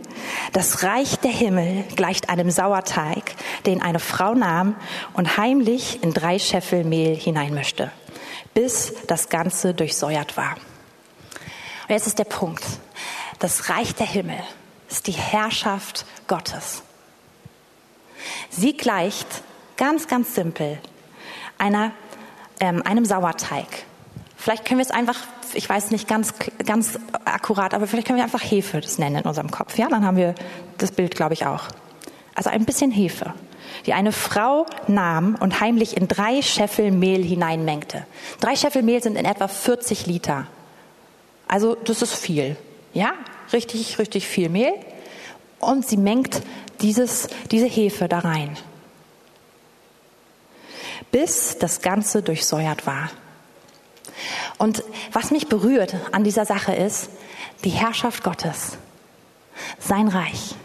Das 0.54 0.84
Reich 0.84 1.18
der 1.20 1.32
Himmel 1.32 1.84
gleicht 1.96 2.30
einem 2.30 2.52
Sauerteig, 2.52 3.36
den 3.66 3.82
eine 3.82 4.00
Frau 4.00 4.34
nahm 4.34 4.76
und 5.14 5.38
heimlich 5.38 6.04
in 6.04 6.14
drei 6.14 6.40
Scheffel 6.40 6.84
Mehl 6.84 7.16
hineinmischte, 7.16 7.92
bis 8.54 8.94
das 9.08 9.30
Ganze 9.30 9.74
durchsäuert 9.74 10.38
war. 10.38 10.56
Und 11.88 11.94
jetzt 11.94 12.08
ist 12.08 12.20
der 12.20 12.26
Punkt. 12.26 12.64
Das 13.40 13.70
Reich 13.70 13.96
der 13.96 14.08
Himmel 14.08 14.40
ist 14.90 15.08
die 15.08 15.14
Herrschaft 15.14 16.06
Gottes. 16.28 16.84
Sie 18.50 18.76
gleicht 18.76 19.28
ganz, 19.78 20.08
ganz 20.08 20.36
simpel 20.36 20.80
einer, 21.58 21.92
ähm, 22.60 22.82
einem 22.84 23.06
Sauerteig. 23.06 23.68
Vielleicht 24.48 24.64
können 24.64 24.78
wir 24.78 24.86
es 24.86 24.92
einfach, 24.92 25.18
ich 25.56 25.68
weiß 25.68 25.92
nicht 25.92 26.08
ganz, 26.08 26.34
ganz 26.66 26.98
akkurat, 27.26 27.74
aber 27.74 27.86
vielleicht 27.86 28.08
können 28.08 28.16
wir 28.16 28.24
einfach 28.24 28.42
Hefe 28.42 28.80
das 28.80 28.98
nennen 28.98 29.18
in 29.18 29.24
unserem 29.24 29.52
Kopf. 29.52 29.78
Ja, 29.78 29.90
dann 29.90 30.06
haben 30.06 30.16
wir 30.16 30.36
das 30.78 30.94
Bild, 30.94 31.16
glaube 31.16 31.34
ich, 31.34 31.46
auch. 31.46 31.66
Also 32.34 32.50
ein 32.50 32.64
bisschen 32.64 32.90
Hefe, 32.90 33.34
die 33.86 33.92
eine 33.92 34.14
Frau 34.14 34.66
nahm 34.88 35.36
und 35.38 35.60
heimlich 35.60 35.98
in 35.98 36.08
drei 36.08 36.42
Scheffel 36.42 36.92
Mehl 36.92 37.26
hineinmengte. 37.26 38.08
Drei 38.40 38.56
Scheffel 38.56 38.84
Mehl 38.84 39.04
sind 39.04 39.18
in 39.18 39.26
etwa 39.26 39.50
40 39.50 40.06
Liter. 40.06 40.48
Also 41.50 41.76
das 41.76 42.02
ist 42.02 42.16
viel. 42.16 42.56
Ja, 42.94 43.16
richtig, 43.52 44.00
richtig 44.00 44.30
viel 44.30 44.48
Mehl. 44.48 44.72
Und 45.60 45.86
sie 45.86 45.98
mengt 45.98 46.42
dieses, 46.80 47.28
diese 47.52 47.68
Hefe 47.68 48.08
da 48.08 48.20
rein 48.20 48.56
bis 51.12 51.58
das 51.58 51.82
Ganze 51.82 52.22
durchsäuert 52.22 52.86
war. 52.86 53.10
Und 54.58 54.84
was 55.12 55.32
mich 55.32 55.48
berührt 55.48 55.96
an 56.12 56.24
dieser 56.24 56.46
Sache 56.46 56.74
ist, 56.74 57.10
die 57.64 57.70
Herrschaft 57.70 58.24
Gottes, 58.24 58.78
sein 59.80 60.08
Reich, 60.08 60.56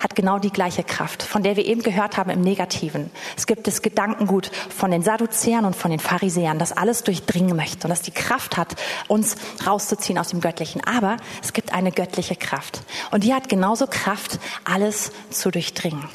hat 0.00 0.14
genau 0.14 0.38
die 0.38 0.50
gleiche 0.50 0.82
Kraft, 0.82 1.22
von 1.22 1.42
der 1.42 1.56
wir 1.56 1.64
eben 1.64 1.82
gehört 1.82 2.16
haben 2.16 2.30
im 2.30 2.40
Negativen. 2.40 3.10
Es 3.36 3.46
gibt 3.46 3.66
das 3.66 3.82
Gedankengut 3.82 4.50
von 4.68 4.90
den 4.90 5.02
Sadduzäern 5.02 5.64
und 5.64 5.76
von 5.76 5.90
den 5.90 6.00
Pharisäern, 6.00 6.58
das 6.58 6.72
alles 6.72 7.04
durchdringen 7.04 7.56
möchte 7.56 7.86
und 7.86 7.90
das 7.90 8.02
die 8.02 8.10
Kraft 8.10 8.56
hat, 8.56 8.74
uns 9.08 9.36
rauszuziehen 9.66 10.18
aus 10.18 10.28
dem 10.28 10.40
Göttlichen. 10.40 10.82
Aber 10.84 11.16
es 11.42 11.52
gibt 11.52 11.72
eine 11.72 11.92
göttliche 11.92 12.36
Kraft 12.36 12.82
und 13.10 13.24
die 13.24 13.34
hat 13.34 13.48
genauso 13.48 13.86
Kraft, 13.86 14.38
alles 14.64 15.12
zu 15.30 15.50
durchdringen. 15.50 16.08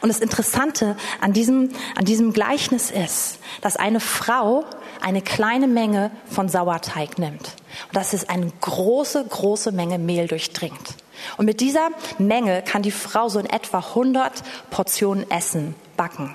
Und 0.00 0.08
das 0.08 0.20
Interessante 0.20 0.96
an 1.20 1.32
diesem, 1.32 1.70
an 1.96 2.04
diesem 2.04 2.32
Gleichnis 2.32 2.90
ist, 2.90 3.38
dass 3.60 3.76
eine 3.76 4.00
Frau 4.00 4.64
eine 5.02 5.22
kleine 5.22 5.66
Menge 5.66 6.10
von 6.26 6.48
Sauerteig 6.48 7.18
nimmt 7.18 7.54
und 7.88 7.96
dass 7.96 8.12
es 8.12 8.28
eine 8.28 8.50
große, 8.60 9.24
große 9.24 9.72
Menge 9.72 9.98
Mehl 9.98 10.28
durchdringt. 10.28 10.94
Und 11.36 11.46
mit 11.46 11.60
dieser 11.60 11.88
Menge 12.18 12.62
kann 12.62 12.82
die 12.82 12.90
Frau 12.90 13.28
so 13.28 13.38
in 13.38 13.46
etwa 13.46 13.78
100 13.78 14.32
Portionen 14.70 15.30
Essen 15.30 15.74
backen. 15.96 16.34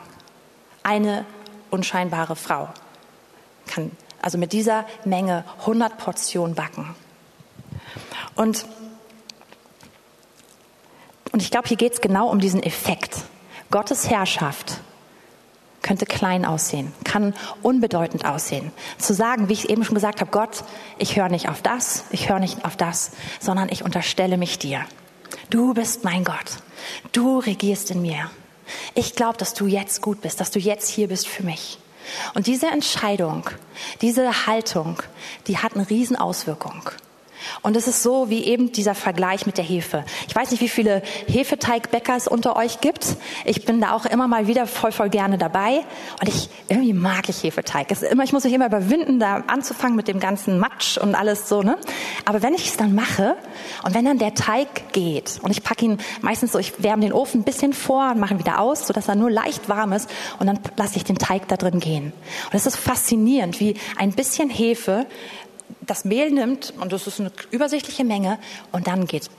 Eine 0.83 1.25
unscheinbare 1.69 2.35
Frau 2.35 2.69
kann 3.67 3.91
also 4.21 4.37
mit 4.37 4.53
dieser 4.53 4.85
Menge 5.05 5.45
100 5.61 5.97
Portionen 5.97 6.55
backen. 6.55 6.95
Und 8.35 8.65
und 11.31 11.41
ich 11.41 11.49
glaube, 11.49 11.69
hier 11.69 11.77
geht 11.77 11.93
es 11.93 12.01
genau 12.01 12.27
um 12.27 12.39
diesen 12.39 12.61
Effekt. 12.61 13.23
Gottes 13.69 14.09
Herrschaft 14.09 14.81
könnte 15.81 16.05
klein 16.05 16.45
aussehen, 16.45 16.91
kann 17.03 17.33
unbedeutend 17.61 18.25
aussehen. 18.25 18.71
Zu 18.97 19.13
sagen, 19.13 19.49
wie 19.49 19.53
ich 19.53 19.69
eben 19.69 19.83
schon 19.83 19.95
gesagt 19.95 20.21
habe, 20.21 20.31
Gott, 20.31 20.63
ich 20.97 21.15
höre 21.15 21.29
nicht 21.29 21.49
auf 21.49 21.61
das, 21.61 22.05
ich 22.11 22.29
höre 22.29 22.39
nicht 22.39 22.65
auf 22.65 22.75
das, 22.75 23.11
sondern 23.39 23.69
ich 23.69 23.83
unterstelle 23.83 24.37
mich 24.37 24.59
dir. 24.59 24.85
Du 25.49 25.73
bist 25.73 26.03
mein 26.03 26.23
Gott. 26.23 26.57
Du 27.11 27.39
regierst 27.39 27.91
in 27.91 28.01
mir. 28.01 28.29
Ich 28.93 29.15
glaube, 29.15 29.37
dass 29.37 29.53
du 29.53 29.65
jetzt 29.65 30.01
gut 30.01 30.21
bist, 30.21 30.39
dass 30.39 30.51
du 30.51 30.59
jetzt 30.59 30.89
hier 30.89 31.07
bist 31.07 31.27
für 31.27 31.43
mich. 31.43 31.79
Und 32.33 32.47
diese 32.47 32.67
Entscheidung, 32.67 33.49
diese 34.01 34.47
Haltung, 34.47 34.97
die 35.47 35.57
hat 35.57 35.75
eine 35.75 35.89
Riesenauswirkung. 35.89 36.89
Und 37.61 37.75
es 37.75 37.87
ist 37.87 38.03
so 38.03 38.29
wie 38.29 38.43
eben 38.43 38.71
dieser 38.71 38.95
Vergleich 38.95 39.45
mit 39.45 39.57
der 39.57 39.63
Hefe. 39.63 40.03
Ich 40.27 40.35
weiß 40.35 40.51
nicht, 40.51 40.61
wie 40.61 40.69
viele 40.69 41.01
Hefeteigbäcker 41.27 42.15
es 42.15 42.27
unter 42.27 42.55
euch 42.55 42.81
gibt. 42.81 43.05
Ich 43.45 43.65
bin 43.65 43.81
da 43.81 43.93
auch 43.93 44.05
immer 44.05 44.27
mal 44.27 44.47
wieder 44.47 44.67
voll, 44.67 44.91
voll 44.91 45.09
gerne 45.09 45.37
dabei. 45.37 45.83
Und 46.19 46.27
ich, 46.27 46.49
irgendwie 46.67 46.93
mag 46.93 47.29
ich 47.29 47.43
Hefeteig. 47.43 47.87
Es 47.91 48.01
ist 48.01 48.11
immer, 48.11 48.23
ich 48.23 48.33
muss 48.33 48.43
mich 48.43 48.53
immer 48.53 48.67
überwinden, 48.67 49.19
da 49.19 49.43
anzufangen 49.47 49.95
mit 49.95 50.07
dem 50.07 50.19
ganzen 50.19 50.59
Matsch 50.59 50.97
und 50.97 51.15
alles 51.15 51.49
so, 51.49 51.61
ne? 51.61 51.77
Aber 52.25 52.41
wenn 52.41 52.53
ich 52.53 52.67
es 52.67 52.77
dann 52.77 52.95
mache 52.95 53.35
und 53.83 53.93
wenn 53.93 54.05
dann 54.05 54.17
der 54.17 54.33
Teig 54.33 54.93
geht 54.93 55.39
und 55.41 55.51
ich 55.51 55.63
packe 55.63 55.85
ihn 55.85 55.97
meistens 56.21 56.51
so, 56.51 56.59
ich 56.59 56.83
wärme 56.83 57.03
den 57.03 57.13
Ofen 57.13 57.41
ein 57.41 57.43
bisschen 57.43 57.73
vor 57.73 58.11
und 58.11 58.19
mache 58.19 58.33
ihn 58.33 58.39
wieder 58.39 58.59
aus, 58.59 58.87
sodass 58.87 59.07
er 59.07 59.15
nur 59.15 59.29
leicht 59.29 59.69
warm 59.69 59.93
ist 59.93 60.09
und 60.39 60.47
dann 60.47 60.59
lasse 60.77 60.97
ich 60.97 61.03
den 61.03 61.17
Teig 61.17 61.47
da 61.47 61.57
drin 61.57 61.79
gehen. 61.79 62.13
Und 62.45 62.53
es 62.53 62.65
ist 62.65 62.77
faszinierend, 62.77 63.59
wie 63.59 63.75
ein 63.97 64.11
bisschen 64.11 64.49
Hefe 64.49 65.05
das 65.81 66.05
Mehl 66.05 66.31
nimmt, 66.31 66.73
und 66.79 66.91
das 66.91 67.07
ist 67.07 67.19
eine 67.19 67.31
übersichtliche 67.51 68.03
Menge, 68.03 68.39
und 68.71 68.87
dann 68.87 69.05
geht's 69.05 69.29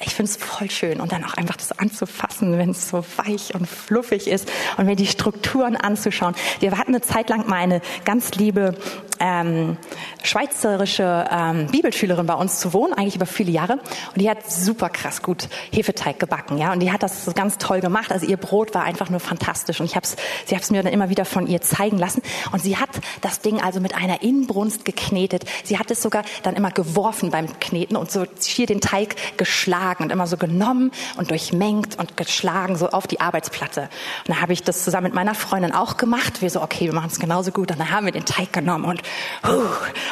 ich 0.00 0.14
finde 0.14 0.30
es 0.30 0.36
voll 0.36 0.70
schön 0.70 1.00
und 1.00 1.12
dann 1.12 1.24
auch 1.24 1.34
einfach 1.34 1.56
das 1.56 1.78
anzufassen, 1.78 2.58
wenn 2.58 2.70
es 2.70 2.88
so 2.88 3.02
weich 3.16 3.54
und 3.54 3.66
fluffig 3.66 4.28
ist 4.28 4.50
und 4.76 4.84
mir 4.84 4.96
die 4.96 5.06
Strukturen 5.06 5.74
anzuschauen. 5.74 6.34
Wir 6.60 6.76
hatten 6.76 6.90
eine 6.90 7.00
Zeit 7.00 7.30
lang 7.30 7.48
mal 7.48 7.56
eine 7.56 7.80
ganz 8.04 8.32
liebe 8.32 8.74
ähm, 9.20 9.78
schweizerische 10.22 11.26
ähm, 11.30 11.68
Bibelschülerin 11.68 12.26
bei 12.26 12.34
uns 12.34 12.60
zu 12.60 12.74
wohnen, 12.74 12.92
eigentlich 12.92 13.16
über 13.16 13.24
viele 13.24 13.50
Jahre 13.50 13.74
und 13.74 14.20
die 14.20 14.28
hat 14.28 14.50
super 14.50 14.90
krass 14.90 15.22
gut 15.22 15.48
Hefeteig 15.72 16.18
gebacken, 16.18 16.58
ja 16.58 16.72
und 16.72 16.80
die 16.80 16.92
hat 16.92 17.02
das 17.02 17.24
so 17.24 17.32
ganz 17.32 17.56
toll 17.56 17.80
gemacht. 17.80 18.12
Also 18.12 18.26
ihr 18.26 18.36
Brot 18.36 18.74
war 18.74 18.84
einfach 18.84 19.08
nur 19.08 19.20
fantastisch 19.20 19.80
und 19.80 19.86
ich 19.86 19.96
habe 19.96 20.04
es, 20.04 20.16
sie 20.44 20.54
hat 20.54 20.62
es 20.62 20.70
mir 20.70 20.82
dann 20.82 20.92
immer 20.92 21.08
wieder 21.08 21.24
von 21.24 21.46
ihr 21.46 21.62
zeigen 21.62 21.96
lassen 21.96 22.20
und 22.52 22.62
sie 22.62 22.76
hat 22.76 22.90
das 23.22 23.40
Ding 23.40 23.62
also 23.62 23.80
mit 23.80 23.94
einer 23.94 24.22
Inbrunst 24.22 24.84
geknetet. 24.84 25.44
Sie 25.64 25.78
hat 25.78 25.90
es 25.90 26.02
sogar 26.02 26.22
dann 26.42 26.54
immer 26.54 26.70
geworfen 26.70 27.30
beim 27.30 27.58
Kneten 27.60 27.96
und 27.96 28.10
so 28.10 28.26
hier 28.44 28.66
den 28.66 28.82
Teig 28.82 29.16
geschlagen 29.38 29.85
geschlagen 29.86 30.04
und 30.04 30.10
immer 30.10 30.26
so 30.26 30.36
genommen 30.36 30.90
und 31.16 31.30
durchmengt 31.30 31.98
und 31.98 32.16
geschlagen 32.16 32.76
so 32.76 32.90
auf 32.90 33.06
die 33.06 33.20
Arbeitsplatte. 33.20 33.82
Und 33.82 34.28
dann 34.28 34.40
habe 34.40 34.52
ich 34.52 34.62
das 34.62 34.82
zusammen 34.82 35.04
mit 35.04 35.14
meiner 35.14 35.34
Freundin 35.34 35.72
auch 35.72 35.96
gemacht. 35.96 36.42
Wir 36.42 36.50
so, 36.50 36.60
okay, 36.60 36.86
wir 36.86 36.92
machen 36.92 37.10
es 37.10 37.20
genauso 37.20 37.52
gut. 37.52 37.70
Und 37.70 37.78
dann 37.78 37.90
haben 37.90 38.06
wir 38.06 38.12
den 38.12 38.24
Teig 38.24 38.52
genommen 38.52 38.84
und, 38.84 39.00
uh, 39.46 39.62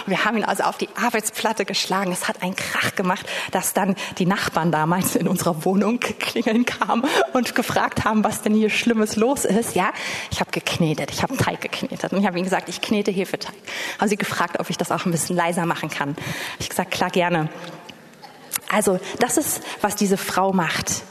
wir 0.06 0.24
haben 0.24 0.36
ihn 0.36 0.44
also 0.44 0.62
auf 0.62 0.78
die 0.78 0.88
Arbeitsplatte 0.94 1.64
geschlagen. 1.64 2.12
Es 2.12 2.28
hat 2.28 2.42
einen 2.42 2.54
Krach 2.54 2.94
gemacht, 2.94 3.26
dass 3.50 3.72
dann 3.72 3.96
die 4.18 4.26
Nachbarn 4.26 4.70
damals 4.70 5.16
in 5.16 5.26
unserer 5.26 5.64
Wohnung 5.64 5.98
klingeln 5.98 6.64
kamen 6.64 7.04
und 7.32 7.54
gefragt 7.54 8.04
haben, 8.04 8.22
was 8.22 8.42
denn 8.42 8.54
hier 8.54 8.70
Schlimmes 8.70 9.16
los 9.16 9.44
ist. 9.44 9.74
Ja, 9.74 9.90
ich 10.30 10.40
habe 10.40 10.52
geknetet, 10.52 11.10
ich 11.10 11.22
habe 11.22 11.36
Teig 11.36 11.60
geknetet 11.60 12.12
und 12.12 12.20
ich 12.20 12.26
habe 12.26 12.38
ihnen 12.38 12.44
gesagt, 12.44 12.68
ich 12.68 12.80
knete 12.80 13.10
Hefeteig. 13.10 13.54
Haben 13.98 14.08
sie 14.08 14.16
gefragt, 14.16 14.60
ob 14.60 14.70
ich 14.70 14.76
das 14.76 14.92
auch 14.92 15.04
ein 15.04 15.10
bisschen 15.10 15.36
leiser 15.36 15.66
machen 15.66 15.90
kann. 15.90 16.14
Ich 16.60 16.68
gesagt, 16.68 16.92
klar 16.92 17.10
gerne. 17.10 17.48
Also 18.70 18.98
das 19.18 19.36
ist, 19.36 19.60
was 19.80 19.96
diese 19.96 20.16
Frau 20.16 20.52
macht. 20.52 21.02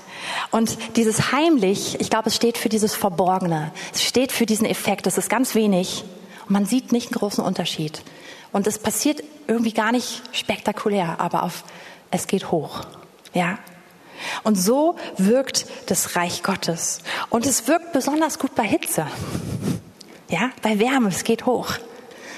Und 0.52 0.78
dieses 0.96 1.32
heimlich, 1.32 2.00
ich 2.00 2.10
glaube, 2.10 2.30
es 2.30 2.36
steht 2.36 2.58
für 2.58 2.70
dieses 2.70 2.96
Verborgene. 2.96 3.72
Es 3.94 4.04
steht 4.04 4.32
für 4.32 4.46
diesen 4.46 4.66
Effekt. 4.66 5.08
Es 5.08 5.18
ist 5.18 5.30
ganz 5.30 5.56
wenig 5.56 6.04
und 6.48 6.52
man 6.52 6.66
sieht 6.66 6.92
nicht 6.92 7.08
einen 7.08 7.20
großen 7.20 7.44
Unterschied. 7.44 8.02
Und 8.52 8.68
es 8.68 8.80
passiert 8.80 9.24
irgendwie 9.48 9.74
gar 9.74 9.92
nicht 9.92 10.22
spektakulär, 10.32 11.20
aber 11.20 11.44
auf, 11.44 11.64
es 12.12 12.28
geht 12.28 12.52
hoch. 12.52 12.82
Ja. 13.34 13.58
Und 14.44 14.56
so 14.56 14.96
wirkt 15.18 15.66
das 15.88 16.16
Reich 16.16 16.44
Gottes. 16.44 17.00
Und 17.30 17.46
es 17.46 17.68
wirkt 17.68 17.92
besonders 17.94 18.40
gut 18.40 18.56
bei 18.56 18.64
Hitze. 18.64 19.08
Ja, 20.30 20.52
bei 20.62 20.80
Wärme, 20.80 21.10
es 21.10 21.24
geht 21.24 21.46
hoch. 21.46 21.74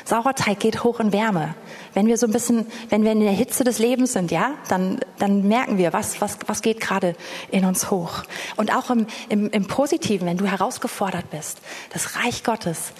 Sauerteig 0.05 0.59
geht 0.59 0.83
hoch 0.83 0.99
in 0.99 1.11
Wärme. 1.11 1.55
Wenn 1.93 2.07
wir 2.07 2.17
so 2.17 2.27
ein 2.27 2.31
bisschen, 2.31 2.67
wenn 2.89 3.03
wir 3.03 3.11
in 3.11 3.19
der 3.19 3.31
Hitze 3.31 3.63
des 3.63 3.79
Lebens 3.79 4.13
sind, 4.13 4.31
ja, 4.31 4.53
dann, 4.69 4.99
dann 5.17 5.47
merken 5.47 5.77
wir, 5.77 5.93
was, 5.93 6.21
was, 6.21 6.37
was 6.45 6.61
geht 6.61 6.79
gerade 6.79 7.15
in 7.51 7.65
uns 7.65 7.91
hoch. 7.91 8.23
Und 8.55 8.73
auch 8.73 8.89
im, 8.89 9.07
im, 9.29 9.49
im 9.49 9.67
Positiven, 9.67 10.27
wenn 10.27 10.37
du 10.37 10.45
herausgefordert 10.45 11.29
bist, 11.31 11.59
das 11.91 12.15
Reich 12.15 12.43
Gottes 12.43 12.93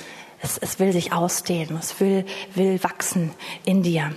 es, 0.45 0.57
es 0.57 0.79
will 0.79 0.93
sich 0.93 1.11
ausdehnen, 1.11 1.77
es 1.77 1.99
will, 1.99 2.25
will 2.53 2.82
wachsen 2.84 3.34
in 3.65 3.84
dir. 3.84 4.15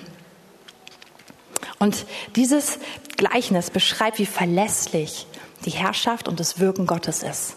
Und 1.79 2.07
dieses 2.37 2.79
Gleichnis 3.17 3.71
beschreibt, 3.71 4.19
wie 4.19 4.27
verlässlich 4.27 5.27
die 5.65 5.71
Herrschaft 5.71 6.29
und 6.29 6.41
das 6.41 6.61
Wirken 6.61 6.87
Gottes 6.87 7.23
ist. 7.23 7.57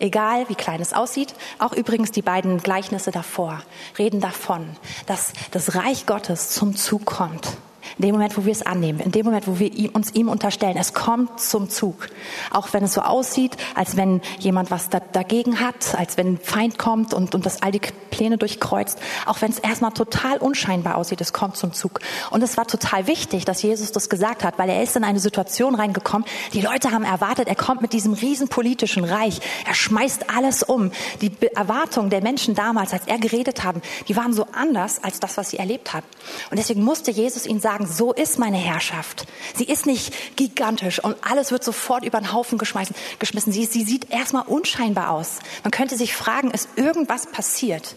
Egal 0.00 0.48
wie 0.48 0.54
klein 0.54 0.80
es 0.80 0.92
aussieht, 0.92 1.34
auch 1.58 1.72
übrigens 1.72 2.10
die 2.10 2.22
beiden 2.22 2.58
Gleichnisse 2.58 3.10
davor 3.10 3.62
reden 3.98 4.20
davon, 4.20 4.66
dass 5.06 5.32
das 5.50 5.74
Reich 5.74 6.06
Gottes 6.06 6.50
zum 6.50 6.74
Zug 6.74 7.04
kommt 7.04 7.56
in 7.98 8.02
dem 8.02 8.12
Moment, 8.12 8.36
wo 8.36 8.44
wir 8.44 8.52
es 8.52 8.62
annehmen, 8.62 9.00
in 9.00 9.12
dem 9.12 9.26
Moment, 9.26 9.46
wo 9.46 9.58
wir 9.58 9.94
uns 9.94 10.12
ihm 10.14 10.28
unterstellen, 10.28 10.76
es 10.76 10.94
kommt 10.94 11.40
zum 11.40 11.68
Zug. 11.68 12.08
Auch 12.50 12.72
wenn 12.72 12.84
es 12.84 12.94
so 12.94 13.02
aussieht, 13.02 13.56
als 13.74 13.96
wenn 13.96 14.20
jemand 14.38 14.70
was 14.70 14.88
da, 14.88 15.00
dagegen 15.00 15.60
hat, 15.60 15.94
als 15.96 16.16
wenn 16.16 16.34
ein 16.34 16.38
Feind 16.38 16.78
kommt 16.78 17.14
und, 17.14 17.34
und 17.34 17.46
das 17.46 17.62
all 17.62 17.72
die 17.72 17.80
Pläne 18.10 18.38
durchkreuzt. 18.38 18.98
Auch 19.26 19.40
wenn 19.40 19.50
es 19.50 19.58
erstmal 19.58 19.92
total 19.92 20.38
unscheinbar 20.38 20.96
aussieht, 20.96 21.20
es 21.20 21.32
kommt 21.32 21.56
zum 21.56 21.72
Zug. 21.72 22.00
Und 22.30 22.42
es 22.42 22.56
war 22.56 22.66
total 22.66 23.06
wichtig, 23.06 23.44
dass 23.44 23.62
Jesus 23.62 23.92
das 23.92 24.08
gesagt 24.08 24.44
hat, 24.44 24.58
weil 24.58 24.68
er 24.68 24.82
ist 24.82 24.96
in 24.96 25.04
eine 25.04 25.20
Situation 25.20 25.74
reingekommen. 25.74 26.26
Die 26.52 26.60
Leute 26.60 26.90
haben 26.90 27.04
erwartet, 27.04 27.48
er 27.48 27.54
kommt 27.54 27.82
mit 27.82 27.92
diesem 27.92 28.12
riesen 28.12 28.48
politischen 28.48 29.04
Reich. 29.04 29.40
Er 29.66 29.74
schmeißt 29.74 30.30
alles 30.34 30.62
um. 30.62 30.90
Die 31.20 31.32
Erwartungen 31.54 32.10
der 32.10 32.22
Menschen 32.22 32.54
damals, 32.54 32.92
als 32.92 33.06
er 33.06 33.18
geredet 33.18 33.64
haben, 33.64 33.82
die 34.08 34.16
waren 34.16 34.32
so 34.32 34.46
anders 34.52 35.02
als 35.02 35.20
das, 35.20 35.36
was 35.36 35.50
sie 35.50 35.58
erlebt 35.58 35.92
haben. 35.92 36.06
Und 36.50 36.58
deswegen 36.58 36.82
musste 36.82 37.10
Jesus 37.10 37.46
ihnen 37.46 37.60
sagen, 37.60 37.79
sagen, 37.80 37.92
so 37.92 38.12
ist 38.12 38.38
meine 38.38 38.56
Herrschaft. 38.56 39.26
Sie 39.54 39.64
ist 39.64 39.86
nicht 39.86 40.36
gigantisch 40.36 41.02
und 41.02 41.16
alles 41.22 41.50
wird 41.50 41.64
sofort 41.64 42.04
über 42.04 42.18
den 42.18 42.32
Haufen 42.32 42.58
geschmissen. 42.58 43.52
Sie, 43.52 43.64
sie 43.64 43.84
sieht 43.84 44.10
erstmal 44.10 44.46
unscheinbar 44.46 45.10
aus. 45.10 45.38
Man 45.62 45.70
könnte 45.70 45.96
sich 45.96 46.14
fragen, 46.14 46.50
ist 46.50 46.68
irgendwas 46.76 47.26
passiert? 47.26 47.96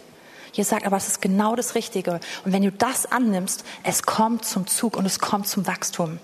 Jesus 0.53 0.69
sagt, 0.69 0.85
aber 0.85 0.97
es 0.97 1.07
ist 1.07 1.21
genau 1.21 1.55
das 1.55 1.75
Richtige. 1.75 2.19
Und 2.45 2.53
wenn 2.53 2.61
du 2.61 2.71
das 2.71 3.11
annimmst, 3.11 3.63
es 3.83 4.03
kommt 4.03 4.45
zum 4.45 4.67
Zug 4.67 4.95
und 4.95 5.05
es 5.05 5.19
kommt 5.19 5.47
zum 5.47 5.65
Wachstum. 5.65 6.19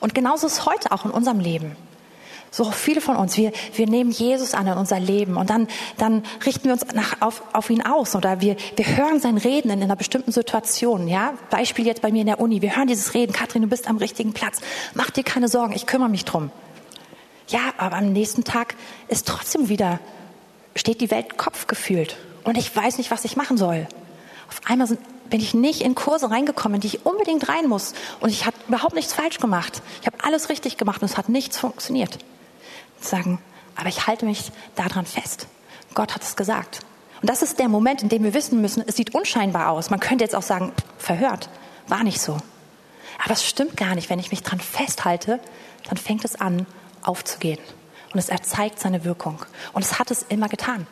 Und 0.00 0.14
genauso 0.14 0.46
ist 0.46 0.64
heute 0.64 0.92
auch 0.92 1.04
in 1.04 1.10
unserem 1.10 1.40
Leben. 1.40 1.76
So 2.56 2.70
viele 2.70 3.02
von 3.02 3.16
uns, 3.16 3.36
wir, 3.36 3.52
wir 3.74 3.86
nehmen 3.86 4.10
Jesus 4.10 4.54
an 4.54 4.66
in 4.66 4.78
unser 4.78 4.98
Leben 4.98 5.36
und 5.36 5.50
dann, 5.50 5.68
dann 5.98 6.22
richten 6.46 6.64
wir 6.64 6.72
uns 6.72 6.86
nach, 6.94 7.20
auf, 7.20 7.42
auf 7.52 7.68
ihn 7.68 7.84
aus 7.84 8.16
oder 8.16 8.40
wir, 8.40 8.56
wir 8.76 8.96
hören 8.96 9.20
sein 9.20 9.36
Reden 9.36 9.70
in 9.70 9.82
einer 9.82 9.94
bestimmten 9.94 10.32
Situation. 10.32 11.06
Ja? 11.06 11.34
Beispiel 11.50 11.84
jetzt 11.84 12.00
bei 12.00 12.10
mir 12.10 12.22
in 12.22 12.28
der 12.28 12.40
Uni. 12.40 12.62
Wir 12.62 12.74
hören 12.74 12.86
dieses 12.86 13.12
Reden. 13.12 13.34
Katrin, 13.34 13.60
du 13.60 13.68
bist 13.68 13.90
am 13.90 13.98
richtigen 13.98 14.32
Platz. 14.32 14.60
Mach 14.94 15.10
dir 15.10 15.22
keine 15.22 15.48
Sorgen, 15.48 15.74
ich 15.74 15.84
kümmere 15.84 16.08
mich 16.08 16.24
drum. 16.24 16.50
Ja, 17.48 17.60
aber 17.76 17.96
am 17.96 18.14
nächsten 18.14 18.42
Tag 18.42 18.74
ist 19.08 19.28
trotzdem 19.28 19.68
wieder, 19.68 20.00
steht 20.74 21.02
die 21.02 21.10
Welt 21.10 21.36
Kopf 21.36 21.66
gefühlt 21.66 22.16
und 22.44 22.56
ich 22.56 22.74
weiß 22.74 22.96
nicht, 22.96 23.10
was 23.10 23.26
ich 23.26 23.36
machen 23.36 23.58
soll. 23.58 23.86
Auf 24.48 24.62
einmal 24.64 24.86
sind, 24.86 25.00
bin 25.28 25.40
ich 25.40 25.52
nicht 25.52 25.82
in 25.82 25.94
Kurse 25.94 26.30
reingekommen, 26.30 26.76
in 26.76 26.80
die 26.80 26.86
ich 26.86 27.04
unbedingt 27.04 27.50
rein 27.50 27.68
muss 27.68 27.92
und 28.20 28.30
ich 28.30 28.46
habe 28.46 28.56
überhaupt 28.66 28.94
nichts 28.94 29.12
falsch 29.12 29.40
gemacht. 29.40 29.82
Ich 30.00 30.06
habe 30.06 30.16
alles 30.24 30.48
richtig 30.48 30.78
gemacht 30.78 31.02
und 31.02 31.10
es 31.10 31.18
hat 31.18 31.28
nichts 31.28 31.58
funktioniert 31.58 32.16
sagen, 33.00 33.38
aber 33.74 33.88
ich 33.88 34.06
halte 34.06 34.24
mich 34.24 34.52
daran 34.74 35.06
fest. 35.06 35.46
Gott 35.94 36.14
hat 36.14 36.22
es 36.22 36.36
gesagt. 36.36 36.80
Und 37.20 37.30
das 37.30 37.42
ist 37.42 37.58
der 37.58 37.68
Moment, 37.68 38.02
in 38.02 38.08
dem 38.08 38.24
wir 38.24 38.34
wissen 38.34 38.60
müssen, 38.60 38.82
es 38.86 38.96
sieht 38.96 39.14
unscheinbar 39.14 39.70
aus. 39.70 39.90
Man 39.90 40.00
könnte 40.00 40.24
jetzt 40.24 40.34
auch 40.34 40.42
sagen, 40.42 40.72
verhört, 40.98 41.48
war 41.88 42.04
nicht 42.04 42.20
so. 42.20 42.38
Aber 43.22 43.32
es 43.32 43.44
stimmt 43.44 43.76
gar 43.76 43.94
nicht. 43.94 44.10
Wenn 44.10 44.18
ich 44.18 44.30
mich 44.30 44.42
daran 44.42 44.60
festhalte, 44.60 45.40
dann 45.88 45.96
fängt 45.96 46.24
es 46.24 46.38
an 46.40 46.66
aufzugehen. 47.02 47.58
Und 48.12 48.18
es 48.18 48.28
erzeigt 48.28 48.78
seine 48.78 49.04
Wirkung. 49.04 49.44
Und 49.72 49.84
es 49.84 49.98
hat 49.98 50.10
es 50.10 50.24
immer 50.28 50.48
getan. 50.48 50.86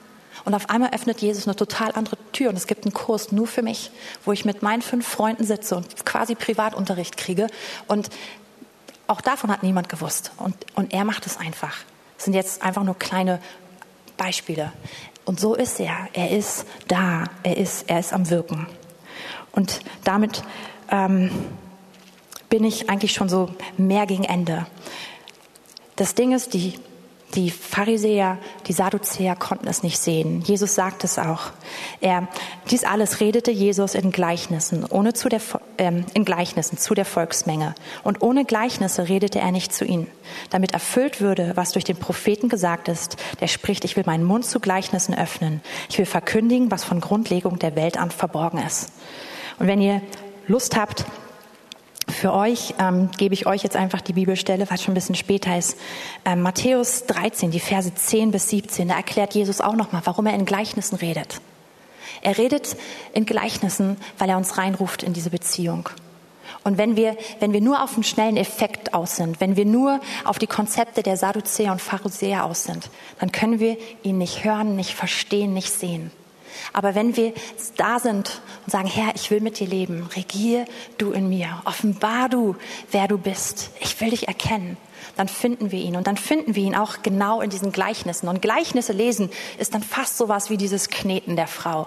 Und 0.45 0.55
auf 0.55 0.69
einmal 0.69 0.93
öffnet 0.93 1.21
Jesus 1.21 1.47
eine 1.47 1.57
total 1.57 1.93
andere 1.93 2.17
Tür 2.33 2.51
und 2.51 2.57
es 2.57 2.67
gibt 2.67 2.85
einen 2.85 2.93
Kurs 2.93 3.33
nur 3.33 3.47
für 3.47 3.63
mich, 3.63 3.91
wo 4.25 4.33
ich 4.33 4.45
mit 4.45 4.63
meinen 4.63 4.83
fünf 4.83 5.07
Freunden 5.07 5.45
sitze 5.45 5.77
und 5.77 6.05
quasi 6.05 6.35
Privatunterricht 6.35 7.17
kriege. 7.17 7.47
Und 7.87 8.11
auch 9.07 9.21
davon 9.21 9.51
hat 9.51 9.63
niemand 9.63 9.89
gewusst. 9.89 10.33
Und, 10.37 10.57
und 10.75 10.93
er 10.93 11.05
macht 11.05 11.27
es 11.27 11.39
einfach. 11.39 11.77
Das 12.25 12.33
sind 12.33 12.37
jetzt 12.37 12.63
einfach 12.63 12.85
nur 12.85 12.99
kleine 12.99 13.39
Beispiele. 14.17 14.73
Und 15.27 15.39
so 15.39 15.55
ist 15.55 15.79
er. 15.79 16.09
Er 16.15 16.31
ist 16.31 16.65
da. 16.89 17.25
Er 17.43 17.59
ist, 17.59 17.85
er 17.87 18.01
ist 18.01 18.15
am 18.15 18.31
Wirken. 18.31 18.67
Und 19.53 19.81
damit 20.05 20.43
ähm, 20.91 21.31
bin 22.49 22.65
ich 22.65 22.89
eigentlich 22.89 23.13
schon 23.13 23.29
so 23.29 23.51
mehr 23.77 24.07
gegen 24.07 24.25
Ende. 24.25 24.67
Das 25.97 26.15
Ding 26.15 26.33
ist, 26.33 26.55
die 26.55 26.79
die 27.35 27.51
Pharisäer, 27.51 28.39
die 28.67 28.73
Sadduzäer 28.73 29.35
konnten 29.35 29.67
es 29.67 29.83
nicht 29.83 29.99
sehen. 29.99 30.41
Jesus 30.43 30.75
sagt 30.75 31.05
es 31.05 31.19
auch. 31.19 31.51
Er, 32.01 32.29
dies 32.71 32.85
alles 32.85 33.21
redete 33.21 33.51
Jesus 33.51 33.95
in 33.95 34.13
Gleichnissen, 34.13 34.85
ohne 34.85 35.15
zu 35.15 35.29
der, 35.29 35.41
äh, 35.77 35.93
in 36.15 36.25
Gleichnissen 36.25 36.79
zu 36.79 36.95
der 36.95 37.05
Volksmenge. 37.05 37.75
Und 38.05 38.23
ohne 38.23 38.45
Gleichnisse 38.45 39.09
redete 39.09 39.41
er 39.41 39.53
nicht 39.53 39.73
zu 39.73 39.85
ihnen, 39.85 40.07
damit 40.51 40.73
erfüllt 40.73 41.21
würde, 41.21 41.53
was 41.57 41.73
durch 41.73 41.85
den 41.85 41.97
Propheten 41.97 42.49
gesagt 42.49 42.89
ist. 42.89 43.17
Der 43.41 43.49
spricht, 43.49 43.85
ich 43.85 43.97
will 43.97 44.05
meinen 44.07 44.25
Mund 44.25 44.45
zu 44.45 44.61
Gleichnissen 44.61 45.15
öffnen. 45.15 45.61
Ich 45.89 45.99
will 45.99 46.07
verkündigen, 46.07 46.71
was 46.71 46.85
von 46.85 47.01
Grundlegung 47.01 47.59
der 47.59 47.75
Welt 47.75 47.99
an 47.99 48.11
verborgen 48.11 48.59
ist. 48.59 48.93
Und 49.59 49.67
wenn 49.67 49.81
ihr 49.81 50.03
Lust 50.47 50.77
habt, 50.77 51.05
für 52.15 52.33
euch 52.33 52.75
ähm, 52.79 53.11
gebe 53.19 53.35
ich 53.35 53.47
euch 53.47 53.63
jetzt 53.63 53.77
einfach 53.77 54.01
die 54.01 54.13
Bibelstelle, 54.15 54.71
was 54.71 54.83
schon 54.83 54.93
ein 54.93 54.95
bisschen 54.95 55.15
später 55.15 55.57
ist. 55.57 55.79
Ähm, 56.25 56.43
Matthäus 56.43 57.07
13, 57.07 57.51
die 57.51 57.61
Verse 57.61 57.95
10 57.95 58.31
bis 58.31 58.49
17, 58.49 58.89
da 58.89 58.97
erklärt 58.97 59.35
Jesus 59.35 59.61
auch 59.61 59.75
nochmal, 59.75 60.03
warum 60.05 60.27
er 60.27 60.35
in 60.35 60.45
Gleichnissen 60.45 60.97
redet. 60.97 61.41
Er 62.23 62.39
redet 62.39 62.77
in 63.13 63.27
Gleichnissen, 63.27 63.97
weil 64.19 64.31
er 64.31 64.37
uns 64.37 64.57
reinruft 64.57 65.03
in 65.03 65.13
diese 65.13 65.31
Beziehung. 65.31 65.89
Und 66.63 66.79
wenn 66.79 66.97
wir, 66.97 67.17
wenn 67.41 67.53
wir 67.53 67.61
nur 67.61 67.83
auf 67.83 67.95
einen 67.95 68.05
schnellen 68.05 68.39
Effekt 68.39 68.95
aus 68.95 69.17
sind, 69.17 69.41
wenn 69.41 69.57
wir 69.57 69.67
nur 69.67 70.01
auf 70.25 70.39
die 70.39 70.47
Konzepte 70.47 71.03
der 71.03 71.19
Sadduzäer 71.19 71.73
und 71.73 71.83
Pharisäer 71.83 72.45
aus 72.47 72.65
sind, 72.65 72.89
dann 73.21 73.33
können 73.33 73.61
wir 73.61 73.77
ihn 74.03 74.17
nicht 74.17 74.45
hören, 74.45 74.75
nicht 74.77 74.95
verstehen, 74.95 75.53
nicht 75.53 75.71
sehen. 75.71 76.11
Aber 76.73 76.95
wenn 76.95 77.17
wir 77.17 77.33
da 77.77 77.99
sind 77.99 78.41
und 78.65 78.71
sagen, 78.71 78.89
Herr, 78.89 79.15
ich 79.15 79.31
will 79.31 79.41
mit 79.41 79.59
dir 79.59 79.67
leben, 79.67 80.09
regier 80.15 80.67
du 80.99 81.13
in 81.13 81.29
mir, 81.29 81.63
offenbar 81.65 82.29
du, 82.29 82.57
wer 82.91 83.09
du 83.09 83.19
bist, 83.19 83.71
ich 83.81 84.01
will 84.01 84.11
dich 84.11 84.29
erkennen, 84.29 84.77
dann 85.17 85.29
finden 85.29 85.71
wir 85.71 85.81
ihn. 85.81 85.97
Und 85.97 86.07
dann 86.07 86.17
finden 86.17 86.55
wir 86.55 86.63
ihn 86.63 86.75
auch 86.75 87.03
genau 87.03 87.41
in 87.41 87.51
diesen 87.51 87.73
Gleichnissen. 87.73 88.29
Und 88.29 88.43
Gleichnisse 88.43 88.93
lesen 88.93 89.31
ist 89.59 89.75
dann 89.75 89.83
fast 89.83 90.17
sowas 90.17 90.51
wie 90.51 90.57
dieses 90.57 90.89
Kneten 90.89 91.37
der 91.37 91.47
Frau. 91.47 91.87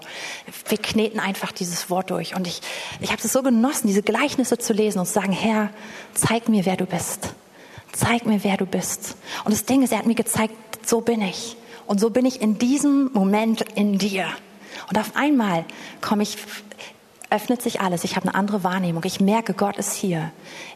Wir 0.68 0.78
kneten 0.78 1.20
einfach 1.20 1.52
dieses 1.52 1.90
Wort 1.90 2.10
durch. 2.10 2.36
Und 2.36 2.48
ich, 2.48 2.62
ich 3.02 3.12
habe 3.12 3.22
es 3.24 3.32
so 3.32 3.44
genossen, 3.44 3.88
diese 3.88 4.04
Gleichnisse 4.04 4.58
zu 4.58 4.74
lesen 4.74 5.00
und 5.00 5.06
zu 5.06 5.14
sagen, 5.14 5.34
Herr, 5.34 5.70
zeig 6.14 6.48
mir, 6.50 6.66
wer 6.66 6.78
du 6.78 6.86
bist. 6.86 7.34
Zeig 7.92 8.26
mir, 8.26 8.44
wer 8.44 8.58
du 8.58 8.66
bist. 8.66 9.16
Und 9.44 9.54
das 9.54 9.66
Ding 9.66 9.82
ist, 9.82 9.92
er 9.92 10.00
hat 10.00 10.06
mir 10.06 10.16
gezeigt, 10.16 10.54
so 10.86 11.02
bin 11.02 11.22
ich. 11.22 11.58
Und 11.86 12.00
so 12.00 12.10
bin 12.10 12.26
ich 12.26 12.42
in 12.42 12.58
diesem 12.58 13.12
Moment 13.14 13.62
in 13.76 13.98
dir. 13.98 14.28
Und 14.90 14.98
auf 14.98 15.16
einmal 15.16 15.66
komme 16.02 16.24
ich, 16.24 16.38
öffnet 17.30 17.62
sich 17.62 17.82
alles. 17.82 18.04
Ich 18.04 18.16
habe 18.16 18.28
eine 18.28 18.36
andere 18.36 18.64
Wahrnehmung. 18.64 19.04
Ich 19.06 19.20
merke, 19.20 19.54
Gott 19.54 19.78
ist 19.78 19.94
hier. 19.94 20.32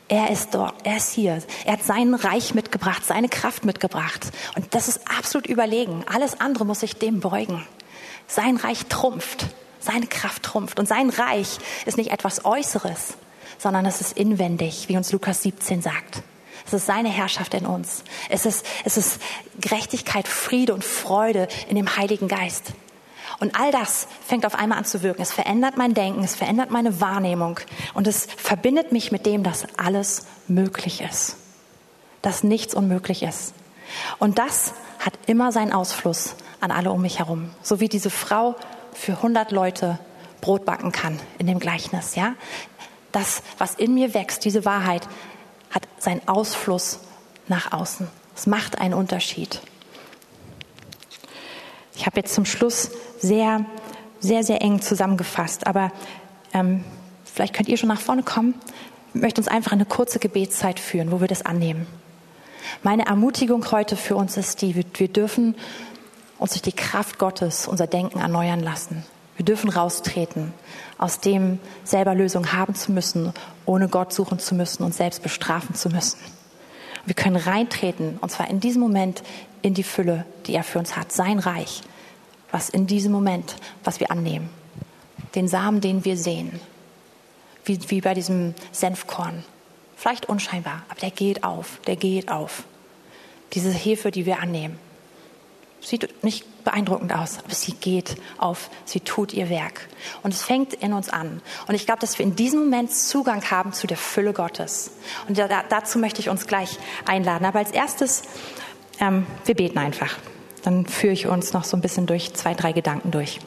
Er 0.08 0.30
ist 0.30 0.54
dort. 0.54 0.76
Er 0.84 0.98
ist 0.98 1.14
hier. 1.14 1.42
Er 1.66 1.74
hat 1.74 1.84
sein 1.84 2.14
Reich 2.14 2.54
mitgebracht, 2.54 3.06
seine 3.06 3.30
Kraft 3.30 3.64
mitgebracht. 3.64 4.32
Und 4.56 4.74
das 4.74 4.88
ist 4.88 5.02
absolut 5.18 5.48
überlegen. 5.48 6.04
Alles 6.12 6.42
andere 6.42 6.66
muss 6.66 6.82
sich 6.82 6.96
dem 6.96 7.20
beugen. 7.22 7.66
Sein 8.28 8.58
Reich 8.58 8.86
trumpft. 8.88 9.48
Seine 9.80 10.08
Kraft 10.08 10.44
trumpft. 10.44 10.80
Und 10.80 10.88
sein 10.88 11.10
Reich 11.10 11.58
ist 11.86 11.98
nicht 11.98 12.12
etwas 12.12 12.46
Äußeres, 12.46 13.16
sondern 13.58 13.86
es 13.86 14.02
ist 14.02 14.18
inwendig, 14.18 14.90
wie 14.90 14.98
uns 14.98 15.12
Lukas 15.12 15.44
17 15.44 15.82
sagt. 15.82 16.24
Es 16.66 16.74
ist 16.74 16.86
seine 16.86 17.10
Herrschaft 17.10 17.54
in 17.54 17.66
uns. 17.66 18.04
Es 18.30 18.46
ist, 18.46 18.66
es 18.86 18.98
ist 18.98 19.20
Gerechtigkeit, 19.60 20.28
Friede 20.28 20.74
und 20.74 20.84
Freude 20.84 21.48
in 21.68 21.76
dem 21.76 21.98
Heiligen 21.98 22.28
Geist. 22.28 22.74
Und 23.42 23.60
all 23.60 23.72
das 23.72 24.08
fängt 24.26 24.46
auf 24.46 24.54
einmal 24.54 24.78
an 24.78 24.86
zu 24.86 25.02
wirken. 25.02 25.24
Es 25.24 25.34
verändert 25.34 25.76
mein 25.76 25.96
Denken, 25.96 26.24
es 26.24 26.36
verändert 26.36 26.70
meine 26.70 27.02
Wahrnehmung 27.02 27.60
und 27.96 28.06
es 28.06 28.28
verbindet 28.38 28.92
mich 28.92 29.12
mit 29.12 29.26
dem, 29.26 29.42
dass 29.42 29.66
alles 29.78 30.28
möglich 30.48 31.02
ist. 31.02 31.38
Dass 32.22 32.44
nichts 32.44 32.76
unmöglich 32.76 33.24
ist. 33.24 33.56
Und 34.20 34.38
das 34.38 34.74
hat 35.00 35.14
immer 35.26 35.52
seinen 35.52 35.74
Ausfluss 35.74 36.36
an 36.60 36.70
alle 36.70 36.92
um 36.92 37.02
mich 37.02 37.18
herum. 37.18 37.50
So 37.64 37.80
wie 37.80 37.90
diese 37.90 38.12
Frau 38.12 38.56
für 38.94 39.14
100 39.14 39.52
Leute 39.52 39.98
Brot 40.40 40.64
backen 40.64 40.92
kann 40.92 41.20
in 41.40 41.48
dem 41.48 41.60
Gleichnis, 41.60 42.16
ja? 42.16 42.36
Das, 43.12 43.42
was 43.58 43.74
in 43.74 43.96
mir 43.96 44.14
wächst, 44.14 44.46
diese 44.46 44.66
Wahrheit, 44.66 45.08
hat 45.72 45.88
seinen 45.98 46.28
Ausfluss 46.28 47.00
nach 47.48 47.74
außen. 47.74 48.08
Es 48.36 48.46
macht 48.46 48.80
einen 48.80 48.94
Unterschied. 48.94 49.62
Ich 52.02 52.08
habe 52.08 52.18
jetzt 52.18 52.34
zum 52.34 52.46
Schluss 52.46 52.90
sehr, 53.20 53.64
sehr, 54.20 54.44
sehr 54.44 54.64
eng 54.64 54.82
zusammengefasst. 54.82 55.68
Aber 55.68 55.92
ähm, 56.52 56.84
vielleicht 57.24 57.54
könnt 57.54 57.70
ihr 57.70 57.78
schon 57.78 57.90
nach 57.90 58.02
vorne 58.02 58.24
kommen. 58.24 58.56
Ich 59.14 59.22
möchte 59.22 59.40
uns 59.40 59.48
einfach 59.48 59.72
eine 59.72 59.86
kurze 59.86 60.18
Gebetszeit 60.18 60.80
führen, 60.80 61.12
wo 61.12 61.22
wir 61.22 61.28
das 61.28 61.46
annehmen. 61.46 61.86
Meine 62.82 63.06
Ermutigung 63.06 63.72
heute 63.72 63.96
für 63.96 64.16
uns 64.16 64.36
ist 64.36 64.64
die, 64.64 64.74
wir 64.74 64.84
dürfen 65.10 65.54
uns 66.40 66.54
durch 66.54 66.64
die 66.64 66.72
Kraft 66.72 67.20
Gottes 67.20 67.68
unser 67.68 67.86
Denken 67.86 68.18
erneuern 68.18 68.62
lassen. 68.62 69.06
Wir 69.38 69.46
dürfen 69.46 69.70
raustreten 69.70 70.54
aus 70.98 71.20
dem, 71.20 71.60
selber 71.84 72.16
Lösungen 72.16 72.52
haben 72.52 72.74
zu 72.74 72.92
müssen, 72.92 73.32
ohne 73.68 73.90
Gott 73.90 74.12
suchen 74.12 74.40
zu 74.40 74.56
müssen 74.56 74.82
und 74.82 74.96
selbst 74.96 75.22
bestrafen 75.22 75.76
zu 75.76 75.90
müssen. 75.90 76.18
Wir 77.06 77.16
können 77.16 77.36
reintreten, 77.36 78.18
und 78.22 78.32
zwar 78.32 78.50
in 78.50 78.60
diesem 78.60 78.82
Moment 78.82 79.24
in 79.62 79.74
die 79.74 79.84
Fülle, 79.84 80.26
die 80.46 80.54
er 80.54 80.64
für 80.64 80.80
uns 80.80 80.96
hat, 80.96 81.12
sein 81.12 81.40
Reich, 81.40 81.82
was 82.52 82.70
in 82.70 82.88
diesem 82.88 83.12
Moment, 83.12 83.56
was 83.84 84.00
wir 84.00 84.12
annehmen, 84.12 84.50
den 85.36 85.48
Samen, 85.48 85.82
den 85.82 86.06
wir 86.06 86.18
sehen, 86.18 86.60
wie, 87.66 87.80
wie 87.90 88.02
bei 88.02 88.14
diesem 88.14 88.54
Senfkorn, 88.72 89.44
vielleicht 89.96 90.28
unscheinbar, 90.28 90.84
aber 90.90 91.00
der 91.00 91.12
geht 91.12 91.44
auf, 91.44 91.80
der 91.88 91.96
geht 91.96 92.30
auf. 92.30 92.64
Diese 93.54 93.72
Hefe, 93.72 94.12
die 94.12 94.26
wir 94.26 94.40
annehmen, 94.40 94.80
sieht 95.82 96.24
nicht 96.24 96.64
beeindruckend 96.64 97.14
aus, 97.14 97.40
aber 97.44 97.54
sie 97.54 97.74
geht 97.74 98.16
auf, 98.38 98.70
sie 98.86 99.00
tut 99.00 99.34
ihr 99.34 99.50
Werk. 99.50 99.88
Und 100.24 100.34
es 100.34 100.44
fängt 100.44 100.74
in 100.74 100.94
uns 100.94 101.10
an. 101.10 101.42
Und 101.68 101.76
ich 101.76 101.86
glaube, 101.86 102.00
dass 102.00 102.18
wir 102.20 102.26
in 102.26 102.36
diesem 102.36 102.62
Moment 102.62 102.94
Zugang 102.94 103.44
haben 103.50 103.74
zu 103.74 103.88
der 103.88 103.98
Fülle 103.98 104.34
Gottes. 104.34 104.92
Und 105.28 105.38
da, 105.38 105.64
dazu 105.68 105.98
möchte 106.00 106.22
ich 106.22 106.30
uns 106.30 106.48
gleich 106.48 106.78
einladen. 107.06 107.46
Aber 107.46 107.60
als 107.60 107.72
erstes, 107.72 108.24
ähm, 109.00 109.26
wir 109.46 109.56
beten 109.56 109.80
einfach. 109.80 110.18
Dann 110.64 110.86
führe 110.86 111.14
ich 111.14 111.28
uns 111.28 111.54
noch 111.54 111.64
so 111.64 111.76
ein 111.76 111.82
bisschen 111.82 112.06
durch 112.06 112.34
zwei, 112.34 112.54
drei 112.54 112.72
Gedanken 112.72 113.12
durch. 113.12 113.40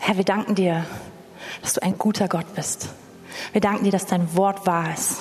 Herr, 0.00 0.16
wir 0.16 0.24
danken 0.24 0.54
dir, 0.54 0.84
dass 1.62 1.74
du 1.74 1.82
ein 1.82 1.96
guter 1.98 2.28
Gott 2.28 2.54
bist. 2.54 2.88
Wir 3.52 3.60
danken 3.60 3.84
dir, 3.84 3.92
dass 3.92 4.06
dein 4.06 4.36
Wort 4.36 4.66
wahr 4.66 4.92
ist, 4.92 5.18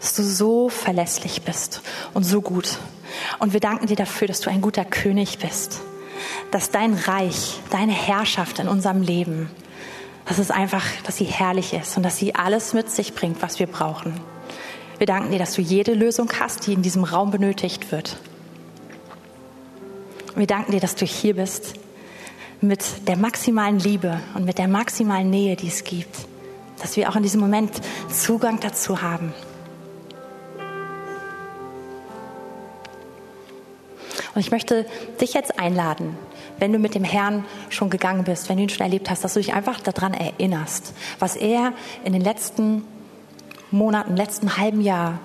dass 0.00 0.14
du 0.14 0.22
so 0.22 0.68
verlässlich 0.68 1.42
bist 1.42 1.82
und 2.14 2.24
so 2.24 2.40
gut. 2.40 2.78
Und 3.38 3.52
wir 3.52 3.60
danken 3.60 3.86
dir 3.86 3.96
dafür, 3.96 4.28
dass 4.28 4.40
du 4.40 4.50
ein 4.50 4.60
guter 4.60 4.84
König 4.84 5.38
bist, 5.38 5.80
dass 6.50 6.70
dein 6.70 6.94
Reich, 6.94 7.60
deine 7.70 7.92
Herrschaft 7.92 8.58
in 8.58 8.68
unserem 8.68 9.02
Leben, 9.02 9.50
dass 10.26 10.38
es 10.38 10.50
einfach, 10.50 10.84
dass 11.04 11.16
sie 11.16 11.24
herrlich 11.24 11.72
ist 11.72 11.96
und 11.96 12.02
dass 12.02 12.18
sie 12.18 12.34
alles 12.34 12.74
mit 12.74 12.90
sich 12.90 13.14
bringt, 13.14 13.40
was 13.42 13.58
wir 13.58 13.66
brauchen. 13.66 14.20
Wir 14.98 15.06
danken 15.06 15.30
dir, 15.30 15.38
dass 15.38 15.54
du 15.54 15.62
jede 15.62 15.94
Lösung 15.94 16.28
hast, 16.38 16.66
die 16.66 16.72
in 16.72 16.82
diesem 16.82 17.04
Raum 17.04 17.30
benötigt 17.30 17.92
wird. 17.92 18.16
Wir 20.34 20.46
danken 20.46 20.72
dir, 20.72 20.80
dass 20.80 20.96
du 20.96 21.06
hier 21.06 21.36
bist 21.36 21.74
mit 22.60 23.08
der 23.08 23.16
maximalen 23.16 23.78
Liebe 23.78 24.20
und 24.34 24.44
mit 24.44 24.58
der 24.58 24.68
maximalen 24.68 25.30
Nähe, 25.30 25.56
die 25.56 25.68
es 25.68 25.84
gibt. 25.84 26.26
Dass 26.80 26.96
wir 26.96 27.08
auch 27.08 27.16
in 27.16 27.22
diesem 27.22 27.40
Moment 27.40 27.80
Zugang 28.08 28.60
dazu 28.60 29.02
haben. 29.02 29.32
Und 34.38 34.44
ich 34.44 34.52
möchte 34.52 34.86
dich 35.20 35.34
jetzt 35.34 35.58
einladen, 35.58 36.16
wenn 36.60 36.72
du 36.72 36.78
mit 36.78 36.94
dem 36.94 37.02
Herrn 37.02 37.44
schon 37.70 37.90
gegangen 37.90 38.22
bist, 38.22 38.48
wenn 38.48 38.56
du 38.56 38.62
ihn 38.62 38.68
schon 38.68 38.86
erlebt 38.86 39.10
hast, 39.10 39.24
dass 39.24 39.34
du 39.34 39.40
dich 39.40 39.52
einfach 39.52 39.80
daran 39.80 40.14
erinnerst, 40.14 40.94
was 41.18 41.34
er 41.34 41.72
in 42.04 42.12
den 42.12 42.22
letzten 42.22 42.84
Monaten, 43.72 44.14
letzten 44.16 44.56
halben 44.56 44.80
Jahr 44.80 45.18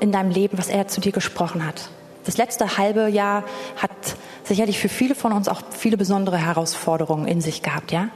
in 0.00 0.12
deinem 0.12 0.30
Leben, 0.30 0.58
was 0.58 0.68
er 0.68 0.88
zu 0.88 1.00
dir 1.00 1.12
gesprochen 1.12 1.66
hat. 1.66 1.88
Das 2.26 2.36
letzte 2.36 2.76
halbe 2.76 3.08
Jahr 3.08 3.44
hat 3.78 3.90
sicherlich 4.44 4.78
für 4.78 4.90
viele 4.90 5.14
von 5.14 5.32
uns 5.32 5.48
auch 5.48 5.62
viele 5.70 5.96
besondere 5.96 6.36
Herausforderungen 6.36 7.26
in 7.26 7.40
sich 7.40 7.62
gehabt, 7.62 7.92
ja? 7.92 8.10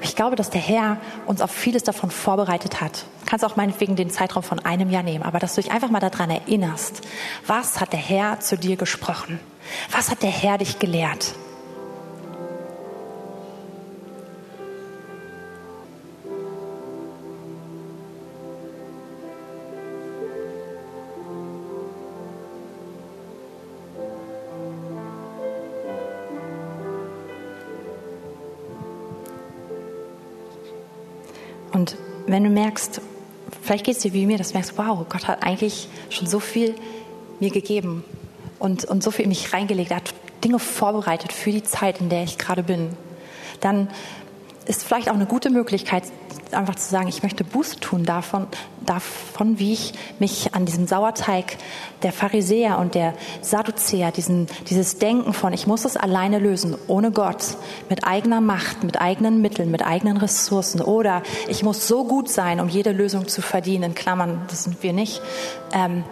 Ich 0.00 0.14
glaube, 0.14 0.36
dass 0.36 0.50
der 0.50 0.60
Herr 0.60 0.98
uns 1.26 1.40
auf 1.40 1.50
vieles 1.50 1.82
davon 1.82 2.10
vorbereitet 2.10 2.80
hat. 2.80 3.04
Du 3.20 3.26
kannst 3.26 3.44
auch 3.44 3.56
meinetwegen 3.56 3.96
den 3.96 4.10
Zeitraum 4.10 4.42
von 4.42 4.58
einem 4.60 4.90
Jahr 4.90 5.02
nehmen, 5.02 5.24
aber 5.24 5.38
dass 5.38 5.54
du 5.54 5.62
dich 5.62 5.70
einfach 5.70 5.90
mal 5.90 6.00
daran 6.00 6.30
erinnerst, 6.30 7.02
was 7.46 7.80
hat 7.80 7.92
der 7.92 8.00
Herr 8.00 8.40
zu 8.40 8.56
dir 8.58 8.76
gesprochen? 8.76 9.40
Was 9.90 10.10
hat 10.10 10.22
der 10.22 10.30
Herr 10.30 10.58
dich 10.58 10.78
gelehrt? 10.78 11.34
Wenn 32.26 32.44
du 32.44 32.50
merkst, 32.50 33.00
vielleicht 33.62 33.84
geht 33.84 33.96
es 33.96 34.02
dir 34.02 34.12
wie 34.12 34.26
mir, 34.26 34.38
dass 34.38 34.48
du 34.48 34.54
merkst, 34.54 34.76
wow, 34.76 35.06
Gott 35.08 35.28
hat 35.28 35.42
eigentlich 35.42 35.88
schon 36.10 36.26
so 36.26 36.40
viel 36.40 36.74
mir 37.40 37.50
gegeben 37.50 38.04
und, 38.58 38.84
und 38.84 39.02
so 39.02 39.10
viel 39.10 39.24
in 39.24 39.28
mich 39.28 39.52
reingelegt, 39.52 39.90
er 39.90 39.98
hat 39.98 40.14
Dinge 40.44 40.58
vorbereitet 40.58 41.32
für 41.32 41.50
die 41.50 41.62
Zeit, 41.62 42.00
in 42.00 42.08
der 42.08 42.24
ich 42.24 42.38
gerade 42.38 42.62
bin, 42.62 42.90
dann 43.60 43.88
ist 44.66 44.84
vielleicht 44.84 45.08
auch 45.08 45.14
eine 45.14 45.26
gute 45.26 45.50
Möglichkeit, 45.50 46.04
einfach 46.52 46.76
zu 46.76 46.88
sagen, 46.88 47.08
ich 47.08 47.22
möchte 47.22 47.44
Buße 47.44 47.80
tun 47.80 48.04
davon, 48.04 48.46
davon, 48.84 49.58
wie 49.58 49.72
ich 49.72 49.92
mich 50.18 50.54
an 50.54 50.64
diesem 50.64 50.86
Sauerteig 50.86 51.56
der 52.02 52.12
Pharisäer 52.12 52.78
und 52.78 52.94
der 52.94 53.14
Sadduzäer, 53.40 54.12
diesen, 54.12 54.46
dieses 54.68 54.98
Denken 54.98 55.32
von, 55.32 55.52
ich 55.52 55.66
muss 55.66 55.84
es 55.84 55.96
alleine 55.96 56.38
lösen, 56.38 56.76
ohne 56.86 57.10
Gott, 57.10 57.56
mit 57.88 58.04
eigener 58.04 58.40
Macht, 58.40 58.84
mit 58.84 59.00
eigenen 59.00 59.40
Mitteln, 59.40 59.70
mit 59.70 59.84
eigenen 59.84 60.16
Ressourcen, 60.16 60.80
oder 60.80 61.22
ich 61.48 61.62
muss 61.62 61.88
so 61.88 62.04
gut 62.04 62.28
sein, 62.28 62.60
um 62.60 62.68
jede 62.68 62.92
Lösung 62.92 63.28
zu 63.28 63.42
verdienen, 63.42 63.84
in 63.84 63.94
Klammern, 63.94 64.42
das 64.48 64.64
sind 64.64 64.82
wir 64.82 64.92
nicht, 64.92 65.20
ähm, 65.72 66.04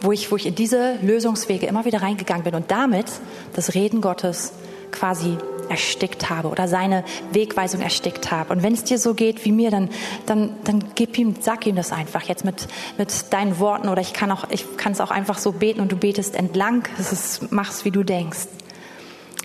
wo 0.00 0.12
ich, 0.12 0.30
wo 0.30 0.36
ich 0.36 0.46
in 0.46 0.54
diese 0.54 0.94
Lösungswege 1.02 1.66
immer 1.66 1.84
wieder 1.84 2.02
reingegangen 2.02 2.44
bin 2.44 2.54
und 2.54 2.70
damit 2.70 3.06
das 3.54 3.74
Reden 3.74 4.00
Gottes 4.00 4.52
quasi 4.90 5.36
erstickt 5.70 6.28
habe 6.28 6.48
oder 6.48 6.68
seine 6.68 7.04
Wegweisung 7.32 7.80
erstickt 7.80 8.30
habe. 8.30 8.52
Und 8.52 8.62
wenn 8.62 8.74
es 8.74 8.84
dir 8.84 8.98
so 8.98 9.14
geht 9.14 9.44
wie 9.44 9.52
mir, 9.52 9.70
dann, 9.70 9.88
dann, 10.26 10.50
dann 10.64 10.84
gib 10.94 11.16
ihm, 11.16 11.36
sag 11.40 11.66
ihm 11.66 11.76
das 11.76 11.92
einfach 11.92 12.24
jetzt 12.24 12.44
mit, 12.44 12.66
mit 12.98 13.32
deinen 13.32 13.58
Worten 13.58 13.88
oder 13.88 14.02
ich 14.02 14.12
kann 14.12 14.30
auch, 14.30 14.50
ich 14.50 14.76
kann 14.76 14.92
es 14.92 15.00
auch 15.00 15.10
einfach 15.10 15.38
so 15.38 15.52
beten 15.52 15.80
und 15.80 15.92
du 15.92 15.96
betest 15.96 16.34
entlang. 16.34 16.88
Es 16.98 17.12
ist, 17.12 17.40
wie 17.84 17.90
du 17.90 18.02
denkst. 18.02 18.48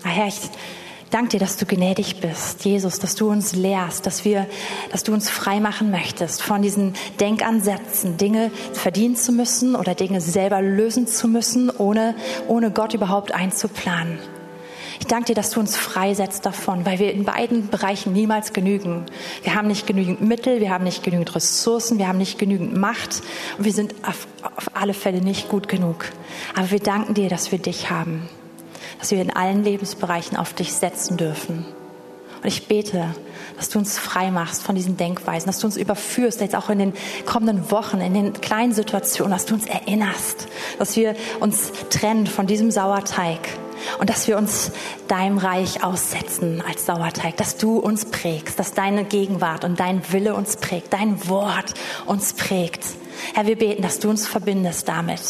Ah, 0.02 0.08
Herr, 0.08 0.26
ich 0.26 0.40
danke 1.10 1.30
dir, 1.30 1.40
dass 1.40 1.56
du 1.56 1.66
gnädig 1.66 2.20
bist, 2.20 2.64
Jesus, 2.64 2.98
dass 2.98 3.14
du 3.14 3.30
uns 3.30 3.54
lehrst, 3.54 4.06
dass 4.06 4.24
wir, 4.24 4.46
dass 4.90 5.04
du 5.04 5.12
uns 5.12 5.30
frei 5.30 5.60
machen 5.60 5.90
möchtest 5.90 6.42
von 6.42 6.62
diesen 6.62 6.94
Denkansätzen, 7.20 8.16
Dinge 8.16 8.50
verdienen 8.72 9.16
zu 9.16 9.32
müssen 9.32 9.76
oder 9.76 9.94
Dinge 9.94 10.20
selber 10.20 10.60
lösen 10.60 11.06
zu 11.06 11.28
müssen, 11.28 11.70
ohne, 11.70 12.14
ohne 12.48 12.70
Gott 12.70 12.94
überhaupt 12.94 13.32
einzuplanen. 13.32 14.18
Ich 14.98 15.06
danke 15.06 15.26
dir, 15.26 15.34
dass 15.34 15.50
du 15.50 15.60
uns 15.60 15.76
freisetzt 15.76 16.46
davon, 16.46 16.86
weil 16.86 16.98
wir 16.98 17.12
in 17.12 17.24
beiden 17.24 17.68
Bereichen 17.68 18.12
niemals 18.12 18.52
genügen. 18.52 19.04
Wir 19.42 19.54
haben 19.54 19.68
nicht 19.68 19.86
genügend 19.86 20.20
Mittel, 20.22 20.60
wir 20.60 20.70
haben 20.70 20.84
nicht 20.84 21.02
genügend 21.02 21.34
Ressourcen, 21.34 21.98
wir 21.98 22.08
haben 22.08 22.18
nicht 22.18 22.38
genügend 22.38 22.76
Macht 22.76 23.22
und 23.58 23.64
wir 23.64 23.72
sind 23.72 23.94
auf, 24.06 24.26
auf 24.42 24.70
alle 24.74 24.94
Fälle 24.94 25.20
nicht 25.20 25.48
gut 25.48 25.68
genug. 25.68 26.06
Aber 26.54 26.70
wir 26.70 26.80
danken 26.80 27.14
dir, 27.14 27.28
dass 27.28 27.52
wir 27.52 27.58
dich 27.58 27.90
haben, 27.90 28.28
dass 28.98 29.10
wir 29.10 29.20
in 29.20 29.34
allen 29.34 29.64
Lebensbereichen 29.64 30.36
auf 30.36 30.54
dich 30.54 30.72
setzen 30.72 31.16
dürfen. 31.16 31.66
Und 32.42 32.48
ich 32.48 32.68
bete, 32.68 33.14
dass 33.56 33.68
du 33.70 33.78
uns 33.78 33.98
frei 33.98 34.30
machst 34.30 34.62
von 34.62 34.74
diesen 34.74 34.96
Denkweisen, 34.96 35.46
dass 35.46 35.58
du 35.58 35.66
uns 35.66 35.76
überführst, 35.76 36.40
jetzt 36.40 36.54
auch 36.54 36.70
in 36.70 36.78
den 36.78 36.92
kommenden 37.24 37.70
Wochen, 37.70 38.00
in 38.00 38.14
den 38.14 38.32
kleinen 38.34 38.72
Situationen, 38.72 39.32
dass 39.32 39.46
du 39.46 39.54
uns 39.54 39.66
erinnerst, 39.66 40.48
dass 40.78 40.96
wir 40.96 41.16
uns 41.40 41.72
trennen 41.90 42.26
von 42.26 42.46
diesem 42.46 42.70
Sauerteig 42.70 43.40
und 43.98 44.10
dass 44.10 44.28
wir 44.28 44.36
uns 44.36 44.72
deinem 45.08 45.38
Reich 45.38 45.82
aussetzen 45.82 46.62
als 46.66 46.86
Sauerteig, 46.86 47.36
dass 47.36 47.56
du 47.56 47.78
uns 47.78 48.06
prägst, 48.06 48.58
dass 48.58 48.72
deine 48.72 49.04
Gegenwart 49.04 49.64
und 49.64 49.80
dein 49.80 50.12
Wille 50.12 50.34
uns 50.34 50.56
prägt, 50.56 50.92
dein 50.92 51.28
Wort 51.28 51.74
uns 52.06 52.32
prägt. 52.32 52.84
Herr, 53.34 53.46
wir 53.46 53.56
beten, 53.56 53.82
dass 53.82 53.98
du 53.98 54.10
uns 54.10 54.26
verbindest 54.26 54.88
damit, 54.88 55.20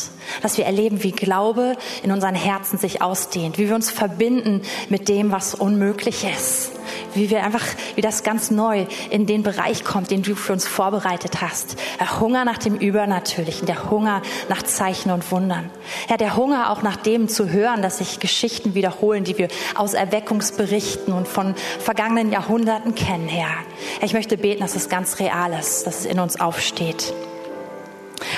dass 0.43 0.59
wir 0.59 0.65
erleben, 0.65 1.03
wie 1.03 1.13
Glaube 1.13 1.77
in 2.03 2.13
unseren 2.13 2.35
Herzen 2.35 2.79
sich 2.79 3.03
ausdehnt, 3.03 3.59
wie 3.59 3.69
wir 3.69 3.75
uns 3.75 3.91
verbinden 3.91 4.63
mit 4.89 5.09
dem, 5.09 5.33
was 5.33 5.55
unmöglich 5.55 6.25
ist, 6.25 6.73
wie 7.15 7.31
wir 7.31 7.43
einfach, 7.43 7.65
wie 7.95 8.01
das 8.01 8.23
ganz 8.23 8.51
neu 8.51 8.87
in 9.11 9.27
den 9.27 9.43
Bereich 9.43 9.85
kommt, 9.85 10.11
den 10.11 10.23
du 10.23 10.35
für 10.35 10.53
uns 10.53 10.67
vorbereitet 10.67 11.41
hast. 11.41 11.77
Der 12.01 12.21
Hunger 12.21 12.45
nach 12.45 12.59
dem 12.59 12.77
Übernatürlichen, 12.77 13.67
der 13.67 13.91
Hunger 13.91 14.23
nach 14.49 14.63
Zeichen 14.63 15.11
und 15.11 15.31
Wundern. 15.31 15.71
Herr, 16.09 16.17
der 16.17 16.37
Hunger 16.37 16.71
auch 16.71 16.83
nach 16.83 16.97
dem 16.97 17.29
zu 17.29 17.51
hören, 17.51 17.83
dass 17.83 17.99
sich 17.99 18.21
Geschichten 18.21 18.75
wiederholen, 18.75 19.25
die 19.25 19.39
wir 19.39 19.49
aus 19.75 19.95
Erweckungsberichten 19.95 21.13
und 21.13 21.29
von 21.29 21.55
vergangenen 21.79 22.33
Jahrhunderten 22.33 22.95
kennen, 22.95 23.29
Herr. 23.29 23.55
Ich 24.03 24.13
möchte 24.13 24.37
beten, 24.37 24.61
dass 24.61 24.77
es 24.77 24.89
ganz 24.89 25.19
real 25.19 25.53
ist, 25.53 25.87
dass 25.87 26.01
es 26.01 26.07
in 26.07 26.19
uns 26.19 26.41
aufsteht. 26.41 27.13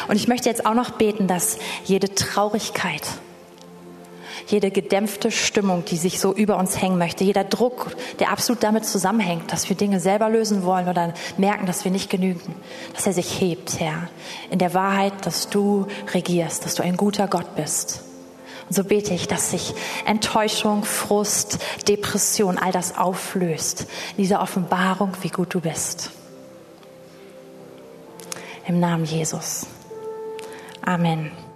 Und 0.06 0.16
ich 0.16 0.28
möchte 0.28 0.48
jetzt 0.48 0.64
auch 0.64 0.74
noch 0.74 0.90
beten, 0.90 1.26
dass 1.26 1.58
jede 1.84 2.14
Traurigkeit, 2.14 3.02
jede 4.46 4.70
gedämpfte 4.70 5.30
Stimmung, 5.30 5.84
die 5.84 5.96
sich 5.96 6.20
so 6.20 6.32
über 6.32 6.56
uns 6.56 6.80
hängen 6.80 6.98
möchte, 6.98 7.24
jeder 7.24 7.44
Druck, 7.44 7.96
der 8.18 8.30
absolut 8.30 8.62
damit 8.62 8.84
zusammenhängt, 8.86 9.52
dass 9.52 9.68
wir 9.68 9.76
Dinge 9.76 10.00
selber 10.00 10.30
lösen 10.30 10.62
wollen 10.64 10.88
oder 10.88 11.12
merken, 11.36 11.66
dass 11.66 11.84
wir 11.84 11.90
nicht 11.90 12.08
genügen, 12.08 12.54
dass 12.94 13.06
er 13.06 13.12
sich 13.12 13.40
hebt, 13.40 13.80
Herr, 13.80 14.08
in 14.50 14.58
der 14.58 14.72
Wahrheit, 14.72 15.26
dass 15.26 15.50
du 15.50 15.86
regierst, 16.14 16.64
dass 16.64 16.76
du 16.76 16.82
ein 16.82 16.96
guter 16.96 17.28
Gott 17.28 17.56
bist 17.56 18.02
Und 18.68 18.74
so 18.74 18.84
bete 18.84 19.14
ich, 19.14 19.28
dass 19.28 19.50
sich 19.50 19.74
Enttäuschung, 20.04 20.84
Frust, 20.84 21.58
Depression, 21.88 22.58
all 22.58 22.70
das 22.70 22.98
auflöst. 22.98 23.86
In 24.16 24.24
dieser 24.24 24.42
Offenbarung, 24.42 25.12
wie 25.22 25.30
gut 25.30 25.54
du 25.54 25.60
bist. 25.60 26.10
Im 28.66 28.78
Namen 28.78 29.06
Jesus. 29.06 29.66
Amen. 30.88 31.47